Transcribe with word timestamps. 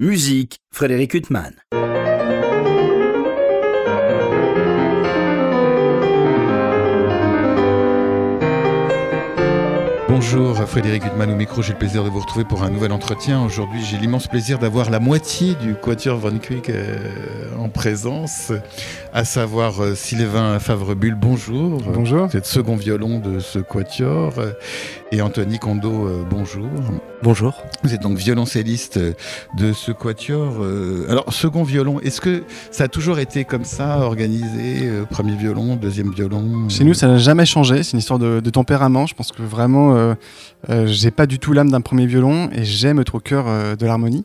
Musique, 0.00 0.60
Frédéric 0.72 1.12
Huttman. 1.12 1.52
Bonjour 10.08 10.56
Frédéric 10.56 11.04
Huttman 11.04 11.30
au 11.30 11.36
micro, 11.36 11.60
j'ai 11.60 11.74
le 11.74 11.78
plaisir 11.78 12.02
de 12.02 12.08
vous 12.08 12.20
retrouver 12.20 12.46
pour 12.46 12.62
un 12.62 12.70
nouvel 12.70 12.92
entretien. 12.92 13.44
Aujourd'hui 13.44 13.82
j'ai 13.84 13.98
l'immense 13.98 14.26
plaisir 14.26 14.58
d'avoir 14.58 14.88
la 14.88 15.00
moitié 15.00 15.54
du 15.56 15.74
Quatuor 15.74 16.16
Von 16.16 16.38
Quick 16.38 16.70
euh, 16.70 16.96
en 17.58 17.68
présence, 17.68 18.52
à 19.12 19.26
savoir 19.26 19.82
euh, 19.82 19.94
Sylvain 19.94 20.58
Favrebulle, 20.60 21.14
bonjour. 21.14 21.82
Bonjour. 21.82 22.28
Vous 22.28 22.38
êtes 22.38 22.46
second 22.46 22.76
violon 22.76 23.18
de 23.18 23.38
ce 23.38 23.58
Quatuor. 23.58 24.38
euh, 24.38 24.52
et 25.12 25.20
Anthony 25.20 25.58
Kondo, 25.58 26.06
euh, 26.06 26.24
bonjour. 26.30 26.70
Bonjour. 27.22 27.62
Vous 27.82 27.92
êtes 27.92 28.00
donc 28.00 28.16
violoncelliste 28.16 28.96
euh, 28.96 29.12
de 29.58 29.74
ce 29.74 29.92
Quatuor. 29.92 30.62
euh, 30.62 31.04
alors 31.10 31.30
second 31.34 31.64
violon, 31.64 32.00
est-ce 32.00 32.18
que 32.20 32.44
ça 32.70 32.84
a 32.84 32.88
toujours 32.88 33.18
été 33.18 33.44
comme 33.44 33.64
ça, 33.64 33.98
organisé, 33.98 34.88
euh, 34.88 35.04
premier 35.04 35.36
violon, 35.36 35.76
deuxième 35.76 36.12
violon 36.12 36.68
Chez 36.70 36.82
nous, 36.82 36.94
ça 36.94 37.08
n'a 37.08 37.18
jamais 37.18 37.44
changé. 37.44 37.82
C'est 37.82 37.92
une 37.92 37.98
histoire 37.98 38.18
de, 38.18 38.40
de 38.40 38.50
tempérament. 38.50 39.06
Je 39.06 39.14
pense 39.14 39.32
que 39.32 39.42
vraiment, 39.42 39.94
euh, 39.96 40.14
euh, 40.70 40.86
j'ai 40.86 41.10
pas 41.10 41.26
du 41.26 41.38
tout 41.38 41.52
l'âme 41.52 41.70
d'un 41.70 41.82
premier 41.82 42.06
violon 42.06 42.48
et 42.52 42.64
j'aime 42.64 42.98
être 43.00 43.16
au 43.16 43.20
cœur 43.20 43.44
euh, 43.48 43.76
de 43.76 43.84
l'harmonie. 43.84 44.24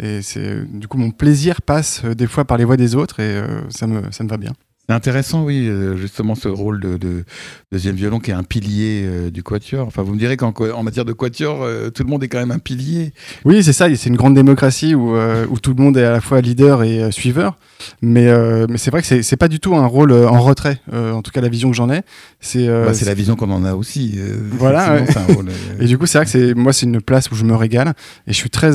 Et 0.00 0.22
c'est 0.22 0.62
du 0.72 0.86
coup 0.86 0.96
mon 0.96 1.10
plaisir 1.10 1.60
passe 1.60 2.04
des 2.04 2.28
fois 2.28 2.44
par 2.44 2.56
les 2.56 2.64
voix 2.64 2.76
des 2.76 2.94
autres 2.94 3.18
et 3.18 3.24
euh, 3.34 3.62
ça 3.68 3.88
me 3.88 4.02
ça 4.12 4.22
me 4.22 4.28
va 4.28 4.36
bien. 4.36 4.52
C'est 4.88 4.94
intéressant, 4.94 5.44
oui, 5.44 5.68
euh, 5.68 5.98
justement, 5.98 6.34
ce 6.34 6.48
rôle 6.48 6.80
de, 6.80 6.96
de 6.96 7.24
deuxième 7.70 7.94
violon 7.94 8.20
qui 8.20 8.30
est 8.30 8.34
un 8.34 8.42
pilier 8.42 9.02
euh, 9.04 9.30
du 9.30 9.42
quatuor. 9.42 9.86
Enfin, 9.86 10.00
vous 10.02 10.14
me 10.14 10.18
direz 10.18 10.38
qu'en 10.38 10.54
en 10.74 10.82
matière 10.82 11.04
de 11.04 11.12
quatuor, 11.12 11.62
euh, 11.62 11.90
tout 11.90 12.04
le 12.04 12.08
monde 12.08 12.24
est 12.24 12.28
quand 12.28 12.38
même 12.38 12.52
un 12.52 12.58
pilier. 12.58 13.12
Oui, 13.44 13.62
c'est 13.62 13.74
ça. 13.74 13.94
C'est 13.94 14.08
une 14.08 14.16
grande 14.16 14.32
démocratie 14.32 14.94
où, 14.94 15.14
où 15.14 15.58
tout 15.60 15.74
le 15.76 15.82
monde 15.82 15.98
est 15.98 16.04
à 16.04 16.10
la 16.12 16.22
fois 16.22 16.40
leader 16.40 16.84
et 16.84 17.12
suiveur. 17.12 17.58
Mais 18.00 18.28
mais 18.66 18.78
c'est 18.78 18.90
vrai 18.90 19.02
que 19.02 19.22
c'est 19.22 19.36
pas 19.36 19.48
du 19.48 19.60
tout 19.60 19.76
un 19.76 19.84
rôle 19.84 20.12
en 20.12 20.40
retrait. 20.40 20.80
en 20.90 21.20
tout 21.20 21.32
cas, 21.32 21.42
la 21.42 21.50
vision 21.50 21.70
que 21.70 21.76
j'en 21.76 21.90
ai, 21.90 22.00
c'est 22.40 22.66
Bah, 22.66 22.92
la 23.04 23.14
vision 23.14 23.36
qu'on 23.36 23.50
en 23.50 23.66
a 23.66 23.74
aussi. 23.74 24.18
Voilà, 24.52 24.92
un 24.94 25.34
rôle, 25.34 25.48
Et 25.80 25.84
du 25.84 25.98
coup, 25.98 26.06
c'est 26.06 26.18
vrai 26.18 26.26
que 26.26 26.54
moi, 26.54 26.72
c'est 26.72 26.86
une 26.86 27.02
place 27.02 27.30
où 27.30 27.34
je 27.34 27.44
me 27.44 27.54
régale 27.54 27.92
et 28.26 28.32
je 28.32 28.36
suis 28.36 28.50
très 28.50 28.72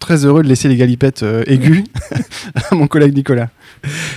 très 0.00 0.26
heureux 0.26 0.42
de 0.42 0.48
laisser 0.48 0.68
les 0.68 0.76
galipettes 0.76 1.24
aiguës 1.46 1.84
à 2.70 2.74
mon 2.74 2.86
collègue 2.88 3.14
Nicolas. 3.14 3.48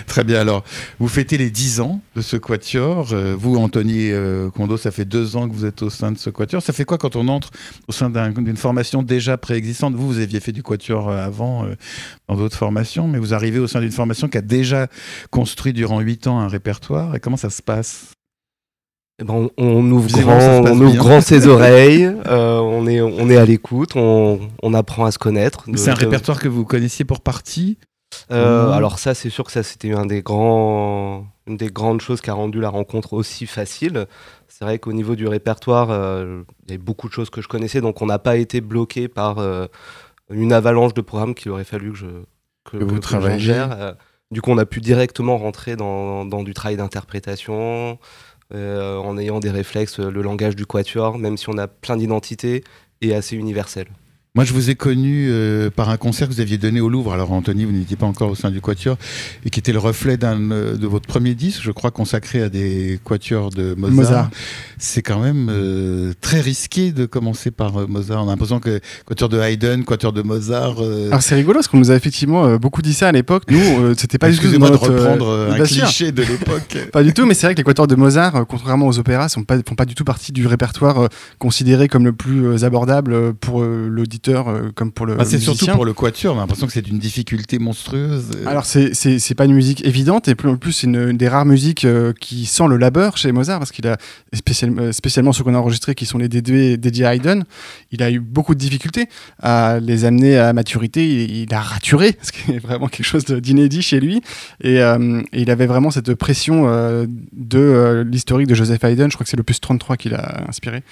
Très 0.07 0.23
bien. 0.23 0.39
Alors, 0.41 0.63
vous 0.99 1.07
les 1.37 1.49
10 1.49 1.79
ans 1.81 2.01
de 2.15 2.21
ce 2.21 2.37
quatuor. 2.37 3.09
Euh, 3.11 3.35
vous, 3.37 3.55
Anthony 3.57 4.11
euh, 4.11 4.49
Kondo, 4.49 4.77
ça 4.77 4.91
fait 4.91 5.05
deux 5.05 5.35
ans 5.35 5.47
que 5.49 5.53
vous 5.53 5.65
êtes 5.65 5.81
au 5.81 5.89
sein 5.89 6.11
de 6.11 6.17
ce 6.17 6.29
quatuor. 6.29 6.61
Ça 6.61 6.73
fait 6.73 6.85
quoi 6.85 6.97
quand 6.97 7.15
on 7.15 7.27
entre 7.27 7.51
au 7.87 7.91
sein 7.91 8.09
d'un- 8.09 8.31
d'une 8.31 8.57
formation 8.57 9.03
déjà 9.03 9.37
préexistante? 9.37 9.95
Vous, 9.95 10.07
vous 10.07 10.19
aviez 10.19 10.39
fait 10.39 10.51
du 10.51 10.63
quatuor 10.63 11.09
euh, 11.09 11.23
avant 11.25 11.65
euh, 11.65 11.75
dans 12.27 12.35
d'autres 12.35 12.57
formations, 12.57 13.07
mais 13.07 13.19
vous 13.19 13.33
arrivez 13.33 13.59
au 13.59 13.67
sein 13.67 13.79
d'une 13.81 13.91
formation 13.91 14.27
qui 14.27 14.37
a 14.37 14.41
déjà 14.41 14.87
construit 15.29 15.73
durant 15.73 15.99
huit 15.99 16.27
ans 16.27 16.39
un 16.39 16.47
répertoire. 16.47 17.15
Et 17.15 17.19
comment 17.19 17.37
ça 17.37 17.49
se 17.49 17.61
passe? 17.61 18.07
Eh 19.21 19.25
ben, 19.25 19.33
on, 19.33 19.49
on 19.57 19.91
ouvre 19.91 20.07
grand, 20.09 20.39
se 20.39 20.69
on 20.71 20.79
ouvre 20.79 20.95
grand 20.95 21.19
ses 21.19 21.47
oreilles, 21.47 22.05
euh, 22.27 22.59
on, 22.59 22.87
est, 22.87 23.01
on 23.01 23.29
est 23.29 23.35
à 23.35 23.43
l'écoute, 23.43 23.97
on, 23.97 24.39
on 24.63 24.73
apprend 24.73 25.03
à 25.03 25.11
se 25.11 25.19
connaître. 25.19 25.65
C'est 25.75 25.89
un 25.89 25.93
répertoire 25.93 26.39
que 26.39 26.47
vous 26.47 26.63
connaissiez 26.63 27.03
pour 27.03 27.19
partie? 27.19 27.77
Euh, 28.31 28.67
Mhm. 28.67 28.73
Alors 28.73 28.99
ça, 28.99 29.13
c'est 29.13 29.29
sûr 29.29 29.43
que 29.43 29.51
ça, 29.51 29.63
c'était 29.63 29.93
un 29.93 30.05
des 30.05 30.21
grands, 30.21 31.25
une 31.47 31.57
des 31.57 31.69
grandes 31.69 32.01
choses 32.01 32.21
qui 32.21 32.29
a 32.29 32.33
rendu 32.33 32.59
la 32.59 32.69
rencontre 32.69 33.13
aussi 33.13 33.45
facile. 33.45 34.07
C'est 34.47 34.65
vrai 34.65 34.79
qu'au 34.79 34.93
niveau 34.93 35.15
du 35.15 35.27
répertoire, 35.27 35.89
euh, 35.91 36.43
il 36.63 36.71
y 36.71 36.73
avait 36.73 36.83
beaucoup 36.83 37.07
de 37.07 37.13
choses 37.13 37.29
que 37.29 37.41
je 37.41 37.47
connaissais, 37.47 37.81
donc 37.81 38.01
on 38.01 38.05
n'a 38.05 38.19
pas 38.19 38.37
été 38.37 38.61
bloqué 38.61 39.07
par 39.07 39.39
euh, 39.39 39.67
une 40.29 40.53
avalanche 40.53 40.93
de 40.93 41.01
programmes 41.01 41.33
qu'il 41.33 41.51
aurait 41.51 41.63
fallu 41.63 41.91
que 41.91 41.97
je 41.97 42.07
que, 42.65 42.77
Que 42.77 42.83
vous 42.83 42.99
gère. 43.39 43.95
Du 44.31 44.41
coup, 44.41 44.51
on 44.51 44.57
a 44.59 44.65
pu 44.65 44.79
directement 44.79 45.37
rentrer 45.37 45.75
dans, 45.75 46.23
dans 46.23 46.43
du 46.43 46.53
travail 46.53 46.77
d'interprétation, 46.77 47.97
en 48.53 49.17
ayant 49.17 49.39
des 49.39 49.49
réflexes, 49.49 49.99
le 49.99 50.21
langage 50.21 50.55
du 50.55 50.67
quatuor, 50.67 51.17
même 51.17 51.37
si 51.37 51.49
on 51.49 51.57
a 51.57 51.67
plein 51.67 51.97
d'identités, 51.97 52.63
et 53.01 53.15
assez 53.15 53.35
universel. 53.35 53.87
Moi, 54.35 54.45
je 54.45 54.53
vous 54.53 54.69
ai 54.69 54.75
connu 54.75 55.27
euh, 55.27 55.71
par 55.71 55.89
un 55.89 55.97
concert 55.97 56.27
que 56.27 56.33
vous 56.33 56.39
aviez 56.39 56.59
donné 56.59 56.79
au 56.79 56.87
Louvre. 56.87 57.13
Alors, 57.13 57.31
Anthony, 57.31 57.65
vous 57.65 57.71
n'étiez 57.71 57.97
pas 57.97 58.05
encore 58.05 58.29
au 58.29 58.35
sein 58.35 58.51
du 58.51 58.61
Quatuor, 58.61 58.95
et 59.43 59.49
qui 59.49 59.59
était 59.59 59.73
le 59.73 59.79
reflet 59.79 60.17
d'un, 60.17 60.51
euh, 60.51 60.77
de 60.77 60.85
votre 60.85 61.07
premier 61.07 61.33
disque, 61.33 61.61
je 61.63 61.71
crois, 61.71 61.89
consacré 61.89 62.43
à 62.43 62.49
des 62.49 62.99
quatuors 63.03 63.49
de 63.49 63.73
Mozart. 63.73 63.95
Mozart. 63.95 64.29
C'est 64.77 65.01
quand 65.01 65.19
même 65.19 65.47
euh, 65.49 66.13
très 66.21 66.41
risqué 66.41 66.91
de 66.91 67.07
commencer 67.07 67.49
par 67.49 67.89
Mozart. 67.89 68.23
On 68.23 68.27
a 68.27 68.31
l'impression 68.31 68.59
que 68.59 68.79
quatuor 69.07 69.29
de 69.29 69.39
Haydn, 69.39 69.83
quatuor 69.83 70.13
de 70.13 70.21
Mozart. 70.21 70.77
Alors 71.07 71.23
c'est 71.23 71.33
rigolo 71.33 71.55
parce 71.55 71.67
qu'on 71.67 71.79
nous 71.79 71.89
a 71.89 71.95
effectivement 71.95 72.55
beaucoup 72.57 72.83
dit 72.83 72.93
ça 72.93 73.07
à 73.07 73.11
l'époque. 73.11 73.45
Nous, 73.49 73.95
c'était 73.97 74.19
pas 74.19 74.29
du 74.29 74.35
tout 74.37 74.43
Excusez-moi 74.43 74.69
de 74.69 74.75
reprendre 74.75 75.49
un 75.51 75.63
cliché 75.63 76.11
de 76.11 76.21
l'époque. 76.21 76.77
Pas 76.93 77.03
du 77.03 77.13
tout, 77.13 77.25
mais 77.25 77.33
c'est 77.33 77.47
vrai 77.47 77.55
que 77.55 77.59
les 77.59 77.63
quatuors 77.63 77.87
de 77.87 77.95
Mozart, 77.95 78.45
contrairement 78.47 78.87
aux 78.87 78.99
opéras, 78.99 79.27
sont 79.27 79.43
pas, 79.43 79.57
font 79.67 79.75
pas 79.75 79.85
du 79.85 79.95
tout 79.95 80.05
partie 80.05 80.31
du 80.31 80.45
répertoire 80.47 81.09
considéré 81.39 81.87
comme 81.87 82.05
le 82.05 82.13
plus 82.13 82.63
abordable 82.63 83.33
pour 83.33 83.63
euh, 83.63 83.89
euh, 84.27 84.71
comme 84.75 84.91
pour 84.91 85.05
le 85.05 85.15
Ah, 85.19 85.25
c'est 85.25 85.39
surtout 85.39 85.65
pour 85.67 85.85
le 85.85 85.93
quatuor. 85.93 86.35
On 86.35 86.37
a 86.37 86.41
l'impression 86.41 86.67
que 86.67 86.73
c'est 86.73 86.81
d'une 86.81 86.99
difficulté 86.99 87.57
monstrueuse. 87.59 88.31
Alors 88.45 88.65
c'est 88.65 89.35
pas 89.35 89.45
une 89.45 89.53
musique 89.53 89.85
évidente 89.85 90.27
et 90.27 90.35
plus 90.35 90.49
en 90.49 90.57
plus 90.57 90.71
c'est 90.73 90.87
une, 90.87 91.09
une 91.09 91.17
des 91.17 91.27
rares 91.27 91.45
musiques 91.45 91.85
euh, 91.85 92.13
qui 92.19 92.45
sent 92.45 92.67
le 92.67 92.77
labeur 92.77 93.17
chez 93.17 93.31
Mozart 93.31 93.59
parce 93.59 93.71
qu'il 93.71 93.87
a 93.87 93.97
spécial- 94.33 94.77
euh, 94.79 94.91
spécialement 94.91 95.31
ceux 95.33 95.43
qu'on 95.43 95.55
a 95.55 95.57
enregistrés 95.57 95.95
qui 95.95 96.05
sont 96.05 96.17
les 96.17 96.27
dédiés, 96.29 96.77
dédiés 96.77 97.05
à 97.05 97.15
Haydn, 97.15 97.43
il 97.91 98.03
a 98.03 98.11
eu 98.11 98.19
beaucoup 98.19 98.53
de 98.55 98.59
difficultés 98.59 99.07
à 99.41 99.79
les 99.81 100.05
amener 100.05 100.37
à 100.37 100.51
maturité. 100.53 101.07
Il, 101.07 101.37
il 101.49 101.53
a 101.53 101.61
raturé, 101.61 102.17
ce 102.21 102.31
qui 102.31 102.51
est 102.51 102.59
vraiment 102.59 102.87
quelque 102.87 103.05
chose 103.05 103.25
d'inédit 103.25 103.81
chez 103.81 103.99
lui 103.99 104.21
et, 104.61 104.81
euh, 104.81 105.21
et 105.33 105.41
il 105.41 105.51
avait 105.51 105.65
vraiment 105.67 105.91
cette 105.91 106.13
pression 106.15 106.65
de 107.33 108.05
l'historique 108.07 108.47
de 108.47 108.55
Joseph 108.55 108.83
Haydn. 108.83 109.07
Je 109.09 109.15
crois 109.15 109.23
que 109.23 109.29
c'est 109.29 109.37
le 109.37 109.43
plus 109.43 109.59
33 109.59 109.97
qu'il 109.97 110.13
a 110.13 110.43
inspiré. 110.47 110.83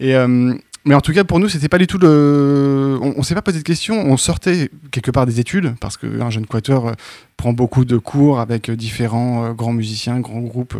Et 0.00 0.14
euh, 0.14 0.54
mais 0.88 0.94
en 0.94 1.02
tout 1.02 1.12
cas, 1.12 1.22
pour 1.22 1.38
nous, 1.38 1.50
c'était 1.50 1.68
pas 1.68 1.76
du 1.76 1.86
tout 1.86 1.98
le. 1.98 2.98
On, 3.02 3.12
on 3.18 3.22
s'est 3.22 3.34
pas 3.34 3.42
posé 3.42 3.58
de 3.58 3.62
questions. 3.62 4.10
On 4.10 4.16
sortait 4.16 4.70
quelque 4.90 5.10
part 5.10 5.26
des 5.26 5.38
études 5.38 5.74
parce 5.80 5.98
qu'un 5.98 6.30
jeune 6.30 6.46
quatuor 6.46 6.88
euh, 6.88 6.92
prend 7.36 7.52
beaucoup 7.52 7.84
de 7.84 7.98
cours 7.98 8.40
avec 8.40 8.70
euh, 8.70 8.76
différents 8.76 9.44
euh, 9.44 9.52
grands 9.52 9.74
musiciens, 9.74 10.18
grands 10.20 10.40
groupes, 10.40 10.74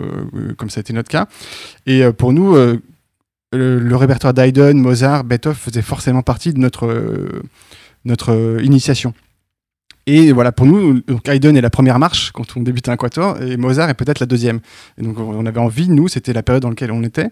comme 0.56 0.70
ça 0.70 0.78
a 0.78 0.80
été 0.80 0.94
notre 0.94 1.10
cas. 1.10 1.26
Et 1.84 2.02
pour 2.12 2.32
nous, 2.32 2.54
le, 2.56 2.80
le 3.52 3.96
répertoire 3.96 4.32
d'Haydn, 4.32 4.78
Mozart, 4.78 5.24
Beethoven 5.24 5.58
faisait 5.58 5.82
forcément 5.82 6.22
partie 6.22 6.54
de 6.54 6.58
notre, 6.58 7.42
notre 8.06 8.58
initiation. 8.62 9.12
Et 10.10 10.32
voilà, 10.32 10.52
pour 10.52 10.64
nous, 10.64 11.00
donc 11.02 11.28
Haydn 11.28 11.54
est 11.54 11.60
la 11.60 11.68
première 11.68 11.98
marche 11.98 12.30
quand 12.32 12.56
on 12.56 12.62
débute 12.62 12.88
un 12.88 12.96
quatuor, 12.96 13.42
et 13.42 13.58
Mozart 13.58 13.90
est 13.90 13.94
peut-être 13.94 14.20
la 14.20 14.26
deuxième. 14.26 14.60
Et 14.96 15.02
donc 15.02 15.18
on 15.18 15.44
avait 15.44 15.60
envie, 15.60 15.90
nous, 15.90 16.08
c'était 16.08 16.32
la 16.32 16.42
période 16.42 16.62
dans 16.62 16.70
laquelle 16.70 16.92
on 16.92 17.02
était, 17.04 17.28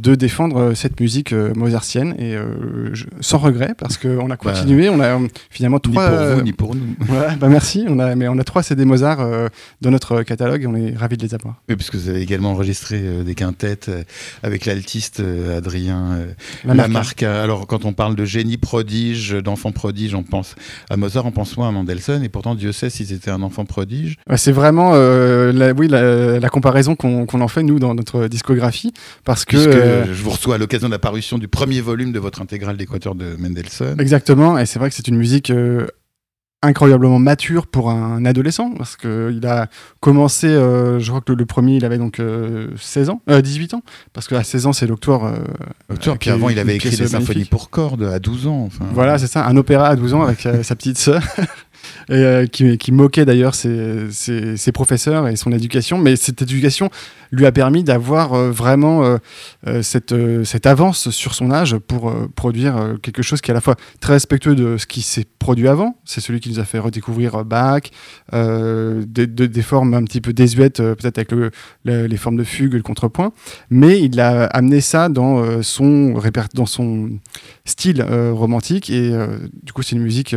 de 0.00 0.16
défendre 0.16 0.56
euh, 0.58 0.74
cette 0.74 0.98
musique 0.98 1.32
euh, 1.32 1.52
mozartienne, 1.54 2.16
et 2.18 2.34
euh, 2.34 2.92
je- 2.94 3.04
sans 3.20 3.38
regret, 3.38 3.74
parce 3.78 3.96
qu'on 3.96 4.28
a 4.30 4.36
continué, 4.36 4.88
on 4.88 5.00
a 5.00 5.20
finalement 5.50 5.76
Ni 5.86 5.92
trois... 5.92 6.08
pour 6.08 6.18
euh, 6.18 6.34
vous, 6.34 6.42
ni 6.42 6.52
pour 6.52 6.74
nous. 6.74 6.96
Bah 7.40 7.48
merci. 7.48 7.84
On 7.88 8.00
a, 8.00 8.16
mais 8.16 8.26
on 8.26 8.38
a 8.38 8.44
trois 8.44 8.64
CD 8.64 8.84
Mozart 8.84 9.20
euh, 9.20 9.46
dans 9.80 9.92
notre 9.92 10.24
catalogue 10.24 10.64
et 10.64 10.66
on 10.66 10.74
est 10.74 10.96
ravis 10.96 11.16
de 11.16 11.22
les 11.22 11.32
avoir. 11.34 11.62
Oui, 11.68 11.76
puisque 11.76 11.94
vous 11.94 12.08
avez 12.08 12.22
également 12.22 12.50
enregistré 12.50 13.00
des 13.24 13.34
quintettes 13.36 13.88
avec 14.42 14.66
l'altiste 14.66 15.22
Adrien. 15.56 16.18
Lamarca. 16.64 17.42
Alors, 17.42 17.66
quand 17.66 17.84
on 17.84 17.92
parle 17.92 18.16
de 18.16 18.24
génie 18.24 18.56
prodige, 18.56 19.30
d'enfant 19.32 19.70
prodige, 19.72 20.14
on 20.14 20.22
pense 20.22 20.54
à 20.90 20.96
Mozart, 20.96 21.26
on 21.26 21.30
pense 21.30 21.56
moins 21.56 21.68
à 21.68 21.72
Mendelssohn, 21.72 22.15
et 22.22 22.28
pourtant, 22.28 22.54
Dieu 22.54 22.72
sait 22.72 22.90
s'ils 22.90 23.12
étaient 23.12 23.30
un 23.30 23.42
enfant 23.42 23.64
prodige. 23.64 24.16
C'est 24.36 24.52
vraiment 24.52 24.92
euh, 24.94 25.52
la, 25.52 25.72
oui, 25.72 25.88
la, 25.88 26.38
la 26.38 26.48
comparaison 26.48 26.96
qu'on 26.96 27.26
en 27.26 27.48
fait, 27.48 27.62
nous, 27.62 27.78
dans 27.78 27.94
notre 27.94 28.28
discographie. 28.28 28.92
Parce 29.24 29.44
que. 29.44 29.56
Euh, 29.56 30.04
je 30.14 30.22
vous 30.22 30.30
reçois 30.30 30.56
à 30.56 30.58
l'occasion 30.58 30.88
de 30.88 30.92
la 30.92 30.98
parution 30.98 31.38
du 31.38 31.48
premier 31.48 31.80
volume 31.80 32.12
de 32.12 32.18
votre 32.18 32.40
intégrale 32.42 32.76
d'Équateur 32.76 33.14
de 33.14 33.36
Mendelssohn. 33.38 34.00
exactement. 34.00 34.58
Et 34.58 34.66
c'est 34.66 34.78
vrai 34.78 34.88
que 34.90 34.94
c'est 34.94 35.08
une 35.08 35.16
musique. 35.18 35.50
euh, 35.50 35.86
incroyablement 36.62 37.18
mature 37.18 37.66
pour 37.66 37.90
un 37.90 38.24
adolescent 38.24 38.72
parce 38.76 38.96
que 38.96 39.30
il 39.36 39.46
a 39.46 39.68
commencé 40.00 40.46
euh, 40.48 40.98
je 40.98 41.08
crois 41.10 41.20
que 41.20 41.30
le, 41.30 41.38
le 41.38 41.44
premier 41.46 41.76
il 41.76 41.84
avait 41.84 41.98
donc 41.98 42.18
euh, 42.18 42.68
16 42.76 43.10
ans 43.10 43.20
euh, 43.28 43.42
18 43.42 43.74
ans 43.74 43.82
parce 44.14 44.26
qu'à 44.26 44.42
16 44.42 44.66
ans 44.66 44.72
c'est 44.72 44.86
l'octoire 44.86 45.32
puis 46.18 46.30
avant, 46.30 46.48
il 46.48 46.58
avait 46.58 46.74
écrit 46.74 46.96
des 46.96 47.06
symphonies 47.06 47.44
pour 47.44 47.68
cordes 47.70 48.02
à 48.02 48.18
12 48.18 48.46
ans. 48.46 48.64
enfin. 48.66 48.86
Voilà, 48.92 49.18
c'est 49.18 49.26
ça, 49.26 49.46
un 49.46 49.56
opéra 49.56 49.88
à 49.88 49.96
12 49.96 50.14
ans 50.14 50.22
avec 50.22 50.40
sa 50.40 50.74
petite 50.74 50.98
sœur, 50.98 51.22
euh, 52.10 52.46
qui, 52.46 52.92
moquait 52.92 53.24
d'ailleurs 53.24 53.54
ses, 53.54 54.72
professeurs 54.72 55.28
et 55.28 55.36
son 55.36 55.52
éducation. 55.52 55.98
Mais 55.98 56.16
cette 56.16 56.42
éducation 56.42 56.90
lui 57.32 57.46
a 57.46 57.52
permis 57.52 57.82
d'avoir 57.82 58.34
euh, 58.34 58.50
vraiment 58.50 59.18
euh, 59.66 59.82
cette, 59.82 60.12
avance 60.66 61.10
sur 61.10 61.34
son 61.34 61.50
âge 61.50 61.76
pour 61.78 62.12
produire 62.34 62.94
quelque 63.02 63.22
chose 63.22 63.40
qui 63.40 63.50
est 63.50 63.52
à 63.52 63.54
la 63.54 63.60
fois 63.60 63.76
très 64.00 64.14
respectueux 64.14 64.54
de 64.54 64.76
ce 64.76 64.86
qui 64.86 65.02
s'est 65.02 65.26
produit 65.38 65.68
avant. 65.68 65.98
C'est 66.04 66.20
celui 66.20 66.40
qui 66.40 66.50
nous 66.50 66.58
a 66.60 66.64
fait 66.64 66.78
redécouvrir 66.78 67.44
Bach, 67.44 67.82
des, 68.32 69.26
de- 69.26 69.46
des 69.46 69.62
formes 69.62 69.94
un 69.94 70.04
petit 70.04 70.20
peu 70.20 70.32
désuètes, 70.32 70.78
peut-être 70.78 71.18
avec 71.18 71.32
le- 71.32 71.50
le- 71.84 72.06
les 72.06 72.16
formes 72.16 72.36
de 72.36 72.44
fugue, 72.44 72.74
le 72.74 72.82
contrepoint. 72.82 73.32
Mais 73.70 74.00
il 74.00 74.18
a 74.20 74.44
amené 74.46 74.80
ça 74.80 75.08
dans, 75.08 75.62
son, 75.62 76.14
style 77.64 78.02
romantique 78.02 78.90
et 78.90 79.10
du 79.62 79.72
coup 79.72 79.82
c'est 79.82 79.96
une 79.96 80.02
musique 80.02 80.34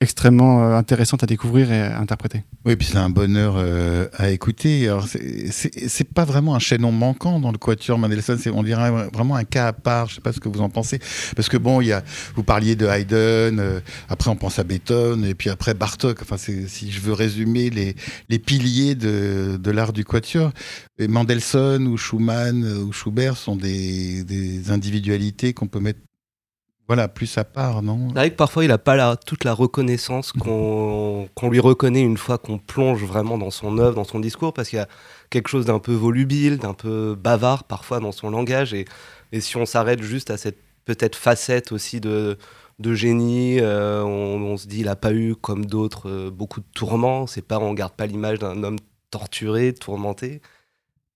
extrêmement 0.00 0.64
euh, 0.64 0.76
intéressantes 0.76 1.22
à 1.22 1.26
découvrir 1.26 1.70
et 1.72 1.80
à 1.82 1.98
interpréter. 2.00 2.42
Oui, 2.64 2.74
puis 2.76 2.88
c'est 2.90 2.96
un 2.96 3.10
bonheur 3.10 3.54
euh, 3.56 4.08
à 4.16 4.30
écouter. 4.30 4.88
Alors, 4.88 5.06
c'est- 5.06 6.04
pas 6.14 6.24
vraiment 6.24 6.54
un 6.54 6.58
chaînon 6.58 6.90
manquant 6.90 7.38
dans 7.38 7.52
le 7.52 7.58
Quatuor 7.58 7.98
Mendelssohn, 7.98 8.38
c'est 8.38 8.50
on 8.50 8.62
dirait 8.62 8.90
vraiment 9.12 9.36
un 9.36 9.44
cas 9.44 9.68
à 9.68 9.72
part. 9.72 10.08
Je 10.08 10.14
sais 10.16 10.20
pas 10.20 10.32
ce 10.32 10.40
que 10.40 10.48
vous 10.48 10.60
en 10.60 10.68
pensez, 10.70 10.98
parce 11.36 11.48
que 11.48 11.56
bon, 11.56 11.80
il 11.80 11.88
y 11.88 11.92
a, 11.92 12.02
vous 12.34 12.42
parliez 12.42 12.76
de 12.76 12.86
Haydn, 12.86 13.58
euh, 13.60 13.80
après 14.08 14.30
on 14.30 14.36
pense 14.36 14.58
à 14.58 14.64
Beethoven, 14.64 15.24
et 15.24 15.34
puis 15.34 15.50
après 15.50 15.74
Bartok. 15.74 16.22
Enfin, 16.22 16.36
si 16.38 16.90
je 16.90 17.00
veux 17.00 17.12
résumer 17.12 17.70
les, 17.70 17.94
les 18.28 18.38
piliers 18.38 18.94
de, 18.94 19.58
de 19.62 19.70
l'art 19.70 19.92
du 19.92 20.04
Quatuor, 20.04 20.52
et 20.98 21.08
Mendelssohn 21.08 21.86
ou 21.86 21.96
Schumann 21.96 22.64
ou 22.64 22.92
Schubert 22.92 23.36
sont 23.36 23.56
des, 23.56 24.24
des 24.24 24.70
individualités 24.70 25.52
qu'on 25.54 25.66
peut 25.68 25.80
mettre, 25.80 26.00
voilà, 26.90 27.06
plus 27.06 27.38
à 27.38 27.44
part, 27.44 27.82
non? 27.82 28.08
C'est 28.16 28.36
parfois 28.36 28.64
il 28.64 28.68
n'a 28.68 28.76
pas 28.78 28.96
la- 28.96 29.14
toute 29.14 29.44
la 29.44 29.52
reconnaissance 29.52 30.32
qu'on 30.32 31.28
lui 31.48 31.60
reconnaît 31.60 32.02
une 32.02 32.16
fois 32.16 32.36
qu'on 32.36 32.58
plonge 32.58 33.04
vraiment 33.04 33.38
dans 33.38 33.52
son 33.52 33.78
œuvre, 33.78 33.94
dans 33.94 34.02
son 34.02 34.18
discours, 34.18 34.52
parce 34.52 34.68
qu'il 34.70 34.78
y 34.78 34.82
a 34.82 34.88
quelque 35.30 35.46
chose 35.46 35.66
d'un 35.66 35.78
peu 35.78 35.92
volubile, 35.92 36.58
d'un 36.58 36.74
peu 36.74 37.14
bavard 37.14 37.62
parfois 37.62 38.00
dans 38.00 38.10
son 38.10 38.28
langage. 38.28 38.74
Et, 38.74 38.86
et 39.30 39.40
si 39.40 39.56
on 39.56 39.66
s'arrête 39.66 40.02
juste 40.02 40.32
à 40.32 40.36
cette 40.36 40.58
peut-être 40.84 41.14
facette 41.14 41.70
aussi 41.70 42.00
de, 42.00 42.36
de 42.80 42.92
génie, 42.92 43.60
euh, 43.60 44.02
on, 44.02 44.42
on 44.42 44.56
se 44.56 44.66
dit 44.66 44.80
il 44.80 44.86
n'a 44.86 44.96
pas 44.96 45.12
eu 45.12 45.36
comme 45.36 45.66
d'autres 45.66 46.10
euh, 46.10 46.30
beaucoup 46.32 46.58
de 46.58 46.66
tourments. 46.74 47.28
C'est 47.28 47.46
pas, 47.46 47.60
on 47.60 47.72
garde 47.72 47.92
pas 47.92 48.06
l'image 48.06 48.40
d'un 48.40 48.64
homme 48.64 48.78
torturé, 49.12 49.74
tourmenté. 49.74 50.42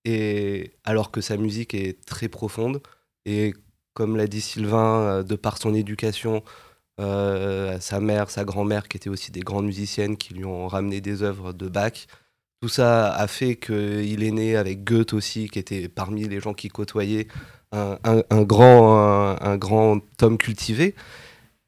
Et 0.05 0.71
alors 0.85 1.11
que 1.11 1.21
sa 1.21 1.37
musique 1.37 1.75
est 1.75 2.05
très 2.06 2.29
profonde 2.29 2.81
et 3.26 3.55
comme 3.94 4.17
l'a 4.17 4.26
dit 4.26 4.41
Sylvain, 4.41 4.99
euh, 5.00 5.23
de 5.23 5.35
par 5.37 5.58
son 5.58 5.75
éducation, 5.75 6.43
euh, 7.00 7.76
sa 7.81 8.00
mère, 8.00 8.31
sa 8.31 8.44
grand-mère, 8.44 8.88
qui 8.88 8.96
étaient 8.96 9.11
aussi 9.11 9.31
des 9.32 9.41
grandes 9.41 9.67
musiciennes, 9.67 10.17
qui 10.17 10.35
lui 10.35 10.44
ont 10.44 10.69
ramené 10.69 11.00
des 11.00 11.23
œuvres 11.23 11.52
de 11.52 11.69
Bach. 11.69 12.06
Tout 12.61 12.69
ça 12.69 13.12
a 13.12 13.26
fait 13.26 13.56
qu'il 13.56 14.23
est 14.23 14.31
né 14.31 14.56
avec 14.56 14.85
Goethe 14.85 15.12
aussi, 15.12 15.49
qui 15.49 15.58
était 15.58 15.88
parmi 15.88 16.25
les 16.29 16.41
gens 16.41 16.55
qui 16.55 16.69
côtoyaient 16.69 17.26
un, 17.73 17.99
un- 18.05 18.23
un 18.31 18.43
grand, 18.43 18.96
un, 18.96 19.37
un 19.41 19.56
grand 19.56 20.00
homme 20.23 20.38
cultivé. 20.38 20.94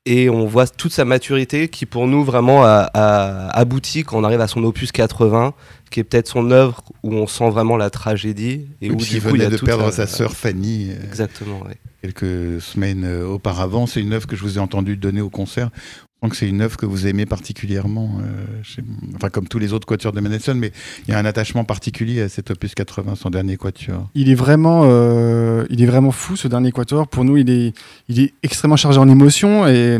Et 0.08 0.30
on 0.30 0.46
voit 0.46 0.68
toute 0.68 0.92
sa 0.92 1.04
maturité 1.04 1.68
qui, 1.68 1.84
pour 1.84 2.06
nous, 2.06 2.22
vraiment 2.22 2.62
a, 2.64 2.88
a 2.94 3.48
abouti 3.58 4.04
quand 4.04 4.16
on 4.16 4.22
arrive 4.22 4.40
à 4.40 4.46
son 4.46 4.62
opus 4.62 4.92
80, 4.92 5.52
qui 5.90 5.98
est 5.98 6.04
peut-être 6.04 6.28
son 6.28 6.52
œuvre 6.52 6.84
où 7.02 7.12
on 7.12 7.26
sent 7.26 7.50
vraiment 7.50 7.76
la 7.76 7.90
tragédie. 7.90 8.68
Et 8.80 8.86
Et 8.86 8.90
où, 8.92 8.94
du 8.94 9.16
il 9.16 9.20
coup, 9.22 9.34
il 9.34 9.42
y 9.42 9.44
a 9.44 9.50
de 9.50 9.56
perdre 9.56 9.86
la- 9.86 9.90
sa 9.90 10.06
sœur 10.06 10.32
Fanny. 10.32 10.90
euh, 10.92 11.02
Exactement, 11.08 11.60
ouais. 11.64 11.76
Quelques 12.02 12.60
semaines 12.60 13.04
euh, 13.04 13.26
auparavant. 13.26 13.86
C'est 13.86 14.00
une 14.00 14.12
œuvre 14.12 14.26
que 14.26 14.36
je 14.36 14.42
vous 14.42 14.58
ai 14.58 14.60
entendu 14.60 14.96
donner 14.96 15.20
au 15.20 15.30
concert. 15.30 15.70
Je 15.74 16.20
pense 16.20 16.30
que 16.30 16.36
c'est 16.36 16.48
une 16.48 16.62
œuvre 16.62 16.78
que 16.78 16.86
vous 16.86 17.06
aimez 17.06 17.26
particulièrement, 17.26 18.18
euh, 18.22 18.82
enfin 19.16 19.28
comme 19.28 19.48
tous 19.48 19.58
les 19.58 19.74
autres 19.74 19.86
quatuors 19.86 20.14
de 20.14 20.20
Mendelssohn, 20.20 20.58
mais 20.58 20.72
il 21.06 21.10
y 21.10 21.14
a 21.14 21.18
un 21.18 21.26
attachement 21.26 21.64
particulier 21.64 22.22
à 22.22 22.30
cet 22.30 22.50
opus 22.50 22.74
80, 22.74 23.16
son 23.16 23.28
dernier 23.28 23.58
quatuor. 23.58 24.08
Il 24.14 24.30
est 24.30 24.34
vraiment, 24.34 24.84
euh, 24.84 25.66
il 25.68 25.82
est 25.82 25.86
vraiment 25.86 26.12
fou 26.12 26.34
ce 26.34 26.48
dernier 26.48 26.72
Quatuor. 26.72 27.06
Pour 27.06 27.24
nous, 27.24 27.36
il 27.36 27.50
est, 27.50 27.74
il 28.08 28.20
est 28.20 28.32
extrêmement 28.42 28.76
chargé 28.76 28.98
en 28.98 29.08
émotions 29.10 29.66
et, 29.66 29.98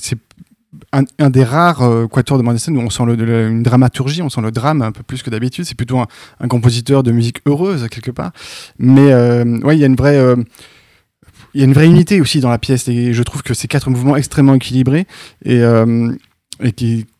c'est 0.00 0.18
un, 0.92 1.30
des 1.30 1.44
rares 1.44 2.08
quatuors 2.10 2.38
de 2.38 2.42
Mendelssohn 2.42 2.76
où 2.76 2.80
on 2.80 2.90
sent 2.90 3.04
une 3.04 3.62
dramaturgie, 3.62 4.22
on 4.22 4.28
sent 4.28 4.40
le 4.40 4.50
drame 4.50 4.82
un 4.82 4.90
peu 4.90 5.04
plus 5.04 5.22
que 5.22 5.30
d'habitude. 5.30 5.64
C'est 5.64 5.76
plutôt 5.76 6.00
un, 6.00 6.48
compositeur 6.48 7.04
de 7.04 7.12
musique 7.12 7.38
heureuse 7.46 7.86
quelque 7.88 8.10
part. 8.10 8.32
Mais 8.78 9.12
euh, 9.12 9.58
ouais, 9.60 9.76
il 9.76 9.80
y 9.80 9.84
a 9.84 9.86
une 9.86 9.94
vraie, 9.94 10.18
il 11.54 11.60
y 11.60 11.62
a 11.62 11.66
une 11.66 11.72
vraie 11.72 11.86
unité 11.86 12.20
aussi 12.20 12.40
dans 12.40 12.50
la 12.50 12.58
pièce 12.58 12.88
et 12.88 13.12
je 13.12 13.22
trouve 13.22 13.42
que 13.42 13.54
ces 13.54 13.68
quatre 13.68 13.88
mouvements 13.88 14.16
extrêmement 14.16 14.54
équilibrés 14.54 15.06
et 15.44 15.60
euh, 15.60 16.12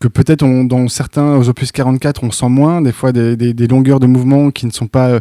que 0.00 0.08
peut-être 0.08 0.44
dans 0.64 0.88
certains 0.88 1.36
aux 1.36 1.48
opus 1.48 1.72
44 1.72 2.22
on 2.22 2.30
sent 2.30 2.48
moins 2.48 2.80
des 2.80 2.92
fois 2.92 3.12
des, 3.12 3.66
longueurs 3.66 4.00
de 4.00 4.06
mouvement 4.06 4.50
qui 4.50 4.66
ne 4.66 4.70
sont 4.70 4.86
pas 4.86 5.08
euh, 5.08 5.20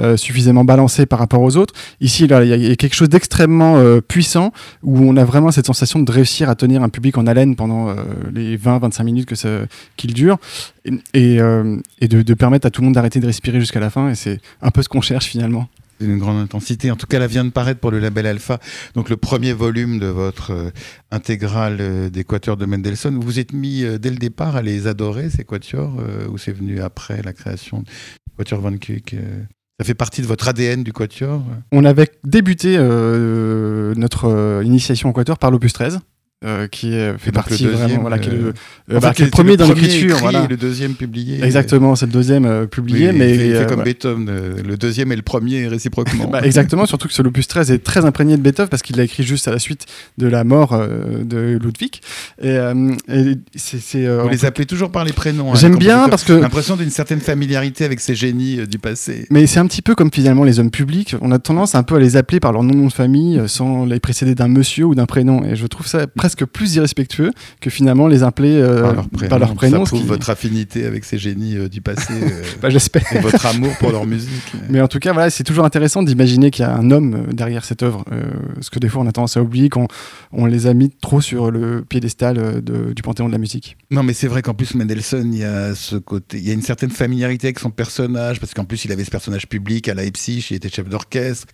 euh, 0.00 0.16
suffisamment 0.16 0.64
balancées 0.64 1.06
par 1.06 1.18
rapport 1.18 1.42
aux 1.42 1.56
autres. 1.56 1.74
Ici 2.00 2.24
il 2.24 2.30
y, 2.30 2.34
a- 2.70 2.76
quelque 2.76 2.94
chose 2.94 3.08
d'extrêmement 3.08 3.82
puissant 4.06 4.52
où 4.82 5.00
on 5.00 5.16
a 5.16 5.24
vraiment 5.24 5.50
cette 5.50 5.66
sensation 5.66 6.00
de 6.00 6.10
réussir 6.10 6.48
à 6.48 6.54
tenir 6.54 6.82
un 6.82 6.88
public 6.88 7.18
en 7.18 7.26
haleine 7.26 7.56
pendant 7.56 7.88
euh, 7.88 7.94
les 8.32 8.56
20-25 8.56 9.04
minutes 9.04 9.26
que 9.26 9.66
qu'il 9.96 10.14
dure 10.14 10.38
et, 11.14 11.38
de 11.38 12.34
permettre 12.34 12.66
à 12.66 12.70
tout 12.70 12.80
le 12.80 12.86
monde 12.86 12.94
d'arrêter 12.94 13.20
de 13.20 13.26
respirer 13.26 13.60
jusqu'à 13.60 13.80
la 13.80 13.90
fin 13.90 14.10
et 14.10 14.14
c'est 14.14 14.40
un 14.62 14.70
peu 14.70 14.82
ce 14.82 14.88
qu'on 14.88 15.00
cherche 15.00 15.26
finalement 15.26 15.68
C'est 15.98 16.06
une 16.06 16.18
grande 16.18 16.38
intensité. 16.38 16.90
En 16.90 16.96
tout 16.96 17.06
cas, 17.06 17.20
elle 17.20 17.28
vient 17.28 17.44
de 17.44 17.50
paraître 17.50 17.80
pour 17.80 17.90
le 17.90 17.98
label 17.98 18.26
Alpha, 18.26 18.58
donc 18.94 19.10
le 19.10 19.16
premier 19.16 19.52
volume 19.52 19.98
de 19.98 20.06
votre 20.06 20.52
euh, 20.52 20.70
intégrale 21.10 21.78
euh, 21.80 22.10
de 22.10 22.66
Mendelssohn. 22.66 23.14
Vous 23.14 23.22
vous 23.22 23.38
êtes 23.38 23.52
mis 23.52 23.84
euh, 23.84 23.98
dès 23.98 24.10
le 24.10 24.16
départ 24.16 24.56
à 24.56 24.62
les 24.62 24.86
adorer, 24.86 25.30
ces 25.30 25.44
quatuors, 25.44 25.96
euh, 25.98 26.28
ou 26.28 26.38
c'est 26.38 26.52
venu 26.52 26.80
après 26.80 27.20
la 27.22 27.32
création 27.32 27.80
du 27.80 28.32
quatuor 28.36 28.60
Van 28.60 28.72
euh, 28.72 29.44
Ça 29.78 29.84
fait 29.84 29.94
partie 29.94 30.22
de 30.22 30.26
votre 30.26 30.46
ADN 30.48 30.84
du 30.84 30.92
quatuor 30.92 31.42
On 31.72 31.84
avait 31.84 32.10
débuté 32.24 32.78
notre 32.78 34.62
initiation 34.64 35.08
au 35.08 35.12
Quatuor 35.12 35.38
par 35.38 35.50
l'opus 35.50 35.72
13, 35.72 36.00
euh, 36.44 36.68
qui 36.68 36.94
est- 36.94 37.18
fait 37.18 37.32
partie 37.32 37.64
deuxième, 37.64 37.72
vraiment, 37.88 38.00
voilà, 38.02 38.18
qui 38.20 38.28
est 38.28 38.32
le, 38.32 38.38
euh, 38.38 38.52
euh, 38.92 39.00
bah, 39.00 39.08
fait, 39.08 39.14
qui 39.16 39.22
est 39.22 39.24
le 39.24 39.30
premier 39.32 39.56
dans 39.56 39.66
l'écriture. 39.66 40.10
écrit 40.10 40.20
Voilà. 40.20 40.46
le 40.48 40.56
deuxième 40.56 40.94
publié. 40.94 41.42
Exactement, 41.44 41.96
c'est 41.96 42.06
le 42.06 42.12
deuxième 42.12 42.44
euh, 42.44 42.62
Oui, 42.62 42.68
publié, 42.68 43.06
il 43.08 43.12
mais 43.18 43.34
fait, 43.36 43.46
il 43.48 43.52
fait 43.56 43.66
comme 43.66 43.74
voilà. 43.76 43.84
Beethoven, 43.84 44.30
le 44.64 44.76
deuxième 44.76 45.10
et 45.10 45.16
le 45.16 45.22
premier 45.22 45.66
réciproquement. 45.66 46.28
Bah, 46.30 46.40
exactement, 46.44 46.86
surtout 46.86 47.08
que 47.08 47.14
ce 47.14 47.22
l'opus 47.22 47.48
13 47.48 47.70
est 47.72 47.78
très 47.82 48.04
imprégné 48.04 48.36
de 48.36 48.42
Beethoven 48.42 48.68
parce 48.68 48.82
qu'il 48.82 48.96
l'a 48.96 49.02
écrit 49.04 49.22
juste 49.24 49.48
à 49.48 49.50
la 49.50 49.58
suite 49.58 49.86
de 50.18 50.26
la 50.28 50.44
mort 50.44 50.78
de 51.24 51.58
Ludwig. 51.60 52.00
Et, 52.42 52.56
c'est, 53.56 54.08
en 54.08 54.28
les 54.28 54.44
appelez 54.44 54.66
toujours 54.66 54.90
par 54.90 55.04
les 55.04 55.12
prénoms. 55.12 55.52
hein, 55.52 55.56
J'aime 55.56 55.76
bien 55.76 56.08
parce 56.08 56.24
que 56.24 56.32
L'impression 56.34 56.76
d'une 56.76 56.90
certaine 56.90 57.20
familiarité 57.20 57.84
avec 57.84 58.00
ces 58.00 58.14
génies 58.14 58.66
du 58.68 58.78
passé. 58.78 59.26
Mais 59.30 59.46
c'est 59.46 59.58
un 59.58 59.66
petit 59.66 59.82
peu 59.82 59.94
comme 59.94 60.10
finalement 60.12 60.44
les 60.44 60.60
hommes 60.60 60.70
publics. 60.70 61.16
On 61.20 61.32
a 61.32 61.38
tendance 61.38 61.74
un 61.74 61.82
peu 61.82 61.96
à 61.96 61.98
les 61.98 62.16
appeler 62.16 62.40
par 62.40 62.52
leur 62.52 62.62
nom 62.62 62.86
de 62.86 62.92
famille 62.92 63.40
sans 63.46 63.84
les 63.86 64.00
précéder 64.00 64.34
d'un 64.34 64.48
monsieur 64.48 64.84
ou 64.84 64.94
d'un 64.94 65.06
prénom. 65.06 65.44
Et 65.44 65.56
je 65.56 65.66
trouve 65.66 65.86
ça 65.86 66.06
presque 66.06 66.27
plus 66.36 66.74
irrespectueux 66.76 67.30
que 67.60 67.70
finalement 67.70 68.06
les 68.08 68.22
appeler 68.22 68.56
euh, 68.60 68.82
par 68.82 68.94
leur 68.94 69.08
prénom. 69.08 69.28
par 69.30 69.38
leur 69.38 69.54
prénom. 69.54 69.84
Ça 69.84 69.88
prouve 69.90 70.00
qui- 70.02 70.06
votre 70.06 70.30
affinité 70.30 70.84
avec 70.86 71.04
ces 71.04 71.18
génies 71.18 71.56
euh, 71.56 71.68
du 71.68 71.80
passé 71.80 72.12
euh, 72.22 72.42
Bah, 72.62 72.70
J'espère. 72.70 73.04
et 73.14 73.18
votre 73.20 73.44
amour 73.46 73.72
pour 73.78 73.90
leur 73.92 74.06
musique. 74.06 74.52
Mais 74.68 74.80
en 74.80 74.88
tout 74.88 74.98
cas, 74.98 75.12
voilà, 75.12 75.30
c'est 75.30 75.44
toujours 75.44 75.64
intéressant 75.64 76.02
d'imaginer 76.02 76.50
qu'il 76.50 76.62
y 76.62 76.66
a 76.66 76.74
un 76.74 76.90
homme 76.90 77.26
derrière 77.32 77.64
cette 77.64 77.82
œuvre. 77.82 78.04
Ce 78.60 78.70
que 78.70 78.78
des 78.78 78.88
fois 78.88 79.02
on 79.02 79.06
a 79.06 79.12
tendance 79.12 79.36
à 79.36 79.42
oublier 79.42 79.68
quand 79.68 79.88
on 80.32 80.46
les 80.46 80.66
a 80.66 80.74
mis 80.74 80.90
trop 80.90 81.20
sur 81.20 81.50
le 81.50 81.82
piédestal 81.88 82.62
de- 82.62 82.92
du 82.92 83.02
panthéon 83.02 83.26
de 83.28 83.32
la 83.32 83.38
musique. 83.38 83.76
Non, 83.90 84.02
mais 84.02 84.12
c'est 84.12 84.26
vrai 84.28 84.42
qu'en 84.42 84.54
plus, 84.54 84.74
Mendelssohn, 84.74 85.32
il 85.32 85.40
y 85.40 85.44
a 85.44 85.74
ce 85.74 85.96
côté, 85.96 86.38
il 86.38 86.46
y 86.46 86.50
a 86.50 86.54
une 86.54 86.62
certaine 86.62 86.90
familiarité 86.90 87.46
avec 87.48 87.58
son 87.58 87.70
personnage, 87.70 88.40
parce 88.40 88.54
qu'en 88.54 88.64
plus, 88.64 88.84
il 88.84 88.92
avait 88.92 89.04
ce 89.04 89.10
personnage 89.10 89.48
public 89.48 89.88
à 89.88 89.94
Leipzig, 89.94 90.46
il 90.50 90.56
était 90.56 90.68
chef 90.68 90.88
d'orchestre. 90.88 91.46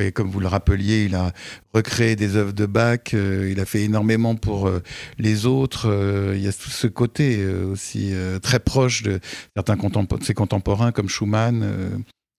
Et 0.00 0.12
comme 0.12 0.30
vous 0.30 0.40
le 0.40 0.48
rappeliez, 0.48 1.04
il 1.04 1.14
a 1.14 1.32
recréé 1.74 2.16
des 2.16 2.36
œuvres 2.36 2.52
de 2.52 2.66
Bach, 2.66 2.98
euh, 3.14 3.48
il 3.52 3.60
a 3.60 3.64
fait 3.64 3.82
énormément 3.82 4.34
pour 4.34 4.66
euh, 4.66 4.82
les 5.18 5.46
autres. 5.46 5.88
euh, 5.88 6.32
il 6.36 6.42
y 6.42 6.48
a 6.48 6.52
tout 6.52 6.70
ce 6.70 6.86
côté 6.86 7.44
aussi 7.70 8.12
très 8.42 8.58
proche 8.58 9.02
de 9.02 9.20
certains 9.56 9.76
de 9.76 10.24
ses 10.24 10.34
contemporains 10.34 10.92
comme 10.92 11.08
Schumann. 11.08 11.64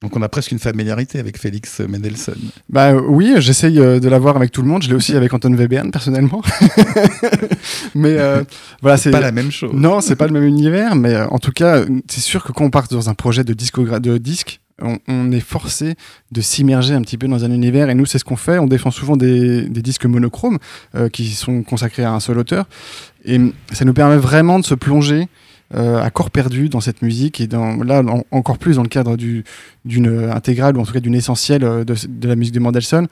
donc 0.02 0.16
on 0.16 0.22
a 0.22 0.30
presque 0.30 0.52
une 0.52 0.60
familiarité 0.60 1.20
avec 1.20 1.38
Félix 1.38 1.80
Mendelssohn. 1.80 2.36
Bah 2.70 2.94
oui, 2.96 3.34
j'essaye 3.38 3.76
de 3.76 4.10
l'avoir 4.10 4.36
avec 4.36 4.52
tout 4.52 4.62
le 4.62 4.68
monde. 4.68 4.84
Je 4.84 4.90
l'ai 4.90 4.96
aussi 4.96 5.16
avec 5.16 5.34
Anton 5.34 5.54
Webern 5.54 5.92
personnellement. 5.92 6.42
mais 7.96 8.18
euh, 8.18 8.44
voilà, 8.82 8.98
C'est 8.98 9.12
pas 9.12 9.20
la 9.20 9.32
même 9.32 9.52
chose. 9.52 9.72
Non, 9.74 10.02
c'est 10.02 10.16
pas 10.16 10.28
le 10.28 10.34
même 10.34 10.44
univers, 10.46 10.96
mais 10.96 11.16
en 11.18 11.40
tout 11.40 11.52
cas, 11.52 11.86
c'est 12.10 12.22
sûr 12.22 12.44
que 12.44 12.52
quand 12.52 12.66
on 12.66 12.70
part 12.70 12.88
dans 12.88 13.10
un 13.10 13.14
projet 13.14 13.44
de, 13.44 13.54
discogra- 13.54 14.00
de 14.00 14.18
disque, 14.18 14.62
on, 15.08 15.32
est 15.32 15.40
forcé 15.40 15.96
de 16.32 16.42
s'immerger 16.42 16.94
un 16.94 17.02
petit 17.02 17.18
peu 17.18 17.28
dans 17.28 17.46
un 17.46 17.52
univers. 17.52 17.90
Et 17.90 17.96
nous, 17.96 18.06
c'est 18.06 18.20
ce 18.20 18.26
qu'on 18.26 18.36
fait. 18.36 18.60
On 18.60 18.68
défend 18.68 18.92
souvent 18.92 19.18
des, 19.18 19.68
disques 19.70 20.06
monochromes 20.06 20.60
euh, 20.96 21.10
qui 21.10 21.30
sont 21.30 21.64
consacrés 21.64 22.04
à 22.04 22.14
un 22.14 22.20
seul 22.20 22.38
auteur. 22.38 22.68
Et 23.26 23.40
ça 23.72 23.86
nous 23.86 23.94
permet 23.94 24.18
vraiment 24.18 24.60
de 24.60 24.66
se 24.66 24.76
plonger 24.76 25.28
euh, 25.74 26.02
à 26.02 26.10
corps 26.10 26.32
perdu 26.32 26.68
dans 26.68 26.82
cette 26.82 27.02
musique 27.02 27.40
et 27.40 27.48
là 27.48 28.04
en- 28.04 28.24
encore 28.32 28.58
plus 28.58 28.76
dans 28.76 28.84
le 28.84 28.90
cadre 28.90 29.16
du- 29.16 29.46
d'une 29.86 30.30
intégrale 30.30 30.76
ou 30.76 30.82
en 30.82 30.86
tout 30.86 30.92
cas 30.92 31.00
d'une 31.00 31.16
essentielle 31.16 31.64
euh, 31.64 31.86
de, 31.86 32.28
la 32.28 32.36
musique 32.36 32.54
de 32.54 32.60
Mendelssohn. 32.60 33.08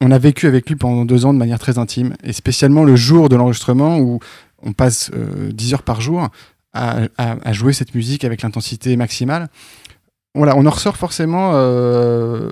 On 0.00 0.10
a 0.10 0.18
vécu 0.18 0.46
avec 0.46 0.68
lui 0.68 0.76
pendant 0.76 1.04
deux 1.04 1.24
ans 1.26 1.34
de 1.34 1.38
manière 1.38 1.58
très 1.58 1.78
intime 1.78 2.14
et 2.22 2.32
spécialement 2.32 2.84
le 2.84 2.94
jour 2.94 3.28
de 3.28 3.36
l'enregistrement 3.36 3.98
où 3.98 4.20
on 4.62 4.72
passe 4.72 5.10
euh, 5.14 5.50
10 5.52 5.74
heures 5.74 5.82
par 5.82 6.00
jour 6.00 6.28
à 6.74 7.52
jouer 7.52 7.74
cette 7.74 7.94
musique 7.94 8.24
avec 8.24 8.40
l'intensité 8.40 8.96
maximale. 8.96 9.50
Voilà, 10.34 10.56
on 10.56 10.64
en 10.64 10.70
ressort 10.70 10.96
forcément 10.96 11.52
euh, 11.54 12.48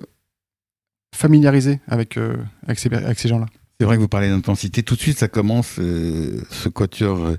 familiarisé 1.14 1.80
avec, 1.86 2.16
euh, 2.16 2.36
avec 2.64 2.78
ces, 2.78 3.28
gens-là. 3.28 3.46
C'est 3.78 3.86
vrai 3.86 3.96
que 3.96 4.00
vous 4.00 4.08
parlez 4.08 4.28
d'intensité. 4.28 4.82
Tout 4.82 4.96
de 4.96 5.00
suite, 5.00 5.18
ça 5.18 5.28
commence, 5.28 5.76
euh, 5.78 6.42
ce 6.50 6.68
quatuor 6.68 7.34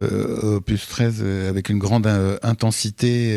opus 0.00 0.88
13, 0.88 1.20
euh, 1.22 1.48
avec 1.48 1.68
une 1.68 1.78
grande 1.78 2.06
intensité. 2.42 3.34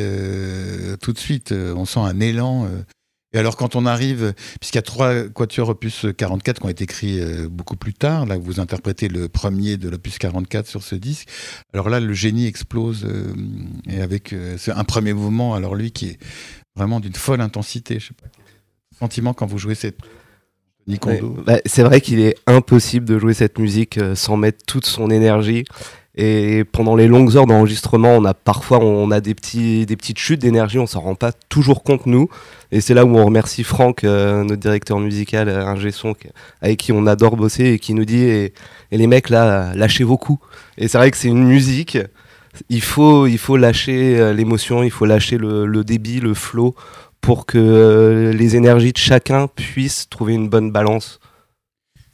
tout 1.02 1.14
de 1.14 1.18
suite, 1.18 1.52
on 1.52 1.86
sent 1.86 2.00
un 2.00 2.20
élan. 2.20 2.68
Et 3.34 3.40
alors 3.40 3.56
quand 3.56 3.76
on 3.76 3.86
arrive, 3.86 4.34
puisqu'il 4.60 4.78
y 4.78 4.80
a 4.80 4.84
trois 4.84 5.24
quatuors 5.30 5.70
opus 5.70 6.06
44 6.18 6.60
qui 6.60 6.66
ont 6.66 6.70
été 6.70 6.84
écrits 6.84 7.20
euh, 7.22 7.48
beaucoup 7.50 7.78
plus 7.78 7.94
tard, 7.94 8.26
là 8.26 8.38
vous 8.38 8.60
interprétez 8.60 9.08
le 9.08 9.30
premier 9.30 9.78
de 9.78 9.88
l'opus 9.88 10.18
44 10.18 10.68
sur 10.68 10.84
ce 10.84 10.96
disque, 10.96 11.30
alors 11.74 11.90
là 11.90 12.02
le 12.02 12.14
génie 12.14 12.46
explose 12.46 13.06
euh, 13.06 13.34
et 13.90 14.02
avec 14.02 14.34
euh, 14.34 14.58
un 14.68 14.84
premier 14.84 15.14
mouvement, 15.14 15.54
alors 15.56 15.76
lui 15.76 15.92
qui 15.92 16.08
est 16.08 16.20
vraiment 16.76 17.00
d'une 17.00 17.16
folle 17.16 17.40
intensité, 17.40 18.00
je 18.00 18.08
sais 18.08 18.14
pas. 18.14 18.28
Sentiment 19.00 19.34
quand 19.34 19.48
vous 19.48 19.58
jouez 19.58 19.76
cette. 19.76 19.98
Bah, 21.46 21.60
c'est 21.66 21.84
vrai 21.84 22.02
qu'il 22.02 22.20
est 22.20 22.36
impossible 22.48 23.06
de 23.06 23.18
jouer 23.18 23.34
cette 23.34 23.58
musique 23.60 24.00
sans 24.16 24.36
mettre 24.36 24.66
toute 24.66 24.86
son 24.86 25.10
énergie. 25.10 25.64
Et 26.16 26.66
pendant 26.66 26.98
les 26.98 27.08
longues 27.08 27.38
heures 27.38 27.46
d'enregistrement, 27.46 28.18
on 28.18 28.26
a 28.26 28.34
parfois 28.34 28.80
on 28.80 29.12
a 29.12 29.22
des, 29.22 29.34
petits, 29.34 29.86
des 29.86 29.96
petites 29.96 30.20
chutes 30.20 30.42
d'énergie, 30.42 30.78
on 30.78 30.86
s'en 30.86 31.00
rend 31.00 31.16
pas 31.16 31.32
toujours 31.32 31.84
compte 31.84 32.06
nous. 32.06 32.28
Et 32.72 32.82
c'est 32.82 32.94
là 32.94 33.06
où 33.06 33.18
on 33.18 33.26
remercie 33.26 33.64
Franck, 33.64 34.04
euh, 34.04 34.44
notre 34.44 34.60
directeur 34.60 35.00
musical, 35.00 35.48
euh, 35.48 35.66
un 35.66 35.92
son, 35.92 36.14
avec 36.62 36.80
qui 36.80 36.92
on 36.92 37.08
adore 37.08 37.38
bosser 37.38 37.66
et 37.66 37.80
qui 37.80 37.94
nous 37.94 38.04
dit 38.04 38.24
et, 38.24 38.54
les 38.92 39.08
mecs 39.08 39.30
là, 39.30 39.74
lâchez 39.74 40.04
vos 40.04 40.18
coups. 40.18 40.46
Et 40.78 40.90
c'est 40.90 40.98
vrai 40.98 41.12
que 41.12 41.18
c'est 41.18 41.30
une 41.30 41.46
musique. 41.46 41.98
Il 42.70 42.82
faut, 42.82 43.28
il 43.28 43.38
faut 43.38 43.56
lâcher 43.56 44.20
euh, 44.20 44.34
l'émotion, 44.34 44.84
il 44.84 44.92
faut 44.92 45.06
lâcher 45.06 45.38
le, 45.38 45.66
le, 45.66 45.84
débit, 45.86 46.20
le 46.20 46.34
flow, 46.34 46.76
pour 47.22 47.46
que 47.46 48.32
les 48.36 48.58
énergies 48.58 48.92
de 48.92 48.98
chacun 48.98 49.48
puissent 49.48 50.10
trouver 50.10 50.34
une 50.34 50.50
bonne 50.50 50.72
balance 50.72 51.22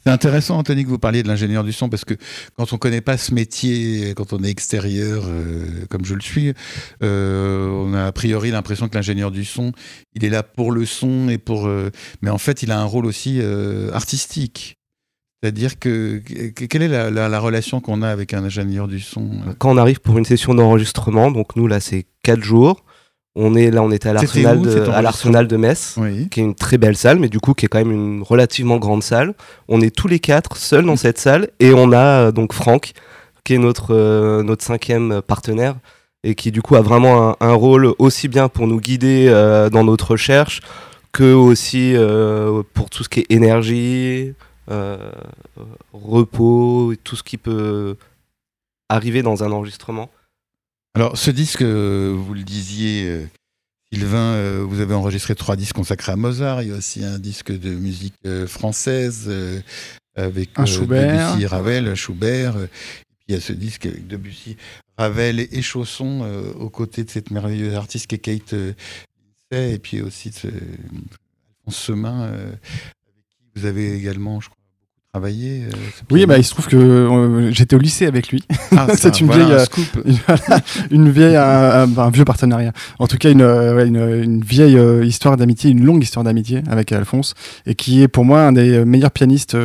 c'est 0.08 0.14
intéressant, 0.14 0.56
Anthony, 0.56 0.84
que 0.84 0.88
vous 0.88 0.98
parliez 0.98 1.22
de 1.22 1.28
l'ingénieur 1.28 1.64
du 1.64 1.72
son, 1.72 1.90
parce 1.90 2.06
que 2.06 2.14
quand 2.56 2.72
on 2.72 2.76
ne 2.76 2.78
connaît 2.78 3.02
pas 3.02 3.18
ce 3.18 3.34
métier, 3.34 4.14
quand 4.16 4.32
on 4.32 4.42
est 4.42 4.48
extérieur, 4.48 5.24
euh, 5.26 5.84
comme 5.90 6.06
je 6.06 6.14
le 6.14 6.22
suis, 6.22 6.54
euh, 7.02 7.68
on 7.68 7.92
a 7.92 8.06
a 8.06 8.12
priori 8.12 8.50
l'impression 8.50 8.88
que 8.88 8.94
l'ingénieur 8.94 9.30
du 9.30 9.44
son, 9.44 9.72
il 10.14 10.24
est 10.24 10.30
là 10.30 10.42
pour 10.42 10.72
le 10.72 10.86
son 10.86 11.28
et 11.28 11.36
pour. 11.36 11.66
Euh, 11.66 11.90
mais 12.22 12.30
en 12.30 12.38
fait, 12.38 12.62
il 12.62 12.72
a 12.72 12.80
un 12.80 12.84
rôle 12.84 13.04
aussi 13.04 13.42
artistique. 13.92 14.78
C'est-à-dire 15.42 15.78
que 15.78 16.22
quelle 16.52 16.82
est 16.82 16.88
la, 16.88 17.10
la 17.10 17.40
relation 17.40 17.80
qu'on 17.82 18.00
a 18.00 18.08
avec 18.08 18.32
un 18.32 18.42
ingénieur 18.44 18.88
du 18.88 19.00
son? 19.00 19.28
Quand 19.58 19.70
on 19.70 19.76
arrive 19.76 20.00
pour 20.00 20.16
une 20.16 20.24
session 20.24 20.54
d'enregistrement, 20.54 21.30
donc 21.30 21.54
nous 21.54 21.66
là 21.66 21.80
c'est 21.80 22.06
4 22.22 22.40
jours, 22.42 22.82
on 23.40 23.54
est 23.54 23.70
là, 23.70 23.82
on 23.84 23.92
était 23.92 24.08
à 24.08 24.12
l'Arsenal 24.12 24.60
de, 24.60 24.80
à 24.90 25.00
l'Arsenal 25.00 25.46
de 25.46 25.56
Metz, 25.56 25.94
qui 26.30 26.40
est 26.40 26.42
une 26.42 26.56
très 26.56 26.76
belle 26.76 26.96
salle, 26.96 27.20
mais 27.20 27.28
du 27.28 27.38
coup 27.38 27.54
qui 27.54 27.66
est 27.66 27.68
quand 27.68 27.78
même 27.78 27.92
une 27.92 28.22
relativement 28.22 28.78
grande 28.78 29.04
salle. 29.04 29.32
On 29.68 29.80
est 29.80 29.94
tous 29.94 30.08
les 30.08 30.18
quatre 30.18 30.56
seuls 30.56 30.84
dans 30.84 30.96
cette 30.96 31.18
salle 31.18 31.48
et 31.60 31.72
on 31.72 31.92
a 31.92 31.98
euh, 31.98 32.32
donc 32.32 32.52
Franck, 32.52 32.92
qui 33.44 33.54
est 33.54 33.58
notre 33.58 33.94
euh, 33.94 34.42
notre 34.42 34.64
cinquième 34.64 35.22
partenaire 35.22 35.76
et 36.24 36.34
qui 36.34 36.50
du 36.50 36.62
coup 36.62 36.74
a 36.74 36.80
vraiment 36.80 37.36
un, 37.40 37.52
rôle 37.52 37.94
aussi 38.00 38.26
bien 38.26 38.48
pour 38.48 38.66
nous 38.66 38.80
guider 38.80 39.28
euh, 39.28 39.70
dans 39.70 39.84
notre 39.84 40.12
recherche 40.12 40.60
que 41.12 41.32
aussi 41.32 41.94
pour 42.74 42.90
tout 42.90 43.04
ce 43.04 43.08
qui 43.08 43.20
est 43.20 43.26
énergie, 43.30 44.34
repos, 45.92 46.92
tout 47.04 47.16
ce 47.16 47.22
qui 47.22 47.38
peut 47.38 47.96
arriver 48.88 49.22
dans 49.22 49.44
un 49.44 49.52
enregistrement. 49.52 50.10
Alors, 50.94 51.16
ce 51.16 51.30
disque, 51.30 51.62
euh, 51.62 52.14
vous 52.16 52.34
le 52.34 52.42
disiez, 52.42 53.08
euh, 53.08 53.26
Sylvain, 53.92 54.34
euh, 54.34 54.64
vous 54.66 54.80
avez 54.80 54.94
enregistré 54.94 55.34
trois 55.34 55.56
disques 55.56 55.76
consacrés 55.76 56.12
à 56.12 56.16
Mozart. 56.16 56.62
Il 56.62 56.70
y 56.70 56.72
a 56.72 56.76
aussi 56.76 57.04
un 57.04 57.18
disque 57.18 57.52
de 57.52 57.70
musique 57.70 58.14
française 58.46 59.30
avec 60.16 60.54
Debussy, 60.56 61.46
Ravel, 61.46 61.94
Schubert. 61.94 62.56
Et 62.56 62.66
puis 62.66 63.26
il 63.28 63.34
y 63.34 63.38
a 63.38 63.40
ce 63.40 63.52
disque 63.52 63.86
avec 63.86 64.06
Debussy, 64.06 64.56
Ravel 64.96 65.40
et, 65.40 65.62
Chausson 65.62 66.28
aux 66.58 66.70
côtés 66.70 67.04
de 67.04 67.10
cette 67.10 67.30
merveilleuse 67.30 67.74
artiste 67.74 68.08
qui 68.08 68.16
est 68.16 68.18
Kate 68.18 68.52
Lindsay. 68.52 69.74
Et 69.74 69.78
puis 69.78 70.02
aussi 70.02 70.30
de 70.30 70.50
Alphonse 71.60 71.76
Semin, 71.76 72.24
avec 72.24 72.60
qui 73.38 73.44
vous 73.54 73.66
avez 73.66 73.94
également, 73.94 74.40
je 74.40 74.48
crois, 74.48 74.57
travaillé 75.18 75.62
euh, 75.64 75.76
Oui, 76.12 76.26
bah, 76.26 76.38
il 76.38 76.44
se 76.44 76.50
trouve 76.50 76.68
que 76.68 76.76
euh, 76.76 77.50
j'étais 77.50 77.74
au 77.74 77.80
lycée 77.80 78.06
avec 78.06 78.28
lui. 78.28 78.44
Ah, 78.76 78.86
c'est 78.94 79.20
une, 79.20 79.30
vieille, 79.30 79.56
une, 80.92 81.10
vieille, 81.10 81.36
un, 81.36 82.10
vieux 82.10 82.24
partenariat. 82.24 82.72
En 83.00 83.08
tout 83.08 83.16
cas, 83.18 83.30
une, 83.30 83.42
une, 83.42 84.40
vieille 84.42 84.78
euh, 84.78 85.04
histoire 85.04 85.36
d'amitié, 85.36 85.70
une 85.70 85.84
longue 85.84 86.02
histoire 86.02 86.22
d'amitié 86.24 86.62
avec 86.70 86.92
Alphonse, 86.92 87.34
et 87.66 87.74
qui 87.74 88.02
est 88.02 88.08
pour 88.08 88.24
moi 88.24 88.42
un 88.42 88.52
des 88.52 88.84
meilleurs 88.84 89.10
pianistes. 89.10 89.56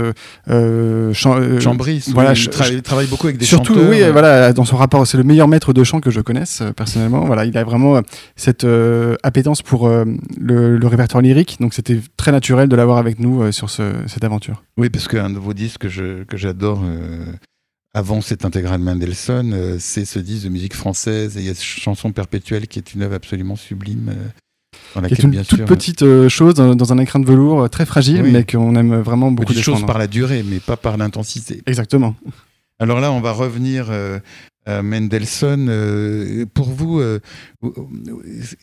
Chambris. 0.48 2.06
Voilà, 2.14 2.34
je, 2.34 2.50
travaille, 2.50 3.08
beaucoup 3.08 3.28
avec 3.28 3.38
des 3.38 3.46
surtout, 3.46 3.76
chanteurs. 3.76 3.90
oui, 3.90 4.02
voilà, 4.12 4.54
dans 4.54 4.66
son 4.66 4.78
rapport, 4.78 5.06
c'est 5.06 5.18
le 5.18 5.24
meilleur 5.24 5.48
maître 5.48 5.72
de 5.74 5.84
chant 5.84 6.00
que 6.00 6.10
je 6.10 6.22
connaisse 6.22 6.64
personnellement. 6.76 7.26
Voilà, 7.26 7.46
il 7.46 7.56
a 7.58 7.64
vraiment 7.64 8.02
cette 8.36 8.66
appétence 9.22 9.62
pour 9.62 9.88
le, 9.88 10.80
répertoire 10.84 11.22
lyrique, 11.22 11.58
donc 11.60 11.74
c'était 11.76 12.00
très 12.18 12.32
naturel 12.32 12.70
de 12.70 12.76
l'avoir 12.76 12.98
avec 12.98 13.20
nous 13.20 13.52
sur 13.52 13.70
cette 13.70 14.24
aventure. 14.24 14.64
Oui, 14.78 14.90
parce 14.90 15.08
qu'un 15.08 15.30
de 15.30 15.38
vos 15.44 15.54
disques 15.54 15.88
que, 15.90 16.24
que 16.24 16.38
j'adore 16.38 16.82
euh, 16.84 17.26
avant 17.94 18.22
cette 18.22 18.46
intégrale 18.46 18.80
Mendelssohn, 18.80 19.54
euh, 19.54 19.78
c'est 19.80 20.06
ce 20.06 20.20
disque 20.20 20.46
de 20.46 20.50
musique 20.50 20.74
française 20.74 21.38
et 21.38 21.42
il 21.42 21.46
y 21.46 21.50
a 21.50 21.54
cette 21.54 21.64
chanson 21.64 22.12
perpétuelle 22.12 22.68
qui 22.68 22.80
est 22.80 22.94
une 22.94 23.04
œuvre 23.04 23.16
absolument 23.16 23.56
sublime. 23.56 24.10
Euh, 24.10 24.30
dans 24.96 25.02
laquelle, 25.02 25.18
qui 25.18 25.26
est 25.26 25.40
une 25.40 25.46
toute 25.46 25.66
petite 25.66 26.28
chose 26.30 26.56
dans, 26.56 26.94
un 26.94 26.98
écran 26.98 27.20
de 27.20 27.26
velours 27.26 27.70
très 27.70 27.86
fragile, 27.86 28.24
mais 28.24 28.44
qu'on 28.44 28.76
aime 28.76 29.02
vraiment 29.02 29.32
beaucoup. 29.32 29.54
Petite 29.54 29.64
chose 29.64 29.86
par 29.86 30.00
la 30.00 30.08
durée, 30.08 30.44
mais 30.44 30.60
pas 30.60 30.78
par 30.78 30.98
l'intensité. 30.98 31.62
Exactement. 31.68 32.16
Alors 32.80 33.00
là, 33.00 33.12
on 33.12 33.22
va 33.22 33.32
revenir 33.32 33.88
euh, 33.90 34.20
Mendelssohn. 34.68 36.46
Pour 36.54 36.70
vous, 36.70 37.02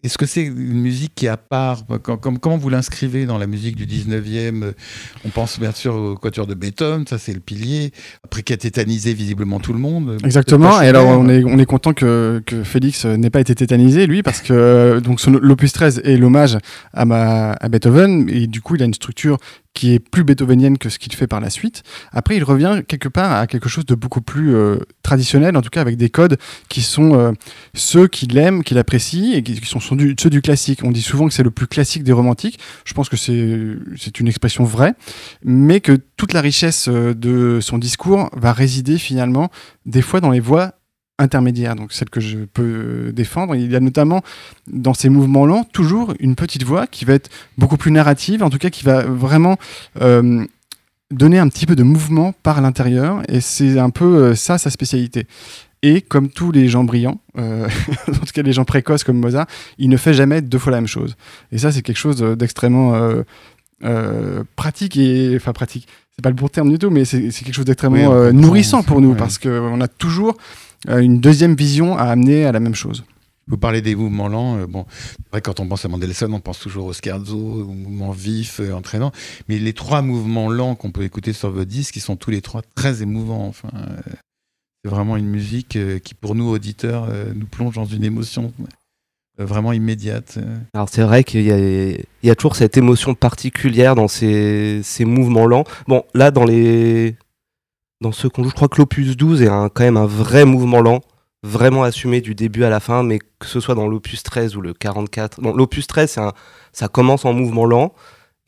est-ce 0.02 0.19
que 0.19 0.26
c'est 0.26 0.42
une 0.42 0.80
musique 0.80 1.12
qui 1.14 1.26
est 1.26 1.30
à 1.30 1.37
part 1.37 1.83
Comment 2.02 2.57
vous 2.57 2.69
l'inscrivez 2.69 3.26
dans 3.26 3.38
la 3.38 3.47
musique 3.47 3.76
du 3.76 3.87
19e 3.87 4.73
On 5.25 5.28
pense 5.28 5.59
bien 5.59 5.73
sûr 5.73 5.95
au 5.95 6.14
Quatuor 6.16 6.47
de 6.47 6.54
Beethoven, 6.54 7.07
ça 7.07 7.19
c'est 7.19 7.33
le 7.33 7.40
pilier, 7.40 7.92
après 8.25 8.42
qui 8.42 8.52
a 8.52 8.57
tétanisé 8.57 9.14
visiblement 9.14 9.61
tout 9.61 9.73
le 9.73 9.78
monde. 9.78 10.19
Exactement, 10.25 10.80
et 10.80 10.88
alors 10.88 11.07
on 11.07 11.28
est, 11.28 11.45
on 11.45 11.59
est 11.59 11.66
content 11.66 11.92
que, 11.92 12.42
que 12.45 12.62
Félix 12.62 13.04
n'ait 13.04 13.30
pas 13.30 13.40
été 13.40 13.54
tétanisé, 13.54 14.07
lui, 14.07 14.23
parce 14.23 14.40
que 14.40 15.00
donc 15.00 15.25
l'opus 15.26 15.73
13 15.73 16.02
est 16.04 16.16
l'hommage 16.16 16.59
à, 16.92 17.52
à 17.52 17.69
Beethoven, 17.69 18.28
et 18.28 18.47
du 18.47 18.61
coup 18.61 18.76
il 18.76 18.83
a 18.83 18.87
une 18.87 18.95
structure 18.95 19.38
qui 19.75 19.95
est 19.95 19.99
plus 19.99 20.25
beethovenienne 20.25 20.78
que 20.78 20.88
ce 20.88 20.99
qu'il 20.99 21.14
fait 21.14 21.26
par 21.26 21.40
la 21.40 21.49
suite. 21.49 21.83
Après, 22.12 22.37
il 22.37 22.45
revient 22.45 22.83
quelque 22.87 23.09
part 23.09 23.33
à 23.33 23.47
quelque 23.47 23.69
chose 23.69 23.87
de 23.87 23.95
beaucoup 23.95 24.21
plus 24.21 24.54
euh, 24.54 24.78
traditionnel, 25.02 25.57
en 25.57 25.62
tout 25.62 25.71
cas 25.71 25.80
avec 25.80 25.97
des 25.97 26.11
codes 26.11 26.38
qui 26.69 26.83
sont 26.83 27.14
euh, 27.14 27.33
ceux 27.75 28.09
qu'il 28.09 28.37
aime, 28.37 28.64
qu'il 28.64 28.78
apprécie 28.78 28.89
et 28.92 29.42
qui 29.42 29.56
sont 29.64 29.80
ceux 29.80 29.97
du, 30.30 30.42
classique. 30.42 30.80
On 30.85 30.90
dit 30.90 31.02
souvent 31.02 31.28
que 31.28 31.35
c'est 31.35 31.42
le 31.42 31.50
plus 31.50 31.66
classique 31.66 32.02
des 32.02 32.12
romantiques. 32.12 32.59
Je 32.85 32.94
pense 32.94 33.09
que 33.09 33.16
c'est 33.16 34.20
une 34.20 34.28
expression 34.28 34.64
vraie, 34.64 34.94
mais 35.44 35.80
que 35.80 35.99
toute 36.16 36.32
la 36.32 36.40
richesse 36.40 36.88
euh, 36.88 37.14
de 37.14 37.61
son 37.61 37.78
discours 37.78 38.30
va 38.35 38.52
résider 38.52 38.99
finalement 38.99 39.50
des 39.87 40.02
fois 40.02 40.20
dans 40.20 40.30
les 40.30 40.40
voix 40.40 40.75
intermédiaire, 41.18 41.76
donc 41.76 41.92
celle 41.92 42.11
que 42.11 42.20
je 42.20 42.38
peux 42.38 43.12
défendre. 43.12 43.54
Il 43.54 43.70
y 43.70 43.76
a 43.76 43.80
notamment 43.80 44.23
dans 44.66 44.94
ces 44.94 45.09
mouvements 45.09 45.47
lents 45.47 45.64
toujours 45.64 46.14
une 46.18 46.35
petite 46.35 46.64
voix 46.64 46.87
qui 46.87 47.04
va 47.04 47.14
être 47.14 47.30
beaucoup 47.59 47.76
plus 47.76 47.90
narrative, 47.90 48.42
en 48.42 48.50
tout 48.50 48.59
cas 48.59 48.70
qui 48.70 48.85
va 48.85 49.02
vraiment 49.04 49.56
euh, 50.00 50.44
donner 51.11 51.38
un 51.38 51.49
petit 51.49 51.66
peu 51.66 51.76
de 51.76 51.82
mouvement 51.82 52.32
par 52.42 52.61
l'intérieur, 52.61 53.23
et 53.28 53.40
c'est 53.40 53.78
un 53.78 53.90
peu 53.90 54.04
euh, 54.04 54.35
ça 54.35 54.59
sa 54.59 54.70
spécialité. 54.70 55.26
Et 55.82 56.02
comme 56.02 56.28
tous 56.28 56.52
les 56.52 56.68
gens 56.68 56.84
brillants, 56.84 57.20
euh, 57.38 57.68
en 58.08 58.12
tout 58.12 58.32
cas 58.34 58.42
les 58.42 58.52
gens 58.52 58.64
précoces 58.64 59.04
comme 59.04 59.18
Mozart, 59.18 59.46
il 59.78 59.88
ne 59.88 59.96
fait 59.96 60.14
jamais 60.14 60.42
deux 60.42 60.58
fois 60.58 60.72
la 60.72 60.78
même 60.78 60.88
chose. 60.88 61.16
Et 61.52 61.58
ça, 61.58 61.72
c'est 61.72 61.82
quelque 61.82 61.99
chose 61.99 62.20
d'extrêmement 62.20 62.94
pratique 64.56 64.96
et 64.96 65.32
enfin 65.37 65.52
pratique. 65.52 65.88
C'est 66.14 66.22
pas 66.22 66.28
le 66.28 66.34
bon 66.34 66.49
terme 66.49 66.70
du 66.70 66.78
tout, 66.78 66.90
mais 66.90 67.06
c'est 67.06 67.30
quelque 67.30 67.54
chose 67.54 67.64
d'extrêmement 67.64 68.30
nourrissant 68.32 68.82
pour 68.82 69.00
nous 69.00 69.14
parce 69.14 69.38
qu'on 69.38 69.80
a 69.80 69.88
toujours 69.88 70.37
euh, 70.88 71.00
une 71.00 71.20
deuxième 71.20 71.54
vision 71.54 71.96
à 71.99 72.04
amener 72.04 72.46
à 72.46 72.52
la 72.52 72.60
même 72.60 72.75
chose. 72.75 73.04
Vous 73.46 73.58
parlez 73.58 73.82
des 73.82 73.94
mouvements 73.94 74.28
lents. 74.28 74.58
Euh, 74.58 74.66
bon, 74.66 74.87
vrai, 75.30 75.42
quand 75.42 75.60
on 75.60 75.66
pense 75.66 75.84
à 75.84 75.88
Mendelssohn, 75.88 76.32
on 76.32 76.40
pense 76.40 76.58
toujours 76.58 76.87
au 76.87 76.92
scherzo, 76.92 77.37
au 77.37 77.72
mouvement 77.72 78.12
vif, 78.12 78.60
euh, 78.60 78.72
entraînant. 78.72 79.12
Mais 79.49 79.58
les 79.58 79.72
trois 79.72 80.00
mouvements 80.02 80.49
lents 80.49 80.75
qu'on 80.75 80.90
peut 80.90 81.02
écouter 81.02 81.32
sur 81.32 81.50
votre 81.50 81.68
disque, 81.68 81.96
ils 81.96 82.00
sont 82.00 82.16
tous 82.16 82.30
les 82.30 82.40
trois 82.40 82.62
très 82.75 83.02
émouvants. 83.02 83.46
Enfin, 83.46 83.70
c'est 84.82 84.90
vraiment 84.90 85.16
une 85.16 85.26
musique 85.26 85.78
qui, 86.02 86.14
pour 86.14 86.34
nous 86.34 86.49
auditeurs, 86.49 87.08
nous 87.34 87.46
plonge 87.46 87.75
dans 87.75 87.84
une 87.84 88.04
émotion 88.04 88.52
vraiment 89.38 89.72
immédiate. 89.72 90.38
Alors 90.75 90.88
c'est 90.88 91.02
vrai 91.02 91.25
qu'il 91.25 91.42
y, 91.42 92.30
a, 92.30 92.34
toujours 92.34 92.56
cette 92.56 92.76
émotion 92.76 93.14
particulière 93.14 93.94
dans 93.94 94.08
ces, 94.08 94.82
mouvements 95.00 95.46
lents. 95.46 95.64
Bon, 95.87 96.04
là, 96.14 96.30
dans 96.30 96.44
les 96.44 97.16
dans 98.00 98.12
ce 98.12 98.28
qu'on 98.28 98.42
joue. 98.42 98.50
Je 98.50 98.54
crois 98.54 98.68
que 98.68 98.78
l'opus 98.78 99.16
12 99.16 99.42
est 99.42 99.49
quand 99.49 99.80
même 99.80 99.96
un 99.96 100.06
vrai 100.06 100.44
mouvement 100.44 100.80
lent, 100.80 101.00
vraiment 101.42 101.82
assumé 101.82 102.20
du 102.20 102.34
début 102.34 102.64
à 102.64 102.70
la 102.70 102.80
fin, 102.80 103.02
mais 103.02 103.18
que 103.18 103.46
ce 103.46 103.60
soit 103.60 103.75
dans 103.75 103.88
l'opus 103.88 104.22
13 104.22 104.56
ou 104.56 104.60
le 104.60 104.72
44. 104.72 105.40
Bon, 105.40 105.54
l'opus 105.54 105.87
13, 105.87 106.18
un, 106.18 106.32
ça 106.72 106.88
commence 106.88 107.25
en 107.25 107.32
mouvement 107.32 107.66
lent, 107.66 107.92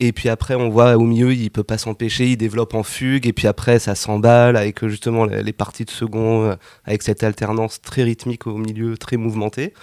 et 0.07 0.11
puis 0.11 0.27
après, 0.27 0.55
on 0.55 0.69
voit 0.69 0.97
au 0.97 1.03
milieu, 1.03 1.33
il 1.33 1.49
peut 1.49 1.63
pas 1.63 1.77
s'empêcher, 1.77 2.31
il 2.31 2.37
développe 2.37 2.73
en 2.73 2.83
fugue, 2.83 3.25
et 3.25 3.31
puis 3.31 3.47
après, 3.47 3.79
ça 3.79 3.95
s'emballe 3.95 4.57
avec 4.57 4.85
justement 4.85 5.25
les, 5.25 5.53
parties 5.53 5.85
de 5.85 5.89
second, 5.89 6.43
euh, 6.43 6.55
avec 6.83 7.03
cette 7.03 7.23
alternance 7.23 7.81
très 7.81 8.03
rythmique 8.03 8.45
au 8.45 8.57
milieu, 8.57 8.97
très 8.97 9.15
mouvementée. 9.17 9.73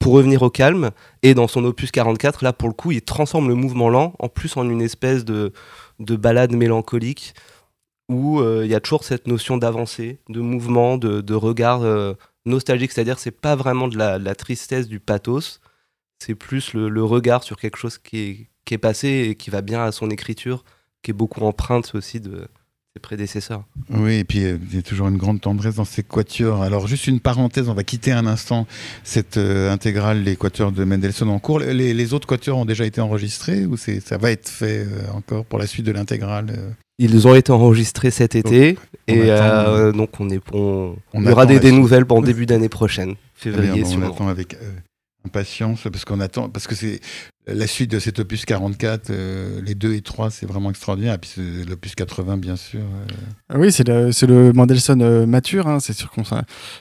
pour 0.00 0.14
revenir 0.14 0.42
au 0.42 0.50
calme. 0.50 0.90
Et 1.22 1.34
dans 1.34 1.48
son 1.48 1.64
opus 1.64 1.90
44, 1.90 2.44
là, 2.44 2.52
pour 2.52 2.68
le 2.68 2.74
coup, 2.74 2.92
il 2.92 3.02
transforme 3.02 3.48
le 3.48 3.54
mouvement 3.54 3.88
lent 3.88 4.14
en 4.18 4.28
plus 4.28 4.56
en 4.56 4.68
une 4.68 4.82
espèce 4.82 5.24
de, 5.24 5.52
de 6.00 6.16
balade 6.16 6.52
mélancolique 6.52 7.34
où 8.10 8.42
il 8.42 8.66
y 8.66 8.74
a 8.74 8.80
toujours 8.80 9.04
cette 9.04 9.26
notion 9.26 9.56
d'avancée, 9.56 10.18
de 10.28 10.40
mouvement, 10.40 10.98
de, 10.98 11.34
regard 11.34 11.82
nostalgique. 12.44 12.92
C'est-à-dire, 12.92 13.18
c'est 13.18 13.30
pas 13.30 13.56
vraiment 13.56 13.88
de 13.88 13.96
la, 13.96 14.34
tristesse, 14.34 14.88
du 14.88 15.00
pathos. 15.00 15.60
C'est 16.18 16.34
plus 16.34 16.74
le, 16.74 17.04
regard 17.04 17.42
sur 17.44 17.56
quelque 17.56 17.78
chose 17.78 17.98
qui 17.98 18.18
est, 18.18 18.48
qui 18.64 18.74
est 18.74 18.78
passé 18.78 19.28
et 19.30 19.34
qui 19.34 19.50
va 19.50 19.62
bien 19.62 19.84
à 19.84 19.92
son 19.92 20.10
écriture, 20.10 20.64
qui 21.02 21.10
est 21.10 21.14
beaucoup 21.14 21.42
empreinte 21.42 21.94
aussi 21.94 22.20
de, 22.20 22.48
prédécesseurs. 23.02 23.64
Oui, 23.90 24.18
et 24.18 24.24
puis 24.24 24.44
euh, 24.44 24.56
il 24.70 24.76
y 24.76 24.78
a 24.78 24.82
toujours 24.82 25.08
une 25.08 25.16
grande 25.16 25.40
tendresse 25.40 25.74
dans 25.74 25.84
ces 25.84 26.04
quatuors. 26.04 26.62
Alors 26.62 26.86
juste 26.86 27.08
une 27.08 27.18
parenthèse, 27.18 27.68
on 27.68 27.74
va 27.74 27.82
quitter 27.82 28.12
un 28.12 28.24
instant 28.24 28.68
cette 29.02 29.36
euh, 29.36 29.72
intégrale, 29.72 30.22
les 30.22 30.36
quatuors 30.36 30.70
de 30.70 30.84
Mendelssohn 30.84 31.28
en 31.28 31.40
cours. 31.40 31.58
Les, 31.58 32.14
autres 32.14 32.28
quatuors 32.28 32.58
ont 32.58 32.64
déjà 32.64 32.86
été 32.86 33.00
enregistrés 33.00 33.66
ou 33.66 33.76
ça 33.76 34.16
va 34.16 34.30
être 34.30 34.48
fait 34.48 34.86
euh, 34.86 35.12
encore 35.12 35.44
pour 35.44 35.58
la 35.58 35.66
suite 35.66 35.84
de 35.84 35.90
l'intégrale 35.90 36.56
Ils 36.98 37.26
ont 37.26 37.34
été 37.34 37.50
enregistrés 37.50 38.12
cet 38.12 38.36
été 38.36 38.78
et 39.08 39.26
donc 39.92 40.20
on 40.20 40.30
est 40.30 40.40
on, 40.52 40.94
il 41.14 41.24
y 41.24 41.32
aura 41.32 41.46
des, 41.46 41.72
nouvelles 41.72 42.04
en 42.08 42.22
début 42.22 42.46
d'année 42.46 42.68
prochaine, 42.68 43.16
février. 43.34 43.82
on 43.84 44.02
attend 44.02 44.28
avec 44.28 44.56
impatience 45.24 45.86
parce 45.90 46.04
qu'on 46.04 46.20
attend 46.20 46.48
parce 46.48 46.66
que 46.66 46.74
c'est 46.74 47.00
la 47.46 47.66
suite 47.66 47.90
de 47.90 47.98
cet 47.98 48.18
opus 48.18 48.44
44 48.44 49.10
euh, 49.10 49.60
les 49.62 49.74
2 49.74 49.94
et 49.94 50.00
3 50.00 50.30
c'est 50.30 50.46
vraiment 50.46 50.70
extraordinaire. 50.70 51.14
Et 51.14 51.18
puis 51.18 51.30
l'opus 51.68 51.94
80 51.94 52.36
bien 52.36 52.56
sûr 52.56 52.80
euh. 52.80 53.14
ah 53.48 53.58
oui 53.58 53.72
c'est 53.72 53.86
le, 53.86 54.10
le 54.26 54.52
Mendelssohn 54.52 55.00
euh, 55.02 55.26
mature 55.26 55.66
hein, 55.66 55.80
c'est 55.80 55.92
sûr 55.92 56.10
qu'on 56.10 56.22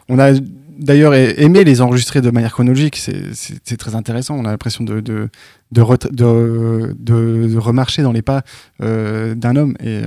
on 0.10 0.20
a 0.20 0.32
d'ailleurs 0.78 1.14
aimé 1.14 1.64
les 1.64 1.82
enregistrer 1.82 2.22
de 2.22 2.32
manière 2.32 2.52
chronologique 2.52 2.98
c'est 2.98 3.78
très 3.78 3.96
intéressant. 3.96 4.36
On 4.36 4.46
a 4.46 4.52
l'impression 4.52 4.84
de 4.84 5.02
de, 5.02 5.30
de, 5.72 6.96
de, 7.00 7.58
remarcher 7.58 8.02
dans 8.02 8.12
les 8.12 8.22
pas 8.22 8.42
d'un 8.80 9.56
homme. 9.56 9.76
Et 9.84 10.02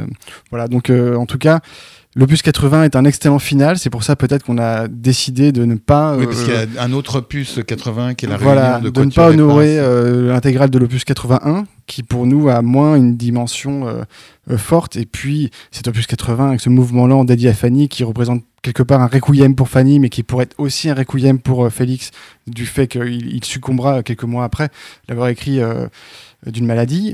voilà. 0.50 0.66
Donc 0.66 0.90
en 0.90 1.26
tout 1.26 1.38
cas 1.38 1.60
L'opus 2.18 2.40
80 2.40 2.84
est 2.84 2.96
un 2.96 3.04
excellent 3.04 3.38
final, 3.38 3.78
c'est 3.78 3.90
pour 3.90 4.02
ça 4.02 4.16
peut-être 4.16 4.42
qu'on 4.42 4.56
a 4.56 4.88
décidé 4.88 5.52
de 5.52 5.66
ne 5.66 5.74
pas. 5.74 6.16
Oui, 6.16 6.24
parce 6.24 6.44
qu'il 6.44 6.54
y 6.54 6.56
a 6.56 6.60
euh, 6.60 6.66
un 6.78 6.94
autre 6.94 7.18
opus 7.18 7.60
80 7.66 8.14
qui 8.14 8.24
est 8.24 8.28
la 8.30 8.38
voilà, 8.38 8.80
de, 8.80 8.88
de 8.88 9.04
ne 9.04 9.10
pas 9.10 9.28
honorer 9.28 9.78
euh, 9.78 10.32
l'intégrale 10.32 10.70
de 10.70 10.78
l'opus 10.78 11.04
81, 11.04 11.66
qui 11.86 12.02
pour 12.02 12.24
nous 12.24 12.48
a 12.48 12.62
moins 12.62 12.96
une 12.96 13.18
dimension 13.18 13.86
euh, 13.86 14.56
forte. 14.56 14.96
Et 14.96 15.04
puis 15.04 15.50
cet 15.70 15.88
opus 15.88 16.06
80 16.06 16.48
avec 16.48 16.60
ce 16.62 16.70
mouvement 16.70 17.06
lent 17.06 17.22
dédié 17.24 17.50
à 17.50 17.52
Fanny, 17.52 17.90
qui 17.90 18.02
représente 18.02 18.42
quelque 18.62 18.82
part 18.82 19.02
un 19.02 19.08
requiem 19.08 19.54
pour 19.54 19.68
Fanny, 19.68 20.00
mais 20.00 20.08
qui 20.08 20.22
pourrait 20.22 20.44
être 20.44 20.58
aussi 20.58 20.88
un 20.88 20.94
requiem 20.94 21.38
pour 21.38 21.70
Félix, 21.70 22.12
du 22.46 22.64
fait 22.64 22.86
qu'il 22.88 23.44
succombera 23.44 24.02
quelques 24.02 24.24
mois 24.24 24.44
après 24.44 24.70
l'avoir 25.10 25.28
écrit 25.28 25.60
d'une 26.46 26.64
maladie. 26.64 27.12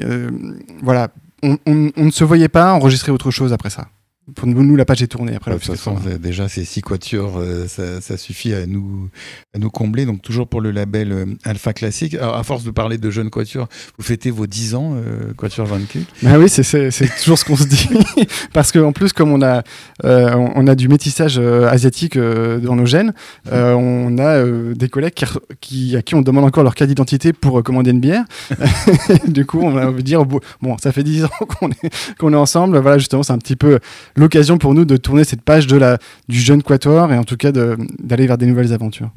voilà, 0.80 1.08
on, 1.42 1.58
on 1.66 1.90
ne 1.96 2.10
se 2.12 2.22
voyait 2.22 2.48
pas 2.48 2.72
enregistrer 2.72 3.10
autre 3.10 3.32
chose 3.32 3.52
après 3.52 3.70
ça 3.70 3.88
pour 4.36 4.46
nous, 4.46 4.76
la 4.76 4.84
page 4.84 5.02
est 5.02 5.08
tournée 5.08 5.34
après. 5.34 5.50
de 5.50 5.56
toute 5.56 5.66
façon, 5.66 5.96
déjà, 6.20 6.48
ces 6.48 6.64
six 6.64 6.80
quatuors, 6.80 7.38
euh, 7.38 7.66
ça, 7.66 8.16
suffit 8.16 8.54
à 8.54 8.66
nous, 8.66 9.08
à 9.52 9.58
nous 9.58 9.68
combler. 9.68 10.06
Donc, 10.06 10.22
toujours 10.22 10.46
pour 10.46 10.60
le 10.60 10.70
label 10.70 11.10
euh, 11.10 11.26
Alpha 11.42 11.72
Classique. 11.72 12.14
Alors, 12.14 12.36
à 12.36 12.44
force 12.44 12.62
de 12.62 12.70
parler 12.70 12.98
de 12.98 13.10
jeunes 13.10 13.30
quatuors, 13.30 13.68
vous 13.98 14.04
fêtez 14.04 14.30
vos 14.30 14.46
10 14.46 14.76
ans, 14.76 14.94
euh, 14.94 15.32
Quatuor 15.34 15.66
Van 15.66 15.80
bah 16.22 16.38
oui, 16.38 16.48
c'est 16.48 16.62
toujours 17.22 17.36
ce 17.36 17.44
qu'on 17.44 17.56
se 17.56 17.64
dit. 17.64 17.88
Parce 18.52 18.70
qu'en 18.70 18.92
plus, 18.92 19.12
comme 19.12 19.32
on 19.32 19.42
a, 19.42 19.64
on 20.04 20.66
a 20.68 20.74
du 20.76 20.88
métissage 20.88 21.38
asiatique 21.38 22.16
dans 22.16 22.76
nos 22.76 22.86
gènes, 22.86 23.12
on 23.50 24.18
a 24.18 24.44
des 24.74 24.88
collègues 24.88 25.14
qui, 25.60 25.96
à 25.96 26.02
qui 26.02 26.14
on 26.14 26.22
demande 26.22 26.44
encore 26.44 26.62
leur 26.62 26.76
carte 26.76 26.88
d'identité 26.88 27.32
pour 27.32 27.62
commander 27.64 27.90
une 27.90 28.00
bière. 28.00 28.24
du 29.26 29.44
coup, 29.44 29.60
on 29.62 29.70
va 29.70 29.90
dire, 29.92 30.24
bon, 30.24 30.78
ça 30.78 30.92
fait 30.92 31.02
10 31.02 31.24
ans 31.24 31.30
qu'on 31.58 31.70
est, 31.70 32.16
qu'on 32.18 32.32
est 32.32 32.36
ensemble. 32.36 32.78
Voilà, 32.78 32.98
justement, 32.98 33.24
c'est 33.24 33.32
un 33.32 33.38
petit 33.38 33.56
peu 33.56 33.80
l'occasion 34.16 34.58
pour 34.58 34.74
nous 34.74 34.84
de 34.84 34.96
tourner 34.96 35.24
cette 35.24 35.42
page 35.42 35.66
de 35.66 35.76
la, 35.76 35.98
du 36.28 36.38
jeune 36.38 36.62
Quatuor 36.62 37.12
et 37.12 37.18
en 37.18 37.24
tout 37.24 37.36
cas 37.36 37.52
d'aller 37.52 38.26
vers 38.26 38.38
des 38.38 38.46
nouvelles 38.46 38.72
aventures. 38.72 39.10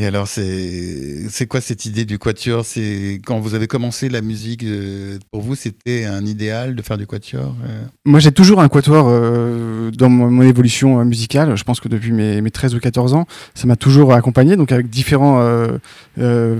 Et 0.00 0.06
alors, 0.06 0.26
c'est 0.26 1.46
quoi 1.46 1.60
cette 1.60 1.84
idée 1.84 2.06
du 2.06 2.18
quatuor? 2.18 2.64
C'est 2.64 3.20
quand 3.22 3.38
vous 3.38 3.54
avez 3.54 3.66
commencé 3.66 4.08
la 4.08 4.22
musique, 4.22 4.64
euh, 4.64 5.18
pour 5.30 5.42
vous, 5.42 5.54
c'était 5.54 6.06
un 6.06 6.24
idéal 6.24 6.74
de 6.74 6.80
faire 6.80 6.96
du 6.96 7.06
quatuor 7.06 7.54
euh? 7.66 7.84
Moi, 8.06 8.18
j'ai 8.18 8.32
toujours 8.32 8.62
un 8.62 8.68
quatuor 8.70 9.08
euh, 9.10 9.90
dans 9.90 10.08
mon, 10.08 10.40
évolution 10.40 11.04
musicale. 11.04 11.54
Je 11.54 11.64
pense 11.64 11.80
que 11.80 11.88
depuis 11.88 12.12
mes, 12.12 12.40
mes 12.40 12.50
13 12.50 12.74
ou 12.76 12.80
14 12.80 13.12
ans, 13.12 13.26
ça 13.54 13.66
m'a 13.66 13.76
toujours 13.76 14.14
accompagné, 14.14 14.56
donc 14.56 14.72
avec 14.72 14.88
différents 14.88 15.46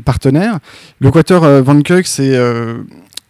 partenaires. 0.04 0.58
Le 0.98 1.10
quatuor 1.10 1.62
Van 1.62 1.80
Keuk, 1.80 2.06
c'est 2.06 2.38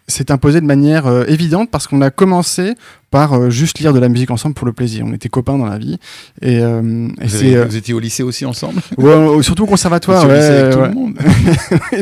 c'est 0.08 0.32
imposé 0.32 0.60
de 0.60 0.66
manière 0.66 1.06
évidente 1.28 1.70
parce 1.70 1.86
qu'on 1.86 2.02
a 2.02 2.10
commencé 2.10 2.74
par 3.10 3.34
euh, 3.34 3.50
juste 3.50 3.80
lire 3.80 3.92
de 3.92 3.98
la 3.98 4.08
musique 4.08 4.30
ensemble 4.30 4.54
pour 4.54 4.66
le 4.66 4.72
plaisir. 4.72 5.04
On 5.06 5.12
était 5.12 5.28
copains 5.28 5.58
dans 5.58 5.66
la 5.66 5.78
vie. 5.78 5.98
Et, 6.42 6.60
euh, 6.60 6.80
vous, 6.80 7.44
euh, 7.44 7.64
vous, 7.68 7.76
étiez 7.76 7.92
au 7.92 7.98
lycée 7.98 8.22
aussi 8.22 8.44
ensemble 8.44 8.80
ouais, 8.98 9.42
Surtout 9.42 9.64
au 9.64 9.66
conservatoire. 9.66 10.26
Ouais, 10.28 10.34
avec 10.34 10.72
tout 10.72 10.80
le 10.80 10.92
monde. 10.92 11.14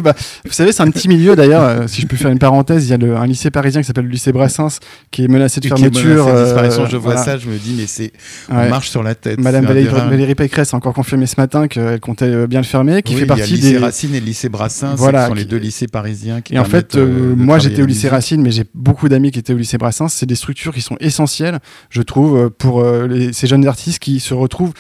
bah, 0.03 0.15
vous 0.45 0.53
savez, 0.53 0.73
c'est 0.73 0.83
un 0.83 0.91
petit 0.91 1.09
milieu 1.09 1.35
d'ailleurs. 1.35 1.89
si 1.89 2.03
je 2.03 2.07
peux 2.07 2.17
faire 2.17 2.31
une 2.31 2.39
parenthèse, 2.39 2.87
il 2.87 2.91
y 2.91 2.93
a 2.93 2.99
le, 2.99 3.17
un 3.17 3.27
lycée 3.27 3.51
parisien 3.51 3.81
qui 3.81 3.87
s'appelle 3.87 4.05
le 4.05 4.11
lycée 4.11 4.33
Brassens 4.33 4.81
qui 5.11 5.25
est 5.25 5.29
menacé 5.29 5.61
de 5.61 5.69
fermeture. 5.69 6.27
De 6.27 6.45
disparition, 6.45 6.87
je 6.87 6.97
vois 6.97 7.17
ça, 7.17 7.39
je 7.39 7.49
me 7.49 7.57
dis, 7.57 7.75
mais 7.77 7.87
c'est 7.87 8.13
on 8.51 8.69
marche 8.69 8.91
sur 8.91 9.03
la 9.03 9.15
tête. 9.15 9.41
Madame 9.41 9.65
Valérie, 9.65 10.35
Pécresse 10.35 10.75
a 10.75 10.77
encore 10.77 10.93
confirmé 10.93 11.27
ce 11.27 11.35
matin 11.39 11.69
qu'elle 11.69 12.01
comptait 12.01 12.47
bien 12.47 12.61
le 12.61 12.67
fermer, 12.67 13.03
qui 13.03 13.15
fait 13.15 13.27
partie 13.27 13.55
il 13.55 13.57
y 13.57 13.59
a 13.59 13.61
le 13.61 13.67
lycée 13.67 13.79
Racine 13.79 14.15
et 14.15 14.21
le 14.21 14.27
lycée 14.27 14.49
Brassens, 14.49 14.95
voilà, 14.97 15.23
qui 15.23 15.29
sont 15.29 15.35
les 15.35 15.45
deux 15.47 15.57
lycées 15.57 15.89
parisiens. 15.89 16.43
Qui 16.43 16.55
et 16.55 16.59
en 16.59 16.65
fait, 16.65 16.97
moi 16.97 17.59
j'étais 17.59 17.83
au 17.83 17.87
lycée 17.87 18.09
Racine, 18.09 18.43
mais 18.43 18.51
j'ai 18.51 18.65
beaucoup 18.75 19.09
d'amis 19.09 19.31
qui 19.31 19.39
étaient 19.39 19.55
au 19.55 19.59
lycée 19.59 19.79
Brassens. 19.79 20.09
C'est 20.09 20.27
des 20.27 20.35
structures 20.35 20.75
qui 20.75 20.83
sont 20.83 20.98
essentielles 21.01 21.59
je 21.91 22.03
trouve, 22.03 22.37
euh, 22.37 22.51
pour 22.51 22.81
euh, 22.83 23.31
ces 23.33 23.47
jeunes 23.47 23.67
artistes 23.67 23.99
qui 23.99 24.21
se 24.21 24.35
retrouvent 24.35 24.73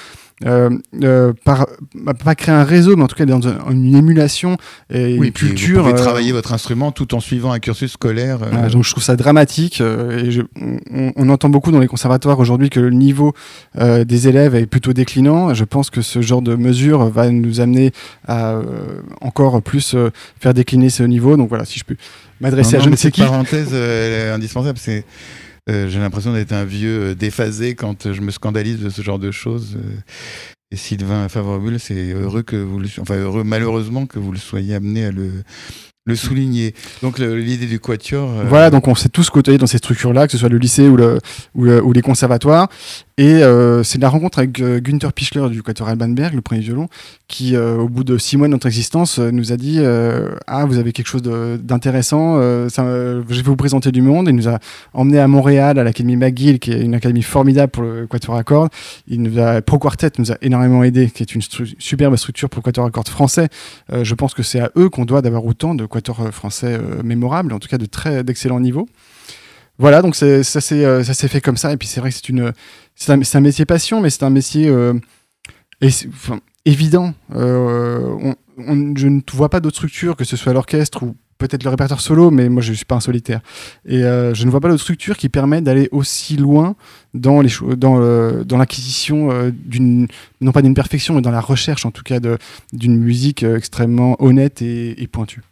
euh, 0.46 0.70
euh, 1.02 1.32
par, 1.44 1.66
pas 2.24 2.36
créer 2.36 2.54
un 2.54 2.62
réseau, 2.62 2.94
mais 2.94 3.02
en 3.02 3.08
tout 3.08 3.16
cas 3.16 3.26
dans 3.26 3.40
une, 3.40 3.96
émulation 3.96 4.56
et 4.88 5.14
une 5.16 5.32
culture. 5.32 5.82
Vous 5.82 5.90
pouvez 5.90 6.00
travailler 6.00 6.30
votre 6.30 6.52
instrument 6.52 6.92
tout 6.92 7.12
en 7.16 7.18
suivant 7.18 7.50
un 7.50 7.58
cursus 7.58 7.92
scolaire. 7.92 8.38
donc 8.70 8.84
je 8.84 8.90
trouve 8.92 9.02
ça 9.02 9.16
dramatique. 9.16 9.80
et 9.80 10.40
on, 11.16 11.28
entend 11.28 11.48
beaucoup 11.48 11.72
dans 11.72 11.80
les 11.80 11.88
conservatoires 11.88 12.38
aujourd'hui 12.38 12.70
que 12.70 12.78
le 12.78 12.90
niveau 12.90 13.32
des 13.76 14.28
élèves 14.28 14.54
est 14.54 14.66
plutôt 14.66 14.92
déclinant. 14.92 15.54
Je 15.54 15.64
pense 15.64 15.90
que 15.90 16.02
ce 16.02 16.22
genre 16.22 16.42
de 16.42 16.54
mesure 16.54 17.10
va 17.10 17.30
nous 17.30 17.60
amener 17.60 17.90
à 18.28 18.60
encore 19.20 19.60
plus 19.60 19.96
faire 20.38 20.54
décliner 20.54 20.88
ce 20.88 21.02
niveau. 21.02 21.36
Donc 21.36 21.48
voilà, 21.48 21.64
si 21.64 21.80
je 21.80 21.84
peux 21.84 21.96
m'adresser 22.40 22.76
à 22.76 22.78
je 22.78 22.90
ne 22.90 22.96
sais 22.96 23.10
qui. 23.10 23.22
parenthèse 23.22 23.74
indispensable. 23.74 24.78
C'est 24.80 25.04
euh, 25.68 25.88
j'ai 25.88 25.98
l'impression 25.98 26.32
d'être 26.32 26.52
un 26.52 26.64
vieux 26.64 27.10
euh, 27.10 27.14
déphasé 27.14 27.74
quand 27.74 28.12
je 28.12 28.20
me 28.20 28.30
scandalise 28.30 28.78
de 28.78 28.90
ce 28.90 29.02
genre 29.02 29.18
de 29.18 29.30
choses. 29.30 29.76
Euh. 29.76 30.00
et 30.70 30.76
Sylvain 30.76 31.28
Favorable, 31.28 31.78
c'est 31.78 32.12
heureux 32.12 32.42
que 32.42 32.56
vous 32.56 32.78
le, 32.78 32.88
enfin 33.00 33.16
heureux 33.16 33.44
malheureusement 33.44 34.06
que 34.06 34.18
vous 34.18 34.32
le 34.32 34.38
soyez 34.38 34.74
amené 34.74 35.06
à 35.06 35.10
le 35.10 36.14
souligner. 36.14 36.74
Donc 37.02 37.18
l'idée 37.18 37.66
du 37.66 37.80
quatuor. 37.80 38.30
Voilà, 38.46 38.70
donc 38.70 38.88
on 38.88 38.94
s'est 38.94 39.10
tous 39.10 39.28
côtoyés 39.28 39.58
dans 39.58 39.66
ces 39.66 39.78
structures-là, 39.78 40.26
que 40.26 40.32
ce 40.32 40.38
soit 40.38 40.48
le 40.48 40.58
lycée 40.58 40.88
ou 40.88 41.92
les 41.92 42.02
conservatoires. 42.02 42.68
Et 43.18 43.42
euh, 43.42 43.82
c'est 43.82 44.00
la 44.00 44.08
rencontre 44.08 44.38
avec 44.38 44.60
euh, 44.60 44.78
Günther 44.78 45.12
Pichler 45.12 45.50
du 45.50 45.64
Quatuor 45.64 45.88
Albanberg, 45.88 46.34
le 46.34 46.40
premier 46.40 46.60
violon, 46.60 46.86
qui, 47.26 47.56
euh, 47.56 47.74
au 47.76 47.88
bout 47.88 48.04
de 48.04 48.16
six 48.16 48.36
mois 48.36 48.46
de 48.46 48.52
notre 48.52 48.68
existence, 48.68 49.18
nous 49.18 49.52
a 49.52 49.56
dit 49.56 49.80
Ah, 50.46 50.64
vous 50.66 50.78
avez 50.78 50.92
quelque 50.92 51.08
chose 51.08 51.22
d'intéressant, 51.22 52.40
je 52.40 53.34
vais 53.34 53.42
vous 53.42 53.56
présenter 53.56 53.90
du 53.90 54.02
monde. 54.02 54.28
Il 54.28 54.36
nous 54.36 54.48
a 54.48 54.60
emmené 54.92 55.18
à 55.18 55.26
Montréal, 55.26 55.80
à 55.80 55.84
l'Académie 55.84 56.16
McGill, 56.16 56.60
qui 56.60 56.70
est 56.70 56.80
une 56.80 56.94
académie 56.94 57.22
formidable 57.22 57.72
pour 57.72 57.82
le 57.82 58.06
Quatuor 58.06 58.36
à 58.36 58.44
cordes. 58.44 58.70
Il 59.08 59.20
nous 59.20 59.40
a, 59.40 59.60
Pro 59.62 59.80
Quartet 59.80 60.12
nous 60.18 60.30
a 60.30 60.36
énormément 60.40 60.84
aidé, 60.84 61.10
qui 61.10 61.24
est 61.24 61.34
une 61.34 61.42
superbe 61.42 62.14
structure 62.14 62.48
pour 62.48 62.60
le 62.60 62.64
Quatuor 62.64 62.86
à 62.86 62.90
cordes 62.90 63.08
français. 63.08 63.48
je 63.90 64.14
pense 64.14 64.32
que 64.32 64.44
c'est 64.44 64.60
à 64.60 64.70
eux 64.76 64.88
qu'on 64.90 65.04
doit 65.04 65.22
d'avoir 65.22 65.44
autant 65.44 65.74
de 65.74 65.86
Quatuors 65.86 66.32
français 66.32 66.78
mémorables, 67.02 67.52
en 67.52 67.58
tout 67.58 67.68
cas 67.68 67.78
de 67.78 67.86
très 67.86 68.22
d'excellent 68.22 68.60
niveau. 68.60 68.88
Voilà, 69.78 70.02
donc 70.02 70.16
ça 70.16 70.42
s'est 70.42 71.28
fait 71.28 71.40
comme 71.40 71.56
ça. 71.56 71.72
Et 71.72 71.76
puis 71.76 71.88
c'est 71.88 72.00
vrai 72.00 72.10
que 72.10 72.16
c'est 72.16 72.28
une 72.28 72.52
un, 73.08 73.40
métier 73.40 73.64
passion, 73.64 74.00
mais 74.00 74.10
c'est 74.10 74.24
un 74.24 74.30
métier 74.30 74.68
euh, 74.68 74.94
évident. 76.64 77.14
Euh, 77.34 78.34
je 78.56 79.06
ne 79.06 79.20
vois 79.32 79.48
pas 79.48 79.60
d'autre 79.60 79.76
structure, 79.76 80.16
que 80.16 80.24
ce 80.24 80.36
soit 80.36 80.52
l'orchestre 80.52 81.04
ou 81.04 81.14
peut-être 81.38 81.62
le 81.62 81.70
répertoire 81.70 82.00
solo, 82.00 82.32
mais 82.32 82.48
moi 82.48 82.60
je 82.60 82.72
ne 82.72 82.76
suis 82.76 82.84
pas 82.84 82.96
un 82.96 83.00
solitaire. 83.00 83.40
Et 83.86 84.02
euh, 84.02 84.34
je 84.34 84.44
ne 84.44 84.50
vois 84.50 84.58
pas 84.58 84.68
d'autre 84.68 84.82
structure 84.82 85.16
qui 85.16 85.28
permet 85.28 85.60
d'aller 85.60 85.88
aussi 85.92 86.36
loin 86.36 86.74
dans 87.14 87.40
l'acquisition 88.50 89.52
d'une 89.52 90.08
non 90.40 90.50
pas 90.50 90.62
d'une 90.62 90.74
perfection, 90.74 91.14
mais 91.14 91.22
dans 91.22 91.30
la 91.30 91.40
recherche 91.40 91.86
en 91.86 91.92
tout 91.92 92.02
cas 92.02 92.18
d'une 92.72 92.98
musique 92.98 93.44
extrêmement 93.44 94.16
honnête 94.20 94.60
et, 94.60 95.08
pointue. 95.12 95.42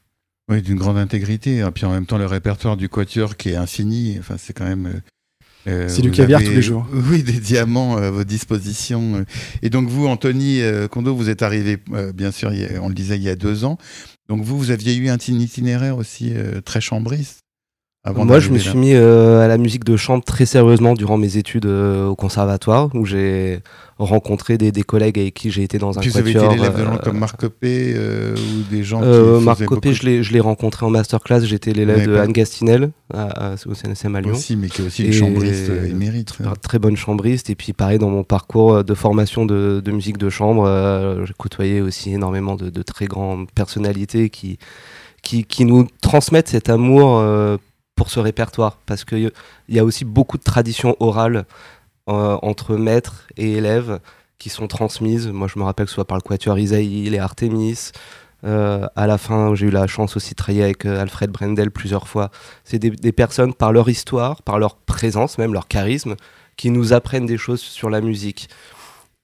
Oui, 0.48 0.62
d'une 0.62 0.76
grande 0.78 0.98
intégrité. 0.98 1.58
Et 1.58 1.70
puis 1.72 1.84
en 1.86 1.92
même 1.92 2.06
temps, 2.06 2.18
le 2.18 2.26
répertoire 2.26 2.76
du 2.76 2.88
quatuor 2.88 3.36
qui 3.36 3.50
est 3.50 3.56
infini. 3.56 4.16
Enfin, 4.18 4.36
c'est 4.38 4.52
quand 4.52 4.66
même 4.66 5.00
Euh, 5.68 5.88
C'est 5.88 6.00
du 6.02 6.12
caviar 6.12 6.38
avez- 6.38 6.48
tous 6.48 6.54
les 6.54 6.62
jours. 6.62 6.86
Oui, 7.10 7.24
des 7.24 7.40
diamants 7.40 7.96
à 7.96 8.08
votre 8.12 8.28
disposition. 8.28 9.24
Et 9.62 9.68
donc 9.70 9.88
vous, 9.88 10.06
Anthony 10.06 10.60
euh, 10.60 10.86
Kondo, 10.86 11.12
vous 11.16 11.28
êtes 11.28 11.42
arrivé, 11.42 11.78
euh, 11.92 12.12
bien 12.12 12.30
sûr, 12.30 12.52
on 12.80 12.88
le 12.88 12.94
disait, 12.94 13.16
il 13.16 13.24
y 13.24 13.28
a 13.28 13.34
deux 13.34 13.64
ans. 13.64 13.76
Donc 14.28 14.42
vous, 14.44 14.56
vous 14.56 14.70
aviez 14.70 14.94
eu 14.94 15.08
un 15.08 15.16
itinéraire 15.16 15.96
aussi 15.96 16.32
euh, 16.36 16.60
très 16.60 16.80
chambriste 16.80 17.40
Moi, 18.14 18.38
je 18.40 18.50
me 18.50 18.58
suis 18.58 18.76
mis 18.78 18.92
euh, 18.94 19.44
à 19.44 19.48
la 19.48 19.58
musique 19.58 19.84
de 19.84 19.96
chambre 19.96 20.22
très 20.24 20.46
sérieusement 20.46 20.94
durant 20.94 21.16
mes 21.18 21.36
études 21.38 21.66
euh, 21.66 22.06
au 22.06 22.14
conservatoire, 22.14 22.88
où 22.94 23.04
j'ai 23.04 23.60
rencontré 23.98 24.58
des, 24.58 24.70
des 24.72 24.82
collègues 24.82 25.18
avec 25.18 25.34
qui 25.34 25.50
j'ai 25.50 25.62
été 25.62 25.78
dans 25.78 25.96
un 25.98 26.00
Puis 26.00 26.10
vous 26.10 26.18
avez 26.18 26.30
été 26.30 26.38
quatuor. 26.38 26.54
l'élève 26.54 26.76
de 26.78 26.84
gens 26.84 26.94
euh, 26.94 26.98
comme 27.02 27.18
Marc 27.18 27.36
Copé 27.40 27.94
ou 28.36 28.70
des 28.74 28.84
gens 28.84 29.00
qui 29.00 29.44
Marc 29.44 29.64
Copé, 29.64 29.92
je 29.94 30.04
l'ai 30.04 30.22
je 30.22 30.32
l'ai 30.32 30.40
rencontré 30.40 30.84
en 30.86 30.90
masterclass. 30.90 31.40
J'étais 31.44 31.72
l'élève 31.72 32.06
de. 32.06 32.16
Anne 32.16 32.32
Gastinel 32.32 32.90
à, 33.12 33.52
à- 33.52 33.54
au 33.66 33.74
CNSM 33.74 34.14
à 34.14 34.20
Lyon. 34.20 34.32
aussi, 34.32 34.54
mais 34.56 34.68
qui 34.68 34.82
est 34.82 34.86
aussi 34.86 35.02
Et- 35.02 35.06
une 35.06 35.12
chambriste 35.12 35.70
émérite. 35.90 36.28
Très, 36.28 36.44
très 36.62 36.78
bonne 36.78 36.96
chambriste. 36.96 37.50
Et 37.50 37.54
puis, 37.54 37.72
pareil, 37.72 37.98
dans 37.98 38.10
mon 38.10 38.22
parcours 38.24 38.84
de 38.84 38.94
formation 38.94 39.46
de, 39.46 39.80
de 39.84 39.90
musique 39.92 40.18
de 40.18 40.28
chambre, 40.30 40.68
j'ai 41.26 41.34
côtoyé 41.36 41.80
aussi 41.80 42.12
énormément 42.12 42.54
de, 42.56 42.70
de 42.70 42.82
très 42.82 43.06
grandes 43.06 43.50
personnalités 43.52 44.28
qui, 44.30 44.58
qui, 45.22 45.44
qui 45.44 45.64
nous 45.64 45.86
transmettent 46.02 46.48
cet 46.48 46.68
amour 46.70 47.20
pour 47.96 48.10
ce 48.10 48.20
répertoire. 48.20 48.78
Parce 48.86 49.04
qu'il 49.04 49.32
y 49.68 49.78
a 49.78 49.84
aussi 49.84 50.04
beaucoup 50.04 50.38
de 50.38 50.44
traditions 50.44 50.96
orales 51.00 51.44
euh, 52.08 52.38
entre 52.42 52.76
maîtres 52.76 53.26
et 53.36 53.54
élèves 53.54 53.98
qui 54.38 54.48
sont 54.48 54.68
transmises. 54.68 55.26
Moi, 55.28 55.48
je 55.52 55.58
me 55.58 55.64
rappelle 55.64 55.86
que 55.86 55.90
ce 55.90 55.96
soit 55.96 56.06
par 56.06 56.18
le 56.18 56.22
quatuor 56.22 56.58
Isaïe, 56.58 57.10
les 57.10 57.18
Artemis. 57.18 57.90
Euh, 58.44 58.86
à 58.94 59.06
la 59.06 59.18
fin, 59.18 59.54
j'ai 59.54 59.66
eu 59.66 59.70
la 59.70 59.86
chance 59.86 60.16
aussi 60.16 60.30
de 60.30 60.36
travailler 60.36 60.62
avec 60.62 60.84
euh, 60.84 61.00
Alfred 61.00 61.30
Brendel 61.30 61.70
plusieurs 61.70 62.06
fois. 62.06 62.30
C'est 62.62 62.78
des, 62.78 62.90
des 62.90 63.12
personnes, 63.12 63.54
par 63.54 63.72
leur 63.72 63.88
histoire, 63.88 64.42
par 64.42 64.58
leur 64.58 64.76
présence, 64.76 65.38
même 65.38 65.52
leur 65.52 65.66
charisme, 65.66 66.14
qui 66.56 66.70
nous 66.70 66.92
apprennent 66.92 67.26
des 67.26 67.38
choses 67.38 67.60
sur 67.60 67.90
la 67.90 68.00
musique. 68.00 68.48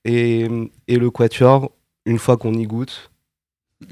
Et, 0.05 0.49
et 0.89 0.97
le 0.97 1.11
quatuor, 1.11 1.71
une 2.05 2.19
fois 2.19 2.37
qu'on 2.37 2.55
y 2.55 2.67
goûte, 2.67 3.12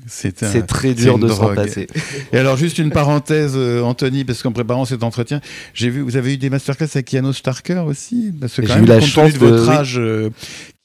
C'est 0.07 0.66
très 0.66 0.94
dur 0.94 1.18
de 1.18 1.29
s'en 1.29 1.55
passer. 1.55 1.87
Et 2.33 2.38
alors, 2.38 2.57
juste 2.57 2.79
une 2.79 2.90
parenthèse, 2.90 3.53
euh, 3.57 3.83
Anthony, 3.83 4.24
parce 4.24 4.42
qu'en 4.42 4.53
préparant 4.53 4.85
cet 4.85 5.03
entretien, 5.03 5.40
j'ai 5.74 5.90
vu, 5.90 6.00
vous 6.00 6.16
avez 6.16 6.35
eu 6.35 6.37
des 6.38 6.50
masterclass 6.50 6.88
avec 6.94 7.11
Janos 7.11 7.33
Starker 7.37 7.83
aussi 7.87 8.33
Parce 8.40 8.55
que, 8.55 8.62
quand 8.62 8.68
J'ai 8.68 8.74
même, 8.76 8.85
eu 8.85 8.88
la 8.88 9.00
chance 9.00 9.33
de 9.35 9.38
votre 9.38 9.64
de- 9.66 9.70
âge, 9.70 9.98
euh, 9.98 10.31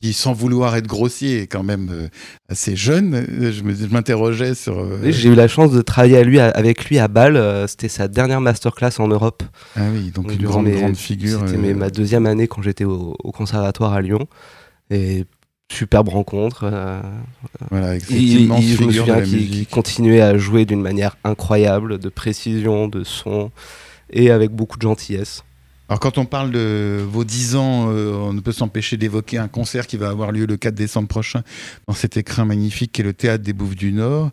qui, 0.02 0.14
sans 0.14 0.34
vouloir 0.34 0.76
être 0.76 0.88
grossier, 0.88 1.42
est 1.42 1.48
quand 1.48 1.64
même 1.64 1.90
euh, 1.92 2.08
assez 2.50 2.76
jeune, 2.76 3.26
je 3.52 3.88
m'interrogeais 3.92 4.54
sur. 4.54 4.78
euh, 4.80 5.00
Oui, 5.04 5.12
J'ai 5.14 5.30
eu 5.30 5.36
la 5.36 5.48
chance 5.48 5.72
de 5.72 5.82
travailler 5.82 6.18
à 6.18 6.24
lui, 6.24 6.40
avec 6.40 6.86
lui 6.86 7.00
à 7.00 7.08
Bâle. 7.08 7.66
C'était 7.68 7.88
sa 7.90 8.08
dernière 8.08 8.42
masterclass 8.42 8.92
en 9.00 9.08
Europe. 9.08 9.42
ah 9.76 9.82
oui, 9.94 10.12
donc, 10.12 10.28
Donc, 10.28 10.36
une 10.36 10.44
grande, 10.46 10.66
mes- 10.66 10.72
grande 10.74 10.96
figure. 10.98 11.42
C'était 11.48 11.74
ma 11.74 11.90
deuxième 11.90 12.26
année 12.26 12.48
quand 12.48 12.62
j'étais 12.62 12.84
au, 12.86 13.16
au 13.24 13.32
conservatoire 13.32 13.94
à 13.94 14.02
Lyon. 14.02 14.28
Et 14.92 15.26
superbe 15.72 16.10
rencontre. 16.10 16.64
euh, 16.72 17.02
Voilà, 17.72 17.96
il, 17.96 18.02
il- 18.44 18.48
je 18.76 18.84
me 18.84 18.92
souviens 19.00 19.16
qu'il 19.48 19.68
continuait 19.68 20.22
à 20.22 20.38
jouer 20.38 20.66
d'une 20.66 20.82
manière 20.82 21.18
incroyable, 21.24 22.00
de 22.00 22.10
précision, 22.10 22.88
de 22.88 23.04
son, 23.04 23.52
et 24.12 24.32
avec 24.32 24.52
beaucoup 24.52 24.78
de 24.78 24.84
gentillesse. 24.84 25.44
Alors, 25.88 26.00
quand 26.00 26.18
on 26.18 26.26
parle 26.26 26.50
de 26.50 27.04
vos 27.08 27.24
10 27.24 27.56
ans, 27.56 27.92
euh, 27.92 28.14
on 28.16 28.34
ne 28.34 28.40
peut 28.42 28.52
s'empêcher 28.52 28.98
d'évoquer 28.98 29.38
un 29.38 29.48
concert 29.48 29.86
qui 29.86 29.98
va 29.98 30.10
avoir 30.10 30.32
lieu 30.32 30.46
le 30.48 30.58
4 30.58 30.74
décembre 30.74 31.08
prochain 31.08 31.44
dans 31.88 31.94
cet 31.94 32.18
écrin 32.18 32.44
magnifique 32.44 32.92
qui 32.92 33.02
est 33.02 33.04
le 33.04 33.14
Théâtre 33.14 33.44
des 33.44 33.54
Bouffes 33.54 33.76
du 33.76 33.92
Nord, 33.92 34.32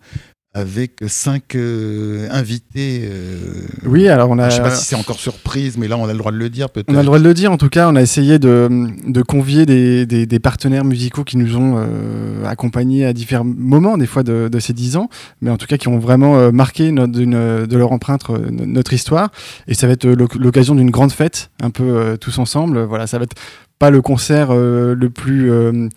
avec 0.55 1.01
cinq 1.07 1.55
euh, 1.55 2.29
invités. 2.31 3.03
euh, 3.05 3.67
Oui, 3.87 4.07
alors 4.09 4.29
on 4.31 4.39
a. 4.39 4.51
Je 4.51 4.57
ne 4.61 4.65
sais 4.65 4.69
pas 4.71 4.75
si 4.75 4.85
c'est 4.85 4.97
encore 4.97 5.19
surprise, 5.19 5.79
mais 5.79 5.89
là, 5.89 5.97
on 5.97 6.05
a 6.07 6.13
le 6.13 6.19
droit 6.19 6.31
de 6.31 6.37
le 6.37 6.51
dire 6.51 6.69
peut-être. 6.69 6.91
On 6.91 6.95
a 6.95 6.99
le 6.99 7.07
droit 7.07 7.19
de 7.19 7.25
le 7.25 7.33
dire, 7.33 7.51
en 7.53 7.57
tout 7.57 7.71
cas, 7.71 7.89
on 7.89 7.97
a 7.97 8.03
essayé 8.03 8.39
de, 8.39 8.69
de 9.07 9.23
convier 9.23 9.65
des, 9.65 10.05
des- 10.05 10.27
des 10.27 10.39
partenaires 10.41 10.85
musicaux 10.85 11.25
qui 11.25 11.39
nous 11.39 11.57
ont 11.57 11.77
euh, 11.79 12.45
accompagnés 12.45 13.07
à 13.07 13.15
différents 13.15 13.45
moments, 13.47 13.97
des 13.97 14.07
fois 14.07 14.23
de, 14.23 14.49
de 14.53 14.59
ces 14.59 14.75
dix 14.75 14.97
ans, 14.97 15.09
mais 15.41 15.51
en 15.51 15.57
tout 15.57 15.67
cas 15.67 15.79
qui 15.79 15.89
ont 15.89 15.99
vraiment 15.99 16.37
euh, 16.37 16.51
marqué 16.51 16.93
notre- 16.93 17.13
de 17.13 17.77
leur 17.77 17.93
empreinte 17.93 18.29
no- 18.29 18.67
notre 18.67 18.93
histoire. 18.93 19.31
Et 19.69 19.75
ça 19.75 19.87
va 19.87 19.95
être 19.95 20.07
l'oc- 20.07 20.35
l'occasion 20.35 20.75
d'une 20.75 20.91
grande 20.91 21.13
fête, 21.13 21.51
un 21.63 21.71
peu 21.71 22.17
tous 22.21 22.39
ensemble. 22.39 22.83
Voilà, 22.83 23.07
ça 23.07 23.17
va 23.19 23.25
être 23.25 23.37
pas 23.83 23.91
le 23.91 24.01
concert 24.01 24.51
euh, 24.53 24.95
le 24.95 25.11
plus, 25.11 25.51
euh, 25.51 25.89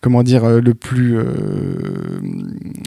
comment 0.00 0.22
dire, 0.22 0.44
euh, 0.44 0.62
le 0.62 0.72
plus, 0.72 1.18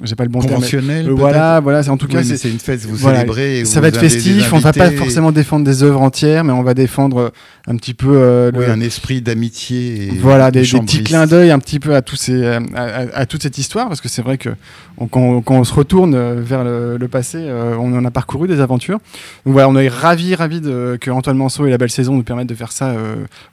j'ai 0.03 0.15
pas 0.15 0.23
le 0.23 0.29
bon 0.29 0.39
terme. 0.39 0.55
Conventionnel. 0.55 1.01
Euh, 1.01 1.03
peut-être 1.09 1.19
voilà, 1.19 1.59
voilà, 1.59 1.83
c'est 1.83 1.91
en 1.91 1.97
tout 1.97 2.07
Oui, 2.07 2.13
cas, 2.13 2.23
mais 2.27 2.37
c'est 2.37 2.49
une 2.49 2.57
fête, 2.57 2.79
vous 2.81 2.95
voilà, 2.95 3.19
célébrez. 3.19 3.65
ça 3.65 3.75
vous 3.79 3.81
va 3.83 3.87
être 3.89 3.99
festif. 3.99 4.51
On 4.53 4.57
va 4.57 4.73
pas 4.73 4.89
forcément 4.91 5.31
défendre 5.31 5.63
des 5.65 5.83
œuvres 5.83 6.01
entières, 6.01 6.43
mais 6.43 6.53
on 6.53 6.63
va 6.63 6.73
défendre 6.73 7.31
un 7.67 7.75
petit 7.75 7.93
peu 7.93 8.07
Oui, 8.55 8.65
le- 8.65 8.71
un 8.71 8.81
esprit 8.81 9.21
d'amitié. 9.21 10.11
voilà 10.19 10.49
des, 10.49 10.61
des 10.63 10.79
petits 10.79 11.03
clins 11.03 11.27
d'œil 11.27 11.51
un 11.51 11.59
petit 11.59 11.79
peu 11.79 11.93
à 11.95 12.01
tous 12.01 12.15
ces 12.15 12.43
à, 12.45 12.59
à- 12.75 13.15
à 13.19 13.25
toute 13.27 13.43
cette 13.43 13.57
histoire 13.59 13.87
parce 13.89 14.01
que 14.01 14.07
c'est 14.09 14.21
vrai 14.21 14.37
que 14.37 14.49
on- 14.97 15.07
quand, 15.07 15.21
on- 15.21 15.41
quand 15.41 15.55
on 15.55 15.63
se 15.65 15.73
retourne 15.73 16.17
vers 16.39 16.63
le, 16.63 16.97
le 16.97 17.07
passé 17.07 17.37
on 17.79 17.93
en 17.95 18.05
a 18.05 18.11
parcouru 18.11 18.47
des 18.47 18.61
aventures 18.61 18.99
donc 19.45 19.53
voilà 19.53 19.67
on 19.69 19.75
est 19.75 19.89
ravi 19.89 20.33
ravi 20.33 20.61
de, 20.61 20.97
que 20.99 21.11
Antoine 21.11 21.37
Manceau 21.37 21.65
et 21.65 21.69
la 21.69 21.77
belle 21.77 21.89
saison 21.91 22.15
nous 22.15 22.23
permettent 22.23 22.47
de 22.47 22.55
faire 22.55 22.71
ça 22.71 22.95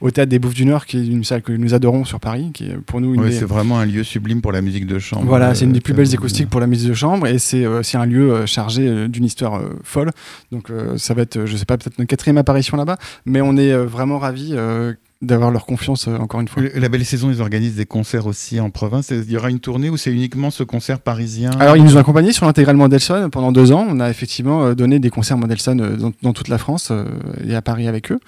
au 0.00 0.10
théâtre 0.12 0.30
des 0.30 0.38
Bouffes 0.38 0.54
du 0.54 0.64
Nord 0.64 0.86
qui 1.02 1.10
est 1.10 1.12
une 1.12 1.24
salle 1.24 1.42
que 1.42 1.52
nous 1.52 1.74
adorons 1.74 2.04
sur 2.04 2.20
Paris 2.20 2.50
qui 2.54 2.64
est 2.66 2.76
pour 2.76 3.00
nous 3.00 3.14
une 3.14 3.20
Oui, 3.20 3.30
des- 3.30 3.36
c'est 3.38 3.44
vraiment 3.44 3.78
un 3.78 3.86
lieu 3.86 4.02
sublime 4.04 4.40
pour 4.40 4.52
la 4.52 4.62
musique 4.62 4.86
de 4.86 4.98
chambre. 4.98 5.24
voilà, 5.26 5.54
c'est 5.54 5.64
une 5.64 5.72
des 5.72 5.78
Euh, 5.78 5.82
plus 5.82 5.94
belles 5.94 6.12
acoustiques 6.14 6.48
pour 6.48 6.60
la 6.60 6.66
musique 6.66 6.88
de 6.88 6.94
chambre 6.94 7.26
et 7.26 7.38
c'est 7.38 7.64
euh, 7.64 7.82
c'est 7.82 7.96
un 7.98 8.06
lieu 8.06 8.32
euh, 8.32 8.46
chargé 8.46 8.86
euh, 8.86 9.08
d'une 9.08 9.24
histoire 9.24 9.56
euh, 9.56 9.78
folle. 9.82 10.10
Donc 10.52 10.70
euh, 10.70 10.96
ça 10.98 11.14
va 11.14 11.22
être, 11.22 11.36
euh, 11.38 11.46
je 11.46 11.56
sais 11.56 11.64
pas, 11.64 11.76
peut-être 11.76 11.98
notre 11.98 12.08
quatrième 12.08 12.38
apparition 12.38 12.76
là-bas, 12.76 12.96
mais 13.26 13.40
on 13.40 13.56
est 13.56 13.72
euh, 13.72 13.84
vraiment 13.86 14.18
ravis 14.18 14.50
euh, 14.52 14.92
d'avoir 15.24 15.50
leur 15.50 15.66
confiance 15.66 16.08
euh, 16.08 16.16
encore 16.16 16.40
une 16.40 16.48
fois. 16.48 16.62
La 16.74 16.88
belle 16.88 17.04
saison, 17.04 17.30
ils 17.30 17.40
organisent 17.40 17.76
des 17.76 17.86
concerts 17.86 18.26
aussi 18.26 18.60
en 18.60 18.70
province. 18.70 19.10
Il 19.10 19.30
y 19.30 19.36
aura 19.36 19.50
une 19.50 19.60
tournée 19.60 19.90
ou 19.90 19.96
c'est 19.96 20.12
uniquement 20.12 20.50
ce 20.50 20.62
concert 20.62 21.00
parisien? 21.00 21.50
Alors, 21.58 21.76
ils 21.76 21.84
nous 21.84 21.96
ont 21.96 22.00
accompagnés 22.00 22.32
sur 22.32 22.46
l'intégrale 22.46 22.76
Mendelssohn 22.76 23.30
pendant 23.30 23.52
deux 23.52 23.72
ans. 23.72 23.86
On 23.88 24.00
a 24.00 24.10
effectivement 24.10 24.64
euh, 24.64 24.74
donné 24.74 24.98
des 24.98 25.10
concerts 25.10 25.38
Mendelssohn 25.38 25.80
euh, 25.80 25.96
dans, 25.96 26.12
dans 26.22 26.32
toute 26.32 26.48
la 26.48 26.58
France 26.58 26.88
euh, 26.90 27.04
et 27.46 27.54
à 27.54 27.62
Paris 27.62 27.88
avec 27.88 28.12
eux. 28.12 28.20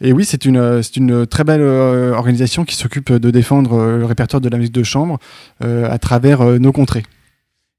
Et 0.00 0.12
oui, 0.12 0.24
c'est 0.24 0.44
une, 0.44 0.82
c'est 0.82 0.96
une 0.96 1.26
très 1.26 1.44
belle 1.44 1.62
organisation 1.62 2.64
qui 2.64 2.76
s'occupe 2.76 3.12
de 3.12 3.30
défendre 3.30 3.76
le 3.96 4.04
répertoire 4.04 4.40
de 4.40 4.48
la 4.48 4.58
musique 4.58 4.74
de 4.74 4.82
chambre 4.82 5.18
euh, 5.64 5.90
à 5.90 5.98
travers 5.98 6.42
nos 6.58 6.72
contrées. 6.72 7.04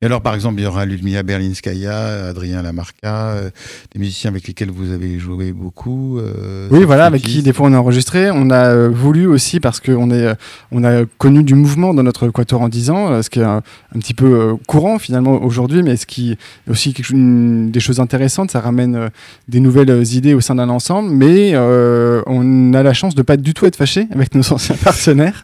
Et 0.01 0.05
alors, 0.05 0.21
par 0.21 0.33
exemple, 0.33 0.61
il 0.61 0.63
y 0.63 0.65
aura 0.65 0.85
Ludmila 0.85 1.23
Berlinskaya, 1.23 2.27
Adrien 2.29 2.61
Lamarca, 2.61 3.31
euh, 3.31 3.49
des 3.93 3.99
musiciens 3.99 4.29
avec 4.29 4.47
lesquels 4.47 4.71
vous 4.71 4.93
avez 4.93 5.19
joué 5.19 5.51
beaucoup. 5.51 6.19
euh, 6.19 6.69
Oui, 6.71 6.85
voilà, 6.85 7.05
avec 7.07 7.21
qui 7.21 7.43
des 7.43 7.51
fois 7.51 7.67
on 7.67 7.73
a 7.73 7.77
enregistré. 7.79 8.31
On 8.31 8.49
a 8.49 8.67
euh, 8.69 8.87
voulu 8.89 9.27
aussi, 9.27 9.59
parce 9.59 9.81
qu'on 9.81 10.09
est, 10.09 10.33
on 10.71 10.85
a 10.85 11.03
connu 11.17 11.43
du 11.43 11.53
mouvement 11.53 11.93
dans 11.93 12.03
notre 12.03 12.29
quatuor 12.29 12.61
en 12.61 12.69
10 12.69 12.89
ans, 12.91 13.21
ce 13.21 13.29
qui 13.29 13.41
est 13.41 13.43
un, 13.43 13.57
un 13.93 13.99
petit 13.99 14.13
peu 14.13 14.55
courant 14.67 14.99
finalement 14.99 15.33
aujourd'hui, 15.43 15.83
mais 15.83 15.97
ce 15.97 16.05
qui 16.05 16.31
est 16.31 16.71
aussi 16.71 16.93
quelque 16.93 17.07
chose- 17.07 17.17
une- 17.17 17.69
des 17.71 17.81
choses 17.81 17.99
intéressantes, 17.99 18.51
ça 18.51 18.61
ramène 18.61 19.09
des 19.49 19.59
nouvelles 19.59 20.05
idées 20.13 20.33
au 20.33 20.39
sein 20.39 20.55
d'un 20.55 20.69
ensemble, 20.69 21.09
mais 21.09 21.51
euh, 21.55 22.21
on 22.25 22.73
a 22.73 22.83
la 22.83 22.93
chance 22.93 23.15
de 23.15 23.21
pas 23.21 23.35
du 23.35 23.53
tout 23.53 23.65
être 23.65 23.75
fâché 23.75 24.07
avec 24.13 24.33
nos 24.33 24.43
anciens 24.53 24.77
partenaires. 24.81 25.43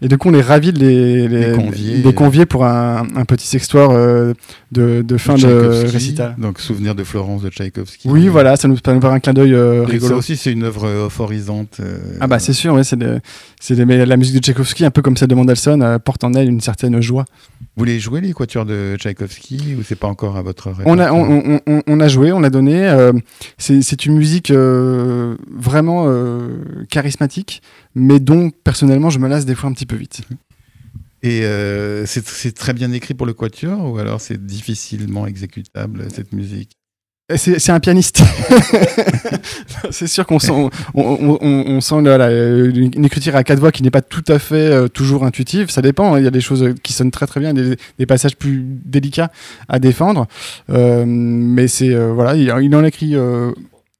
Et 0.00 0.08
du 0.08 0.16
coup, 0.16 0.30
on 0.30 0.34
est 0.34 0.40
ravis 0.40 0.72
de 0.72 0.78
les, 0.78 1.28
Les 1.28 1.52
convier. 1.52 1.96
les 1.98 2.14
convier 2.14 2.46
pour 2.46 2.64
un, 2.64 3.06
un 3.14 3.24
petit 3.26 3.57
sextoire 3.58 3.90
euh, 3.90 4.32
de, 4.70 5.02
de 5.02 5.16
fin 5.16 5.34
de 5.34 5.84
récital. 5.90 6.36
Donc, 6.38 6.60
souvenir 6.60 6.94
de 6.94 7.02
Florence 7.04 7.42
de 7.42 7.50
Tchaïkovski. 7.50 8.08
Oui, 8.08 8.28
voilà, 8.28 8.56
ça 8.56 8.68
nous 8.68 8.76
permet 8.76 9.04
un 9.04 9.18
clin 9.20 9.32
d'œil 9.32 9.54
euh, 9.54 9.84
ça 9.84 9.90
rigolo. 9.90 10.16
aussi, 10.18 10.36
c'est 10.36 10.52
une 10.52 10.62
œuvre 10.62 10.84
euh, 10.86 11.06
euphorisante. 11.06 11.78
euh, 11.80 11.98
Ah 12.20 12.26
bah 12.28 12.38
c'est 12.38 12.52
sûr, 12.52 12.74
ouais, 12.74 12.84
c'est 12.84 12.96
la 13.76 14.16
musique 14.16 14.34
de 14.36 14.40
Tchaïkovski, 14.40 14.84
un 14.84 14.90
peu 14.90 15.02
comme 15.02 15.16
celle 15.16 15.28
de 15.28 15.34
Mendelssohn, 15.34 15.82
euh, 15.82 15.98
porte 15.98 16.22
en 16.24 16.32
elle 16.34 16.48
une 16.48 16.60
certaine 16.60 17.00
joie. 17.00 17.24
Vous 17.60 17.66
voulez 17.82 17.98
jouer 17.98 18.20
les 18.20 18.32
quatuors 18.32 18.64
de 18.66 18.96
Tchaïkovski 18.98 19.76
ou 19.78 19.82
c'est 19.82 19.96
pas 19.98 20.08
encore 20.08 20.36
à 20.36 20.42
votre 20.42 20.72
On 20.84 20.98
a, 20.98 21.12
on, 21.12 21.42
on- 21.56 21.60
on- 21.66 21.82
on 21.86 22.00
a 22.00 22.08
joué, 22.08 22.32
on 22.32 22.42
a 22.44 22.50
donné. 22.50 22.86
euh, 22.88 23.12
c'est 23.56 23.82
c'est 23.82 24.06
une 24.06 24.16
musique 24.16 24.50
euh, 24.50 25.36
vraiment 25.50 26.04
euh, 26.06 26.58
charismatique, 26.90 27.62
mais 27.94 28.20
dont 28.20 28.50
personnellement 28.64 29.10
je 29.10 29.18
me 29.18 29.28
lasse 29.28 29.44
des 29.46 29.54
fois 29.54 29.70
un 29.70 29.72
petit 29.72 29.86
peu 29.86 29.96
vite. 29.96 30.20
Et 31.22 31.42
euh, 31.44 32.06
c'est 32.06 32.52
très 32.54 32.72
bien 32.72 32.92
écrit 32.92 33.14
pour 33.14 33.26
le 33.26 33.32
quatuor 33.34 33.92
ou 33.92 33.98
alors 33.98 34.20
c'est 34.20 34.44
difficilement 34.46 35.26
exécutable 35.26 36.06
cette 36.14 36.32
musique? 36.32 36.72
Et 37.30 37.36
C'est 37.36 37.70
un 37.72 37.80
pianiste. 37.80 38.22
c'est 39.90 40.06
sûr 40.06 40.24
qu'on 40.26 40.38
sent, 40.38 40.50
on, 40.50 40.70
on- 40.94 41.38
on- 41.42 41.64
on 41.66 41.80
sent 41.82 42.00
là, 42.02 42.16
là, 42.16 42.30
une 42.30 43.04
écriture 43.04 43.36
à 43.36 43.44
quatre 43.44 43.58
voix 43.58 43.70
qui 43.72 43.82
n'est 43.82 43.90
pas 43.90 44.00
tout 44.00 44.24
à 44.28 44.38
fait 44.38 44.54
euh, 44.54 44.88
toujours 44.88 45.24
intuitive. 45.24 45.68
Ça 45.70 45.82
dépend. 45.82 46.14
hein. 46.14 46.18
Il 46.20 46.24
y 46.24 46.26
a 46.26 46.30
des 46.30 46.40
choses 46.40 46.72
qui 46.82 46.94
sonnent 46.94 47.10
très 47.10 47.26
très 47.26 47.40
bien, 47.40 47.52
des, 47.52 47.76
des 47.98 48.06
passages 48.06 48.36
plus 48.36 48.64
délicats 48.64 49.30
à 49.68 49.78
défendre. 49.78 50.26
Euh, 50.70 51.04
mais 51.06 51.68
c'est 51.68 51.92
euh, 51.92 52.12
voilà, 52.14 52.34
il, 52.34 52.50
il 52.64 52.74
en 52.74 52.82
écrit. 52.84 53.14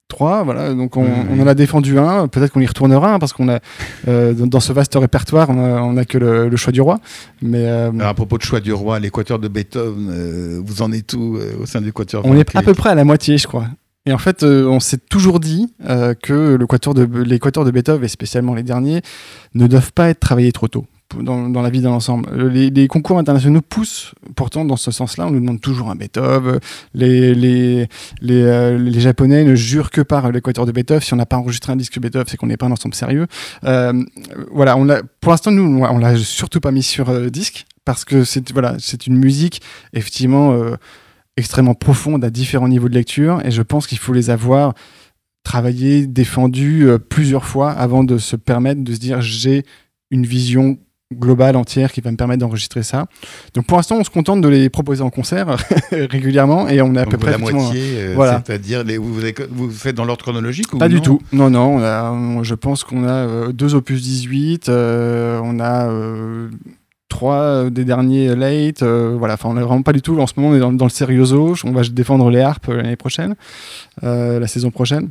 Trois, 0.09 0.43
voilà, 0.43 0.73
donc 0.73 0.97
on, 0.97 1.07
en 1.39 1.47
a 1.47 1.55
défendu 1.55 1.99
un, 1.99 2.29
peut-être 2.29 2.51
qu'on 2.53 2.61
y 2.61 2.67
retournera 2.67 3.13
hein, 3.13 3.19
parce 3.19 3.35
qu'on 3.35 3.51
a 3.51 3.61
euh, 4.09 4.33
dans, 4.33 4.59
ce 4.59 4.73
vaste 4.73 4.95
répertoire, 4.95 5.51
on 5.51 5.63
a, 5.63 5.83
on 5.83 5.99
a 5.99 6.07
que 6.07 6.17
le, 6.17 6.49
le 6.49 6.57
choix 6.57 6.73
du 6.73 6.81
roi, 6.81 6.99
mais 7.43 7.67
euh, 7.67 7.91
Alors, 7.91 8.09
à 8.09 8.15
propos 8.15 8.39
de 8.39 8.43
choix 8.43 8.61
du 8.61 8.73
roi, 8.73 8.99
l'équateur 9.01 9.39
de 9.39 9.49
Beethoven, 9.49 10.09
euh, 10.11 10.63
vous 10.65 10.81
en 10.81 10.93
êtes 10.93 11.13
où 11.13 11.37
au 11.61 11.67
sein 11.67 11.83
du 11.83 11.93
quatuor 11.93 12.23
on 12.25 12.35
est 12.39 12.57
à 12.57 12.63
peu 12.63 12.73
près 12.73 12.89
à 12.89 12.95
la 12.95 13.05
moitié, 13.05 13.37
je 13.37 13.47
crois. 13.47 13.67
Et 14.07 14.13
en 14.15 14.19
fait, 14.19 14.43
on 14.43 14.81
s'est 14.81 14.97
toujours 14.97 15.41
dit 15.41 15.75
que 16.23 16.57
l'équateur 16.59 16.95
de, 16.95 17.07
l'équateur 17.23 17.67
de 17.67 17.71
Beethoven, 17.71 18.03
et 18.03 18.09
spécialement 18.09 18.55
les 18.55 18.63
derniers, 18.63 19.03
ne 19.55 19.67
doivent 19.67 19.93
pas 19.93 20.09
être 20.09 20.21
travaillés 20.21 20.53
trop 20.53 20.69
tôt 20.69 20.87
dans, 21.17 21.63
la 21.63 21.71
vie 21.71 21.81
d'un 21.81 21.91
ensemble. 21.91 22.29
Euh, 22.33 22.49
Les, 22.49 22.89
concours 22.89 23.19
internationaux 23.19 23.63
poussent 23.63 24.15
pourtant 24.37 24.65
dans 24.65 24.77
ce 24.77 24.91
sens-là. 24.91 25.27
On 25.27 25.31
nous 25.31 25.41
demande 25.41 25.61
toujours 25.61 25.91
un 25.91 25.97
Beethoven. 25.97 26.61
Les, 26.95 27.35
les, 27.35 27.89
les, 28.21 28.43
euh, 28.43 28.79
les 28.79 29.01
Japonais 29.01 29.45
ne 29.45 29.55
jurent 29.55 29.91
que 29.91 30.01
par 30.01 30.31
l'équateur 30.31 30.67
de 30.67 30.73
Beethoven. 30.73 31.01
Si 31.01 31.15
on 31.15 31.17
n'a 31.17 31.27
pas 31.27 31.37
enregistré 31.37 31.73
un 31.73 31.77
disque 31.77 31.99
Beethoven, 31.99 32.27
c'est 32.29 32.37
qu'on 32.37 32.47
n'est 32.47 32.57
pas 32.57 32.67
un 32.67 32.73
ensemble 32.73 32.95
sérieux. 32.95 33.27
Euh, 33.65 34.05
voilà, 34.53 34.77
on 34.77 34.89
a, 34.89 35.03
pour 35.21 35.33
l'instant, 35.33 35.51
nous, 35.51 35.83
on 35.83 35.99
l'a 35.99 36.17
surtout 36.17 36.61
pas 36.61 36.71
mis 36.71 36.83
sur 36.83 37.31
disque 37.31 37.67
parce 37.85 38.05
que 38.05 38.25
c'est 38.25 38.53
voilà, 38.53 38.77
c'est 38.79 39.07
une 39.07 39.17
musique 39.17 39.63
effectivement 39.95 40.55
extrêmement 41.39 41.75
profonde 41.75 42.23
à 42.23 42.31
différents 42.31 42.69
niveaux 42.69 42.89
de 42.89 42.95
lecture 42.95 43.41
et 43.47 43.51
je 43.51 43.63
pense 43.63 43.87
qu'il 43.87 43.99
faut 43.99 44.13
les 44.13 44.29
avoir 44.29 44.75
travaillés, 45.43 46.07
défendus 46.07 46.87
plusieurs 47.09 47.47
fois 47.47 47.71
avant 47.71 48.05
de 48.05 48.19
se 48.19 48.37
permettre 48.37 48.85
de 48.85 48.93
se 48.93 48.99
dire 48.99 49.23
j'ai 49.23 49.65
une 50.11 50.27
vision 50.27 50.79
globale 51.15 51.57
entière 51.57 51.91
qui 51.93 52.01
va 52.03 52.11
me 52.11 52.17
permettre 52.17 52.41
d'enregistrer 52.41 52.83
ça. 52.83 53.07
Donc 53.55 53.67
pour 53.67 53.79
l'instant, 53.79 53.97
on 53.99 54.05
se 54.05 54.11
contente 54.11 54.41
de 54.43 54.49
les 54.49 54.69
proposer 54.69 55.03
en 55.03 55.09
concert 55.11 55.57
régulièrement 55.91 56.69
et 56.69 56.83
on 56.83 56.95
est 56.95 56.99
à 57.01 57.07
peu 57.07 57.17
près 57.17 57.31
la 57.31 57.39
moitié, 57.39 57.83
euh, 57.97 58.13
voilà. 58.15 58.43
c'est-à-dire 58.45 58.85
vous, 59.01 59.15
vous, 59.51 59.71
faites 59.71 59.97
dans 59.97 60.05
l'ordre 60.05 60.23
chronologique 60.23 60.73
ou 60.75 60.79
Pas 60.79 60.89
du 60.89 61.01
tout. 61.01 61.21
Non, 61.33 61.49
non. 61.49 61.77
on 61.77 61.83
a- 61.83 62.11
on- 62.13 62.43
je 62.43 62.55
pense 62.55 62.85
qu'on 62.85 63.05
a 63.05 63.11
euh, 63.11 63.53
deux 63.53 63.75
opus 63.75 64.03
18. 64.03 64.69
euh, 64.69 65.41
on 65.43 65.61
a 65.61 65.89
euh, 65.89 66.51
trois 67.09 67.71
des 67.71 67.87
derniers 67.87 68.35
late. 68.37 68.83
voilà. 68.83 69.35
Enfin, 69.35 69.49
on 69.51 69.57
est 69.57 69.63
vraiment 69.63 69.83
pas 69.83 69.95
du 69.95 70.03
tout. 70.03 70.19
En 70.21 70.27
ce 70.27 70.35
moment, 70.37 70.51
on 70.53 70.57
est 70.57 70.61
dans, 70.61 70.73
dans 70.75 70.85
le 70.85 70.91
serioso. 70.91 71.55
On 71.65 71.73
va 71.73 71.83
défendre 71.85 72.29
les 72.31 72.41
harpes 72.41 72.67
l'année 72.69 72.97
prochaine, 72.97 73.35
la 74.03 74.47
saison 74.47 74.71
prochaine. 74.71 75.09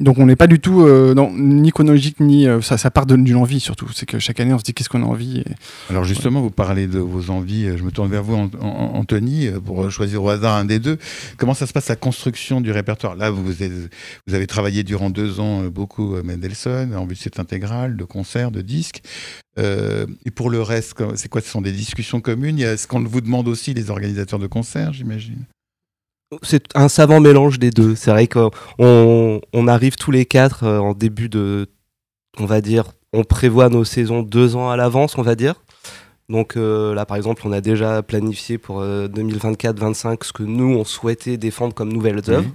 Donc 0.00 0.18
on 0.18 0.26
n'est 0.26 0.36
pas 0.36 0.46
du 0.46 0.58
tout 0.60 0.82
euh, 0.82 1.14
ni 1.36 1.70
chronologique 1.70 2.20
ni 2.20 2.48
euh, 2.48 2.60
ça, 2.62 2.78
ça 2.78 2.90
part 2.90 3.04
de- 3.06 3.16
d'une 3.16 3.36
envie 3.36 3.60
surtout. 3.60 3.88
C'est 3.94 4.06
que 4.06 4.18
chaque 4.18 4.40
année 4.40 4.54
on 4.54 4.58
se 4.58 4.64
dit 4.64 4.72
qu'est-ce 4.72 4.88
qu'on 4.88 5.02
a 5.02 5.06
envie. 5.06 5.44
Alors 5.90 6.04
justement, 6.04 6.40
vous 6.40 6.50
parlez 6.50 6.86
de 6.86 6.98
vos 6.98 7.30
envies. 7.30 7.76
Je 7.76 7.82
me 7.84 7.90
tourne 7.90 8.10
vers 8.10 8.22
vous, 8.22 8.34
An- 8.34 8.50
An- 8.60 8.92
Anthony, 8.94 9.46
euh, 9.48 9.60
pour 9.60 9.90
choisir 9.90 10.22
au 10.24 10.28
hasard 10.30 10.56
un 10.56 10.64
des 10.64 10.78
deux. 10.78 10.98
Comment 11.36 11.54
ça 11.54 11.66
se 11.66 11.72
passe 11.72 11.88
la 11.88 11.96
construction 11.96 12.60
du 12.60 12.72
répertoire? 12.72 13.14
Là, 13.14 13.30
vous, 13.30 13.52
avez 14.32 14.46
travaillé 14.46 14.82
durant 14.84 15.10
deux 15.10 15.38
ans 15.38 15.64
beaucoup 15.64 16.16
Mendelssohn, 16.22 16.94
en 16.96 17.04
vue 17.04 17.14
de 17.14 17.20
cette 17.20 17.38
intégrale, 17.38 17.96
de 17.96 18.04
concerts, 18.04 18.50
de 18.50 18.62
disques. 18.62 19.02
Et 19.58 20.30
pour 20.34 20.48
le 20.48 20.62
reste, 20.62 20.94
c'est 21.16 21.28
quoi? 21.28 21.40
Ce 21.42 21.48
sont 21.50 21.60
des 21.60 21.72
discussions 21.72 22.20
communes 22.20 22.58
Est-ce 22.60 22.86
qu'on 22.86 23.02
vous 23.02 23.20
demande 23.20 23.48
aussi 23.48 23.74
les 23.74 23.90
organisateurs 23.90 24.38
de 24.38 24.46
concerts, 24.46 24.92
j'imagine 24.94 25.44
C'est 26.42 26.64
un 26.76 26.88
savant 26.88 27.20
mélange 27.20 27.58
des 27.58 27.70
deux. 27.70 27.96
C'est 27.96 28.10
vrai 28.10 28.28
qu'on 28.28 28.50
on 28.78 29.68
arrive 29.68 29.96
tous 29.96 30.10
les 30.10 30.26
quatre 30.26 30.64
euh, 30.64 30.78
en 30.78 30.94
début 30.94 31.28
de, 31.28 31.66
on 32.38 32.46
va 32.46 32.60
dire, 32.60 32.92
on 33.12 33.24
prévoit 33.24 33.68
nos 33.68 33.84
saisons 33.84 34.22
deux 34.22 34.54
ans 34.54 34.70
à 34.70 34.76
l'avance, 34.76 35.18
on 35.18 35.22
va 35.22 35.34
dire. 35.34 35.54
Donc 36.28 36.56
euh, 36.56 36.94
là, 36.94 37.04
par 37.04 37.16
exemple, 37.16 37.42
on 37.44 37.52
a 37.52 37.60
déjà 37.60 38.02
planifié 38.02 38.58
pour 38.58 38.80
2024-25 38.82 40.24
ce 40.24 40.32
que 40.32 40.44
nous, 40.44 40.76
on 40.76 40.84
souhaitait 40.84 41.36
défendre 41.36 41.74
comme 41.74 41.92
nouvelles 41.92 42.22
œuvres. 42.28 42.48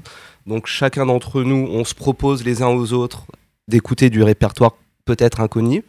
Donc 0.45 0.67
chacun 0.67 1.05
d'entre 1.05 1.43
nous, 1.43 1.67
on 1.69 1.83
se 1.83 1.93
propose 1.93 2.45
les 2.45 2.61
uns 2.61 2.69
aux 2.69 2.93
autres 2.93 3.25
d'écouter 3.67 4.09
du 4.09 4.23
répertoire 4.23 4.71
peut-être 5.03 5.41
inconnu. 5.41 5.83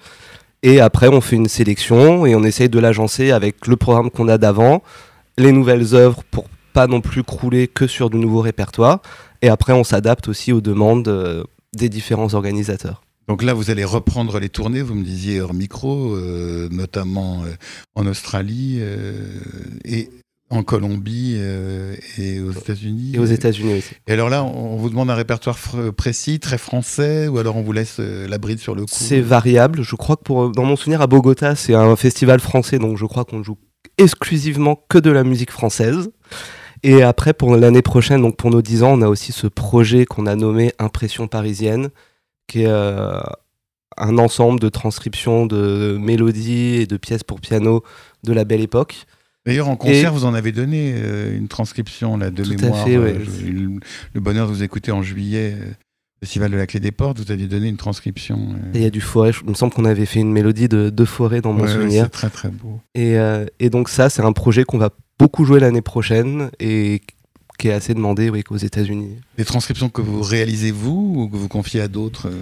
Et 0.62 0.80
après, 0.80 1.06
on 1.08 1.20
fait 1.20 1.36
une 1.36 1.48
sélection 1.48 2.26
et 2.26 2.34
on 2.34 2.42
essaye 2.42 2.68
de 2.68 2.78
l'agencer 2.80 3.30
avec 3.30 3.66
le 3.68 3.76
programme 3.76 4.10
qu'on 4.10 4.26
a 4.28 4.38
d'avant, 4.38 4.82
les 5.38 5.52
nouvelles 5.52 5.94
œuvres 5.94 6.24
pour 6.30 6.48
pas 6.76 6.86
non 6.88 7.00
plus 7.00 7.22
crouler 7.22 7.68
que 7.68 7.86
sur 7.86 8.10
du 8.10 8.18
nouveau 8.18 8.42
répertoire. 8.42 9.00
Et 9.40 9.48
après, 9.48 9.72
on 9.72 9.82
s'adapte 9.82 10.28
aussi 10.28 10.52
aux 10.52 10.60
demandes 10.60 11.08
euh, 11.08 11.42
des 11.74 11.88
différents 11.88 12.34
organisateurs. 12.34 13.00
Donc 13.28 13.42
là, 13.42 13.54
vous 13.54 13.70
allez 13.70 13.82
reprendre 13.82 14.38
les 14.38 14.50
tournées, 14.50 14.82
vous 14.82 14.94
me 14.94 15.02
disiez 15.02 15.40
hors 15.40 15.54
micro, 15.54 16.14
euh, 16.14 16.68
notamment 16.70 17.44
euh, 17.44 17.54
en 17.94 18.06
Australie 18.06 18.76
euh, 18.80 19.14
et 19.86 20.10
en 20.50 20.62
Colombie 20.62 21.34
et 22.18 22.40
aux 22.40 22.52
États-Unis. 22.52 23.12
Et 23.14 23.18
aux 23.18 23.24
États-Unis 23.24 23.78
aussi. 23.78 23.94
Et 24.06 24.12
alors 24.12 24.28
là, 24.28 24.44
on 24.44 24.76
vous 24.76 24.90
demande 24.90 25.10
un 25.10 25.14
répertoire 25.14 25.58
précis, 25.96 26.38
très 26.40 26.58
français, 26.58 27.26
ou 27.26 27.38
alors 27.38 27.56
on 27.56 27.62
vous 27.62 27.72
laisse 27.72 27.98
la 27.98 28.38
bride 28.38 28.60
sur 28.60 28.76
le 28.76 28.82
coup? 28.82 28.92
C'est 28.92 29.22
variable. 29.22 29.82
Je 29.82 29.96
crois 29.96 30.16
que 30.16 30.22
pour, 30.22 30.50
dans 30.50 30.64
mon 30.64 30.76
souvenir, 30.76 31.00
à 31.00 31.08
Bogota, 31.08 31.56
c'est 31.56 31.74
un 31.74 31.96
festival 31.96 32.38
français, 32.38 32.78
donc 32.78 32.96
je 32.96 33.06
crois 33.06 33.24
qu'on 33.24 33.42
joue 33.42 33.56
exclusivement 33.98 34.80
que 34.88 34.98
de 34.98 35.10
la 35.10 35.24
musique 35.24 35.50
française. 35.50 36.10
Et 36.82 37.02
après, 37.02 37.32
pour 37.32 37.56
l'année 37.56 37.82
prochaine, 37.82 38.22
donc 38.22 38.36
pour 38.36 38.50
nos 38.50 38.62
10 38.62 38.82
ans, 38.82 38.92
on 38.98 39.02
a 39.02 39.08
aussi 39.08 39.32
ce 39.32 39.46
projet 39.46 40.04
qu'on 40.04 40.26
a 40.26 40.34
nommé 40.36 40.72
Impression 40.78 41.26
parisienne, 41.28 41.90
qui 42.46 42.62
est 42.62 42.68
euh, 42.68 43.18
un 43.96 44.18
ensemble 44.18 44.60
de 44.60 44.68
transcriptions 44.68 45.46
de 45.46 45.96
mélodies 46.00 46.76
et 46.76 46.86
de 46.86 46.96
pièces 46.96 47.24
pour 47.24 47.40
piano 47.40 47.82
de 48.24 48.32
la 48.32 48.44
belle 48.44 48.60
époque. 48.60 49.06
D'ailleurs, 49.46 49.68
en 49.68 49.76
concert, 49.76 50.12
vous 50.12 50.24
en 50.24 50.34
avez 50.34 50.50
donné 50.50 50.92
euh, 50.96 51.36
une 51.36 51.46
transcription 51.46 52.16
là, 52.16 52.30
de 52.30 52.42
Tout 52.42 52.52
à 52.58 52.62
mémoire. 52.62 52.84
fait, 52.84 52.96
euh, 52.96 53.02
ouais. 53.04 53.16
j'ai 53.40 53.46
eu 53.46 53.52
le, 53.52 53.70
le 54.12 54.20
bonheur 54.20 54.48
de 54.48 54.52
vous 54.52 54.64
écouter 54.64 54.90
en 54.90 55.02
juillet, 55.02 55.54
euh, 55.56 55.70
Festival 56.20 56.50
de 56.50 56.56
la 56.56 56.66
Clé 56.66 56.80
des 56.80 56.92
Portes, 56.92 57.18
vous 57.20 57.30
aviez 57.30 57.46
donné 57.46 57.68
une 57.68 57.76
transcription. 57.76 58.38
euh, 58.38 58.72
Et 58.74 58.78
il 58.78 58.82
y 58.82 58.86
a 58.86 58.90
du 58.90 59.00
forêt. 59.02 59.32
Il 59.44 59.50
me 59.50 59.54
semble 59.54 59.72
qu'on 59.74 59.84
avait 59.84 60.06
fait 60.06 60.20
une 60.20 60.32
mélodie 60.32 60.68
de, 60.68 60.88
de 60.90 61.04
forêt 61.04 61.40
dans 61.42 61.52
mon 61.52 61.64
ouais, 61.64 61.72
souvenir. 61.72 62.04
c'est 62.04 62.10
très 62.10 62.30
très 62.30 62.48
beau. 62.48 62.80
Et, 62.94 63.18
euh, 63.18 63.44
et 63.60 63.68
donc 63.70 63.88
ça, 63.90 64.08
c'est 64.08 64.22
un 64.22 64.32
projet 64.32 64.64
qu'on 64.64 64.78
va 64.78 64.90
beaucoup 65.18 65.44
jouer 65.44 65.60
l'année 65.60 65.82
prochaine 65.82 66.50
et 66.58 67.02
qui 67.58 67.68
est 67.68 67.72
assez 67.72 67.94
demandé 67.94 68.28
oui, 68.28 68.44
aux 68.50 68.56
États-Unis. 68.58 69.16
Les 69.38 69.44
transcriptions 69.46 69.88
que 69.88 70.02
vous 70.02 70.20
réalisez 70.20 70.70
vous 70.72 71.14
ou 71.16 71.28
que 71.28 71.38
vous 71.38 71.48
confiez 71.48 71.80
à 71.80 71.88
d'autres 71.88 72.26
euh, 72.28 72.32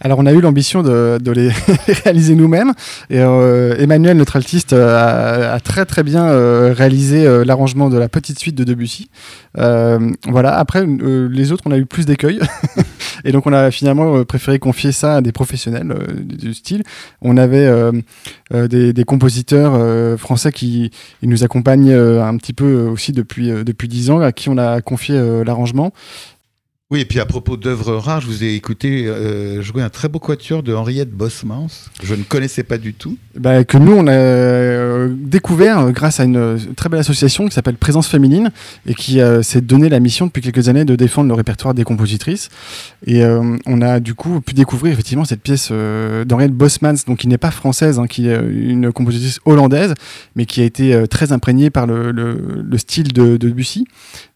Alors 0.00 0.18
on 0.18 0.24
a 0.24 0.32
eu 0.32 0.40
l'ambition 0.40 0.82
de, 0.82 1.18
de 1.20 1.30
les 1.30 1.50
réaliser 2.04 2.34
nous-mêmes 2.34 2.72
et 3.10 3.18
euh, 3.18 3.76
Emmanuel, 3.76 4.16
notre 4.16 4.36
altiste, 4.36 4.72
a, 4.72 5.52
a 5.52 5.60
très 5.60 5.84
très 5.84 6.02
bien 6.02 6.24
euh, 6.24 6.72
réalisé 6.74 7.26
euh, 7.26 7.44
l'arrangement 7.44 7.90
de 7.90 7.98
la 7.98 8.08
petite 8.08 8.38
suite 8.38 8.54
de 8.54 8.64
Debussy. 8.64 9.10
Euh, 9.58 10.10
voilà. 10.26 10.56
Après 10.56 10.86
euh, 10.86 11.28
les 11.30 11.52
autres, 11.52 11.64
on 11.66 11.70
a 11.70 11.76
eu 11.76 11.84
plus 11.84 12.06
d'écueils 12.06 12.40
et 13.24 13.32
donc 13.32 13.46
on 13.46 13.52
a 13.52 13.70
finalement 13.70 14.16
euh, 14.16 14.24
préféré 14.24 14.58
confier 14.58 14.92
ça 14.92 15.16
à 15.16 15.20
des 15.20 15.32
professionnels 15.32 15.92
euh, 15.92 16.12
du, 16.22 16.54
style. 16.54 16.82
On 17.20 17.36
avait 17.36 17.66
euh, 17.66 17.92
des, 18.68 19.04
compositeurs 19.04 20.18
français 20.18 20.52
qui 20.52 20.90
nous 21.22 21.44
accompagnent 21.44 21.92
un 21.92 22.36
petit 22.36 22.52
peu 22.52 22.88
aussi 22.88 23.12
depuis 23.12 23.48
depuis 23.64 23.88
dix 23.88 24.10
ans, 24.10 24.20
à 24.20 24.32
qui 24.32 24.48
on 24.48 24.58
a 24.58 24.80
confié 24.80 25.20
l'arrangement. 25.44 25.92
Oui, 26.92 27.00
et 27.00 27.04
puis 27.06 27.20
à 27.20 27.24
propos 27.24 27.56
d'œuvres 27.56 27.94
rares, 27.96 28.20
je 28.20 28.26
vous 28.26 28.44
ai 28.44 28.52
écouté 28.54 29.06
euh, 29.06 29.62
jouer 29.62 29.80
un 29.82 29.88
très 29.88 30.10
beau 30.10 30.18
quatuor 30.18 30.62
de 30.62 30.74
Henriette 30.74 31.10
Bosmans. 31.10 31.88
Je 32.02 32.14
ne 32.14 32.22
connaissais 32.22 32.64
pas 32.64 32.76
du 32.76 32.92
tout. 32.92 33.16
bah, 33.34 33.64
que 33.64 33.78
nous 33.78 33.92
on 33.92 34.06
a 34.06 34.12
euh, 34.12 35.08
découvert 35.10 35.78
euh, 35.78 35.90
grâce 35.90 36.20
à 36.20 36.24
une 36.24 36.58
très 36.76 36.90
belle 36.90 37.00
association 37.00 37.48
qui 37.48 37.54
s'appelle 37.54 37.76
Présence 37.78 38.08
Féminine 38.08 38.50
et 38.84 38.92
qui 38.94 39.20
s'est 39.40 39.62
donné 39.62 39.88
la 39.88 40.00
mission 40.00 40.26
depuis 40.26 40.42
quelques 40.42 40.68
années 40.68 40.84
de 40.84 40.94
défendre 40.94 41.28
le 41.28 41.34
répertoire 41.34 41.72
des 41.72 41.82
compositrices. 41.84 42.50
Et 43.06 43.22
on 43.24 43.80
a 43.80 43.98
du 43.98 44.12
coup 44.12 44.42
pu 44.42 44.52
découvrir 44.52 44.92
effectivement 44.92 45.24
cette 45.24 45.40
pièce 45.40 45.72
d'Henriette 45.72 46.52
Bosmans, 46.52 46.96
donc 47.06 47.20
qui 47.20 47.26
n'est 47.26 47.38
pas 47.38 47.50
française, 47.50 47.98
hein, 47.98 48.06
qui 48.06 48.28
est 48.28 48.36
une 48.36 48.92
compositrice 48.92 49.40
hollandaise, 49.46 49.94
mais 50.36 50.44
qui 50.44 50.60
a 50.60 50.64
été 50.64 51.04
très 51.08 51.32
imprégnée 51.32 51.70
par 51.70 51.86
le, 51.86 52.12
le- 52.12 52.62
le 52.62 52.78
style 52.78 53.14
de, 53.14 53.38
de 53.38 53.48
Debussy 53.48 53.86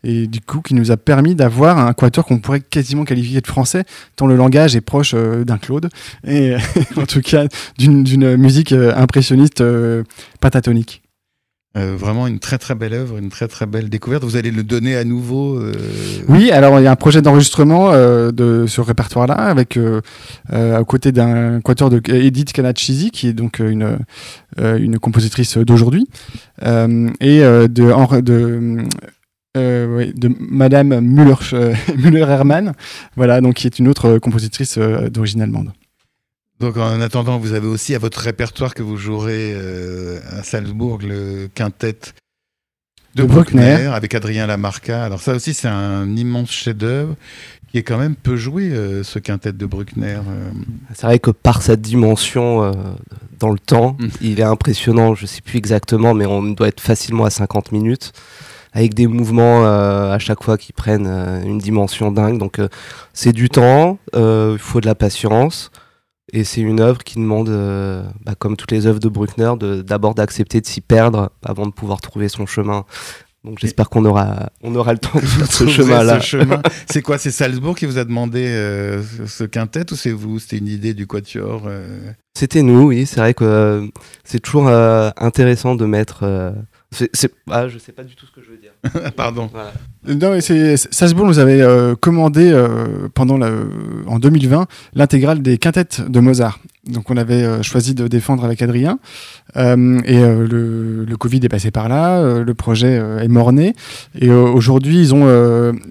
et 0.05 0.27
du 0.27 0.41
coup 0.41 0.61
qui 0.61 0.75
nous 0.75 0.91
a 0.91 0.97
permis 0.97 1.35
d'avoir 1.35 1.79
un 1.79 1.93
quatuor 1.93 2.25
qu'on 2.25 2.39
pourrait 2.39 2.61
quasiment 2.61 3.05
qualifier 3.05 3.41
de 3.41 3.47
français, 3.47 3.85
tant 4.17 4.27
le 4.27 4.37
langage 4.37 4.77
est 4.77 4.81
proche 4.81 5.13
euh, 5.15 5.45
d'un 5.45 5.59
Claude 5.59 5.89
et 6.27 6.55
en 6.97 7.07
tout 7.07 7.21
cas 7.21 7.47
d'une 7.79 8.37
musique 8.37 8.73
euh, 8.73 8.93
impressionniste 8.97 9.61
euh, 9.61 10.03
pentatonique. 10.41 11.03
Euh, 11.77 11.95
vraiment 11.95 12.27
une 12.27 12.39
très 12.39 12.57
très 12.57 12.75
belle 12.75 12.95
œuvre, 12.95 13.19
une 13.19 13.29
très 13.29 13.49
très 13.49 13.67
belle 13.67 13.91
découverte. 13.91 14.25
Vous 14.25 14.37
allez 14.37 14.51
le 14.51 14.63
donner 14.63 14.97
à 14.97 15.05
nouveau. 15.05 15.59
euh, 15.59 15.75
Oui, 16.27 16.51
alors 16.51 16.81
il 16.81 16.85
y 16.85 16.87
a 16.87 16.91
un 16.91 16.97
projet 16.97 17.21
d'enregistrement 17.21 17.93
euh, 17.93 18.31
de 18.33 18.65
ce 18.67 18.81
répertoire-là, 18.81 19.35
avec 19.35 19.79
à 20.51 20.83
côté 20.85 21.13
d'un 21.13 21.61
quatuor 21.61 21.91
de 21.91 22.01
Edith 22.11 22.55
qui 23.13 23.29
est 23.29 23.35
donc 23.35 23.59
une, 23.59 23.99
une 24.59 24.99
compositrice 24.99 25.59
d'aujourd'hui, 25.59 26.07
et 26.63 27.41
de, 27.41 28.85
euh, 29.57 29.97
oui, 29.97 30.12
de 30.14 30.31
Madame 30.38 31.01
Müller, 31.01 31.35
euh, 31.53 31.75
Müller-Hermann, 31.97 32.73
voilà, 33.16 33.40
donc 33.40 33.55
qui 33.55 33.66
est 33.66 33.79
une 33.79 33.88
autre 33.88 34.19
compositrice 34.19 34.77
euh, 34.79 35.09
d'origine 35.09 35.42
allemande. 35.42 35.73
Donc 36.61 36.77
en 36.79 37.01
attendant, 37.01 37.38
vous 37.38 37.53
avez 37.53 37.66
aussi 37.66 37.95
à 37.95 37.99
votre 37.99 38.19
répertoire 38.21 38.75
que 38.75 38.83
vous 38.83 38.97
jouerez 38.97 39.53
euh, 39.55 40.19
à 40.31 40.42
Salzbourg 40.42 41.01
le 41.03 41.49
quintet 41.55 41.97
de, 43.14 43.23
De 43.23 43.29
Bruckner, 43.29 43.61
Bruckner. 43.75 43.87
avec 43.88 44.14
Adrien 44.14 44.47
Lamarca. 44.47 45.05
Alors 45.05 45.21
ça 45.21 45.35
aussi, 45.35 45.53
c'est 45.55 45.69
un 45.69 46.14
immense 46.16 46.51
chef-d'œuvre 46.51 47.14
qui 47.71 47.79
est 47.79 47.83
quand 47.83 47.99
même 47.99 48.14
peu 48.14 48.37
joué, 48.37 48.71
euh, 48.71 49.03
ce 49.03 49.19
quintet 49.19 49.53
de 49.53 49.66
Bruckner. 49.66 50.21
euh. 50.27 50.51
C'est 50.95 51.07
vrai 51.07 51.19
que 51.19 51.31
par 51.31 51.61
sa 51.62 51.77
dimension 51.77 52.62
euh, 52.62 52.73
dans 53.38 53.51
le 53.51 53.59
temps, 53.59 53.97
Mm. 53.99 54.07
il 54.23 54.40
est 54.40 54.45
impressionnant. 54.45 55.14
Je 55.14 55.27
sais 55.27 55.42
plus 55.42 55.59
exactement, 55.59 56.14
mais 56.14 56.25
on 56.27 56.42
doit 56.42 56.69
être 56.69 56.81
facilement 56.81 57.25
à 57.27 57.31
50 57.31 57.73
minutes. 57.73 58.12
Avec 58.77 58.95
des 58.95 59.07
mouvements 59.07 59.65
à 59.65 60.19
chaque 60.19 60.43
fois 60.43 60.59
qui 60.59 60.73
prennent 60.73 61.07
une 61.07 61.59
dimension 61.59 62.12
dingue. 62.12 62.39
Donc 62.39 62.61
c'est 63.15 63.33
du 63.33 63.49
temps, 63.49 63.99
il 64.15 64.59
faut 64.59 64.81
de 64.81 64.87
la 64.87 64.95
patience. 64.95 65.71
Et 66.33 66.43
c'est 66.43 66.61
une 66.61 66.81
œuvre 66.81 67.05
qui 67.05 67.17
demande, 67.17 67.49
bah, 68.25 68.35
comme 68.39 68.57
toutes 68.57 68.73
les 68.73 68.87
œuvres 68.87 69.01
de 69.01 69.09
Bruckner, 69.09 69.53
d'abord 69.85 70.15
d'accepter 70.15 70.61
de 70.61 70.67
s'y 70.67 70.81
perdre 70.83 71.31
avant 71.43 71.67
de 71.67 71.73
pouvoir 71.73 72.01
trouver 72.01 72.29
son 72.29 72.45
chemin. 72.47 72.85
Donc 73.47 73.61
j'espère 73.61 73.89
qu'on 73.89 74.05
aura, 74.05 74.51
on 74.65 74.75
aura 74.75 74.93
le 74.93 74.99
temps 74.99 75.21
de 75.21 75.25
faire 75.25 75.51
ce 75.51 75.69
chemin-là. 75.69 76.19
c'est 76.91 77.01
quoi 77.01 77.17
C'est 77.17 77.31
Salzbourg 77.31 77.77
qui 77.77 77.87
vous 77.87 77.97
a 77.97 78.05
demandé 78.05 78.45
euh, 78.45 79.05
ce 79.27 79.45
quintet 79.45 79.93
ou 79.93 79.95
c'est 79.95 80.11
vous 80.11 80.41
C'était 80.41 80.59
une 80.59 80.67
idée 80.67 80.95
du 80.95 81.07
Quatuor 81.07 81.62
euh? 81.67 82.11
C'était 82.37 82.62
nous, 82.62 82.89
oui. 82.89 83.07
C'est 83.07 83.21
vrai 83.21 83.35
que 83.35 83.45
euh, 83.45 83.87
c'est 84.25 84.41
toujours 84.41 84.69
intéressant 84.69 85.77
de 85.77 85.87
mettre 85.87 86.25
c'est, 87.13 87.33
ah, 87.51 87.69
je 87.69 87.79
sais 87.79 87.93
pas 87.93 88.05
du 88.05 88.15
tout 88.15 88.27
ce 88.27 88.33
que 88.33 88.41
je 88.43 88.51
veux 88.51 88.57
dire. 88.57 88.73
Pardon. 89.17 89.51
Non, 90.07 90.41
c'est, 90.41 90.77
Salzbourg 90.77 91.27
nous 91.27 91.39
avait 91.39 91.61
euh, 91.61 91.95
commandé 91.95 92.51
euh, 92.51 93.09
pendant 93.13 93.37
la, 93.37 93.51
en 94.07 94.19
2020 94.19 94.67
l'intégrale 94.95 95.43
des 95.43 95.59
quintettes 95.59 96.01
de 96.01 96.21
Mozart. 96.21 96.59
Donc 96.87 97.11
on 97.11 97.16
avait 97.16 97.42
euh, 97.42 97.62
choisi 97.62 97.94
de 97.94 98.09
défendre 98.09 98.44
avec 98.44 98.62
Adrien. 98.62 98.99
et 99.55 99.61
le, 99.61 101.05
le, 101.05 101.16
Covid 101.16 101.40
est 101.42 101.49
passé 101.49 101.70
par 101.70 101.88
là, 101.88 102.42
le 102.42 102.55
projet 102.55 103.01
est 103.22 103.29
mort-né. 103.29 103.75
Et 104.18 104.31
aujourd'hui, 104.31 104.99
ils 105.01 105.14
ont 105.14 105.25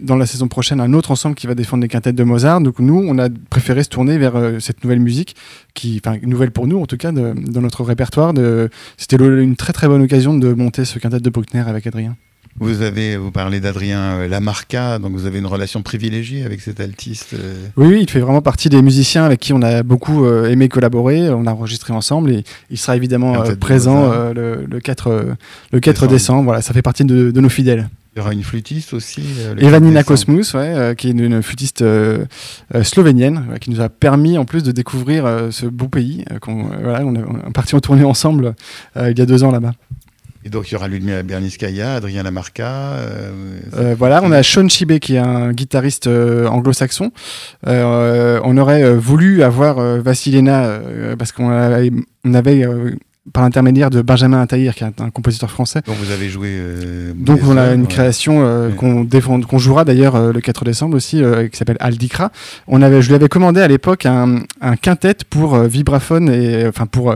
dans 0.02 0.16
la 0.16 0.26
saison 0.26 0.48
prochaine 0.48 0.80
un 0.80 0.94
autre 0.94 1.12
ensemble 1.12 1.36
qui 1.36 1.48
va 1.48 1.56
défendre 1.56 1.82
les 1.82 1.88
quintettes 1.88 2.16
de 2.16 2.24
Mozart. 2.24 2.62
Donc 2.62 2.80
nous, 2.80 3.04
on 3.08 3.18
a 3.18 3.28
préféré 3.50 3.84
se 3.84 3.90
tourner 3.90 4.18
vers 4.18 4.36
cette 4.60 4.84
nouvelle 4.84 5.00
musique, 5.00 5.36
qui, 5.74 6.00
enfin 6.04 6.18
nouvelle 6.22 6.52
pour 6.52 6.68
nous 6.68 6.80
en 6.80 6.86
tout 6.86 6.98
cas, 6.98 7.12
dans 7.12 7.62
notre 7.62 7.84
répertoire. 7.84 8.34
C'était 8.98 9.18
une 9.18 9.56
très 9.56 9.74
très 9.74 9.88
bonne 9.88 10.04
occasion 10.04 10.38
de 10.38 10.54
monter 10.54 10.86
ce 10.86 11.00
quintet 11.00 11.20
de 11.20 11.30
Bruckner 11.30 11.64
avec 11.68 11.88
Adrien. 11.88 12.16
Vous 12.58 12.82
avez, 12.82 13.18
vous 13.18 13.32
parlez 13.32 13.60
d'Adrien 13.60 14.00
euh, 14.00 14.28
Lamarca, 14.30 14.98
donc 14.98 15.12
vous 15.12 15.26
avez 15.26 15.40
une 15.40 15.46
relation 15.46 15.82
privilégiée 15.82 16.46
avec 16.46 16.62
cet 16.62 16.80
altiste. 16.80 17.34
Euh. 17.34 17.68
Oui, 17.76 17.88
oui, 17.88 18.00
il 18.04 18.10
fait 18.10 18.22
vraiment 18.22 18.42
partie 18.42 18.70
des 18.70 18.82
musiciens 18.82 19.26
avec 19.26 19.42
qui 19.42 19.52
on 19.52 19.62
a 19.62 19.84
beaucoup 19.84 20.24
euh, 20.24 20.50
aimé 20.50 20.70
collaborer. 20.70 21.30
On 21.32 21.48
a 21.48 21.52
enregistré 21.52 21.92
ensemble 21.92 22.32
et 22.32 22.46
il 22.70 22.78
sera 22.78 22.96
évidemment 22.96 23.44
présent 23.60 24.10
le, 24.34 24.80
4, 24.82 25.36
le 25.74 25.80
4 25.82 26.08
décembre. 26.08 26.46
Voilà, 26.46 26.62
ça 26.62 26.74
fait 26.74 26.82
partie 26.82 27.04
de, 27.04 27.40
nos 27.42 27.50
fidèles. 27.50 27.90
Il 28.16 28.20
y 28.20 28.22
aura 28.22 28.32
une 28.32 28.44
flûtiste 28.44 28.94
aussi. 28.94 29.24
Evanina 29.58 30.04
Kosmus, 30.04 30.54
ouais, 30.54 30.96
qui 30.98 31.10
est 31.10 31.12
une, 31.12 31.44
flûtiste 31.44 31.84
slovénienne, 32.84 33.58
qui 33.60 33.70
nous 33.70 33.82
a 33.82 33.90
permis 33.90 34.38
en 34.38 34.46
plus 34.46 34.64
de 34.64 34.72
découvrir 34.72 35.50
ce 35.52 35.66
beau 35.66 35.90
pays. 35.90 36.24
qu'on 36.40 36.70
voilà, 36.82 37.06
on 37.06 37.16
est 37.16 37.54
parti 37.54 37.76
en 37.76 37.82
tournée 37.82 38.06
ensemble 38.06 38.56
il 38.96 39.20
y 39.20 39.22
a 39.22 39.26
deux 39.26 39.44
ans 39.44 39.52
là-bas. 39.52 39.74
Et 40.46 40.50
donc, 40.50 40.70
il 40.70 40.74
y 40.74 40.78
aura 40.78 40.88
Ludmila 40.88 41.24
Berniskaya, 41.24 41.96
Adrien 41.96 42.22
Lamarca. 42.22 42.68
Euh, 42.68 43.60
euh, 43.78 43.96
voilà, 43.98 44.22
on 44.24 44.32
a 44.32 44.44
Sean 44.44 44.70
Chibé 44.70 45.00
qui 45.00 45.16
est 45.16 45.20
un 45.20 45.52
guitariste 45.52 46.06
euh, 46.06 46.46
anglo-saxon. 46.46 47.12
on 47.66 48.58
aurait 48.58 48.94
voulu 48.94 49.42
avoir 49.42 49.80
Vassilena 50.02 50.80
parce 51.18 51.32
qu'on 51.32 51.50
avait, 51.50 51.92
on 52.24 52.36
avait 52.36 52.64
par 53.34 53.42
l'intermédiaire 53.42 53.90
de 53.90 54.04
Benjamin 54.04 54.40
Ataïr, 54.40 54.76
qui 54.76 54.84
est 54.84 55.02
un, 55.02 55.10
compositeur 55.10 55.50
français. 55.50 55.82
Donc 55.88 55.96
vous 55.96 56.12
avez 56.12 56.30
joué. 56.30 56.60
Donc 57.16 57.40
on 57.48 57.58
a 57.58 57.74
une 57.74 57.88
création 57.88 58.72
qu'on 58.78 59.04
défend, 59.04 59.42
qu'on 59.42 59.58
jouera 59.58 59.84
d'ailleurs 59.84 60.32
le 60.32 60.42
4 60.42 60.64
décembre 60.64 60.96
aussi, 60.96 61.24
qui 61.52 61.58
s'appelle 61.58 61.78
Aldikra. 61.80 62.32
On 62.68 62.84
avait, 62.84 63.02
je 63.02 63.08
lui 63.08 63.16
avais 63.16 63.30
commandé 63.30 63.62
à 63.62 63.68
l'époque 63.68 64.06
un, 64.06 64.42
un 64.62 64.76
quintet 64.76 65.18
pour 65.28 65.58
vibraphone 65.58 66.30
et 66.30 66.68
enfin 66.68 66.86
pour 66.86 67.16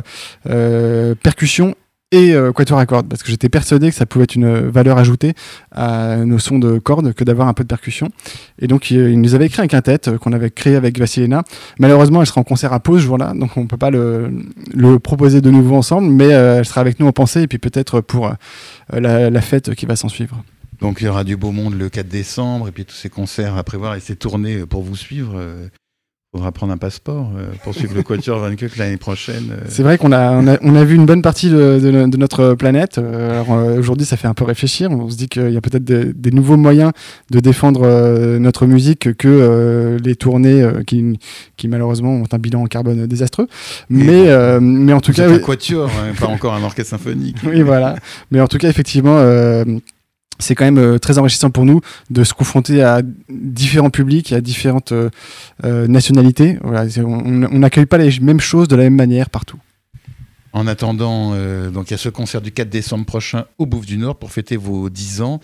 percussion 1.21 1.75
et 2.11 2.33
euh, 2.33 2.51
quatuor 2.51 2.79
à 2.79 2.85
parce 2.85 3.21
que 3.21 3.29
j'étais 3.29 3.49
persuadé 3.49 3.89
que 3.89 3.95
ça 3.95 4.05
pouvait 4.05 4.23
être 4.23 4.35
une 4.35 4.67
valeur 4.69 4.97
ajoutée 4.97 5.33
à 5.71 6.17
nos 6.17 6.39
sons 6.39 6.57
de 6.57 6.79
cordes 6.79 7.13
que 7.13 7.23
d'avoir 7.23 7.47
un 7.47 7.53
peu 7.53 7.63
de 7.63 7.67
percussion. 7.67 8.09
Et 8.59 8.67
donc 8.67 8.89
il, 8.89 9.19
nous 9.21 9.35
avait 9.35 9.45
écrit 9.45 9.61
un 9.61 9.67
quintet 9.67 10.07
euh, 10.07 10.17
qu'on 10.17 10.33
avait 10.33 10.49
créé 10.49 10.75
avec 10.75 10.97
Vassilena 10.97 11.43
malheureusement 11.77 12.21
elle 12.21 12.27
sera 12.27 12.41
en 12.41 12.43
concert 12.43 12.73
à 12.73 12.79
pause 12.79 13.01
ce 13.01 13.05
jour-là 13.05 13.33
donc 13.35 13.57
on 13.57 13.67
peut 13.67 13.77
pas 13.77 13.91
le, 13.91 14.31
le, 14.73 14.99
proposer 14.99 15.41
de 15.41 15.51
nouveau 15.51 15.75
ensemble 15.75 16.09
mais 16.09 16.33
euh, 16.33 16.59
elle 16.59 16.65
sera 16.65 16.81
avec 16.81 16.99
nous 16.99 17.07
en 17.07 17.11
pensée 17.11 17.43
et 17.43 17.47
puis 17.47 17.59
peut-être 17.59 18.01
pour 18.01 18.33
la, 18.91 19.29
la, 19.29 19.41
fête 19.41 19.75
qui 19.75 19.85
va 19.85 19.95
s'en 19.95 20.09
suivre. 20.09 20.43
Donc 20.81 21.01
il 21.01 21.05
y 21.05 21.07
aura 21.07 21.23
du 21.23 21.37
beau 21.37 21.51
monde 21.51 21.77
le 21.77 21.89
4 21.89 22.07
décembre 22.07 22.67
et 22.69 22.71
puis 22.71 22.85
tous 22.85 22.95
ces 22.95 23.09
concerts 23.09 23.55
à 23.57 23.63
prévoir 23.63 23.95
et 23.95 23.99
ces 23.99 24.15
tournées 24.15 24.65
pour 24.65 24.81
vous 24.81 24.95
suivre 24.95 25.39
faudra 26.31 26.51
prendre 26.51 26.71
un 26.71 26.77
passeport 26.77 27.31
euh, 27.35 27.47
pour 27.63 27.73
suivre 27.73 27.95
le 27.95 28.03
Quatuor 28.03 28.37
Van 28.47 28.55
Koek 28.55 28.77
l'année 28.77 28.97
prochaine. 28.97 29.49
Euh. 29.51 29.65
C'est 29.67 29.81
vrai 29.81 29.97
qu'on 29.97 30.11
a, 30.11 30.59
on 30.61 30.75
a, 30.75 30.83
vu 30.83 30.95
une 30.95 31.07
bonne 31.07 31.23
partie 31.23 31.49
de, 31.49 31.79
de, 31.79 32.17
notre 32.17 32.53
planète. 32.53 32.99
Euh, 32.99 33.79
aujourd'hui, 33.79 34.05
ça 34.05 34.15
fait 34.15 34.27
un 34.27 34.35
peu 34.35 34.43
réfléchir. 34.43 34.91
On 34.91 35.09
se 35.09 35.17
dit 35.17 35.27
qu'il 35.27 35.49
y 35.49 35.57
a 35.57 35.61
peut-être 35.61 35.83
des, 35.83 36.31
nouveaux 36.31 36.57
moyens 36.57 36.91
de 37.31 37.39
défendre 37.39 38.37
notre 38.37 38.67
musique 38.67 39.17
que 39.17 39.97
les 40.03 40.15
tournées 40.15 40.63
qui, 40.85 41.17
qui, 41.57 41.67
malheureusement 41.67 42.11
ont 42.11 42.25
un 42.31 42.37
bilan 42.37 42.61
en 42.61 42.65
carbone 42.67 43.07
désastreux. 43.07 43.47
Mais, 43.89 44.29
mais 44.59 44.93
en 44.93 45.01
tout 45.01 45.13
cas. 45.13 45.29
un 45.29 45.39
Quatuor, 45.39 45.89
hein, 45.89 46.13
pas 46.19 46.27
encore 46.27 46.53
un 46.53 46.63
orchestre 46.63 46.91
symphonique. 46.91 47.37
oui, 47.43 47.61
voilà. 47.61 47.95
Mais 48.31 48.39
en 48.39 48.47
tout 48.47 48.57
cas, 48.57 48.69
effectivement 48.69 49.19
c'est 50.39 50.55
quand 50.55 50.65
même 50.65 50.77
euh, 50.77 50.97
très 50.97 51.17
enrichissant 51.17 51.51
pour 51.51 51.65
nous 51.65 51.81
de 52.09 52.23
se 52.23 52.33
confronter 52.33 52.81
à 52.81 53.01
différents 53.29 53.89
publics 53.89 54.31
et 54.31 54.35
à 54.35 54.41
différentes 54.41 54.91
euh, 54.91 55.09
euh, 55.65 55.87
nationalités. 55.87 56.57
on 56.63 57.59
n'accueille 57.59 57.85
pas 57.85 57.97
les 57.97 58.19
mêmes 58.19 58.39
choses 58.39 58.67
de 58.67 58.75
la 58.75 58.83
même 58.83 58.95
manière 58.95 59.29
partout. 59.29 59.59
En 60.51 60.65
attendant, 60.65 61.35
donc 61.69 61.89
il 61.89 61.91
y 61.91 61.93
a 61.93 61.97
ce 61.97 62.09
concert 62.09 62.41
du 62.41 62.51
4 62.51 62.69
décembre 62.69 63.05
prochain 63.05 63.45
au 63.59 63.67
Bouffe 63.67 63.85
du 63.85 63.97
Nord 63.97 64.17
pour 64.17 64.31
fêter 64.31 64.57
vos 64.57 64.89
10 64.89 65.21
ans 65.21 65.39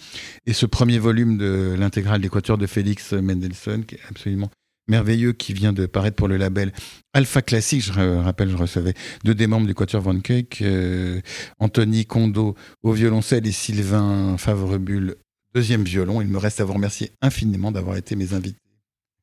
et 0.48 0.54
ce 0.54 0.66
premier 0.66 0.98
volume 0.98 1.38
de 1.38 1.76
l'intégrale 1.78 2.22
d'Équateur 2.22 2.58
de 2.58 2.66
Félix 2.66 3.14
Mendelssohn 3.14 3.86
qui 3.86 3.96
est 3.96 4.00
absolument 4.10 4.50
merveilleux 4.88 5.34
qui 5.34 5.54
vient 5.54 5.74
de 5.74 5.86
paraître 5.86 6.16
pour 6.16 6.28
le 6.28 6.38
label 6.38 6.72
Alpha 7.14 7.42
Classique. 7.42 7.84
Je 7.84 7.92
rappelle, 7.92 8.50
je 8.50 8.58
recevais 8.58 8.94
deux 9.24 9.36
des 9.36 9.48
membres 9.48 9.68
du 9.68 9.74
Quatuor 9.74 10.02
Van 10.02 10.20
Cake, 10.20 10.60
euh, 10.62 11.22
Anthony 11.60 12.06
Kondo 12.06 12.56
au 12.84 12.92
violoncelle 12.92 13.48
et 13.48 13.52
Sylvain 13.52 14.38
Favrebul, 14.38 15.16
deuxième 15.54 15.84
violon. 15.84 16.22
Il 16.22 16.28
me 16.28 16.38
reste 16.38 16.62
à 16.62 16.66
vous 16.66 16.74
remercier 16.74 17.12
infiniment 17.22 17.72
d'avoir 17.72 17.98
été 17.98 18.16
mes 18.16 18.34
invités. 18.34 18.60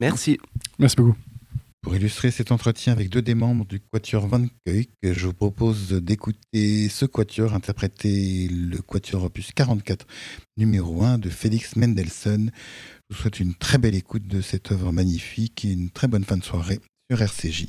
Merci. 0.00 0.38
Merci 0.78 0.96
beaucoup. 0.96 1.16
Pour 1.82 1.96
illustrer 1.96 2.30
cet 2.30 2.52
entretien 2.52 2.92
avec 2.92 3.08
deux 3.08 3.22
des 3.22 3.34
membres 3.34 3.66
du 3.66 3.80
Quatuor 3.80 4.28
Van 4.28 4.46
Cake, 4.64 4.90
je 5.02 5.26
vous 5.26 5.32
propose 5.32 5.90
d'écouter 5.90 6.88
ce 6.88 7.06
Quatuor 7.06 7.54
interpréter 7.54 8.46
le 8.48 8.78
Quatuor 8.78 9.24
opus 9.24 9.50
44 9.52 10.06
numéro 10.56 11.02
1 11.02 11.18
de 11.18 11.28
Félix 11.28 11.74
Mendelssohn 11.74 12.52
vous 13.12 13.20
souhaite 13.20 13.40
une 13.40 13.54
très 13.54 13.78
belle 13.78 13.94
écoute 13.94 14.26
de 14.26 14.40
cette 14.40 14.72
œuvre 14.72 14.90
magnifique 14.90 15.64
et 15.64 15.72
une 15.72 15.90
très 15.90 16.08
bonne 16.08 16.24
fin 16.24 16.36
de 16.36 16.44
soirée 16.44 16.80
sur 17.10 17.20
RCJ. 17.20 17.66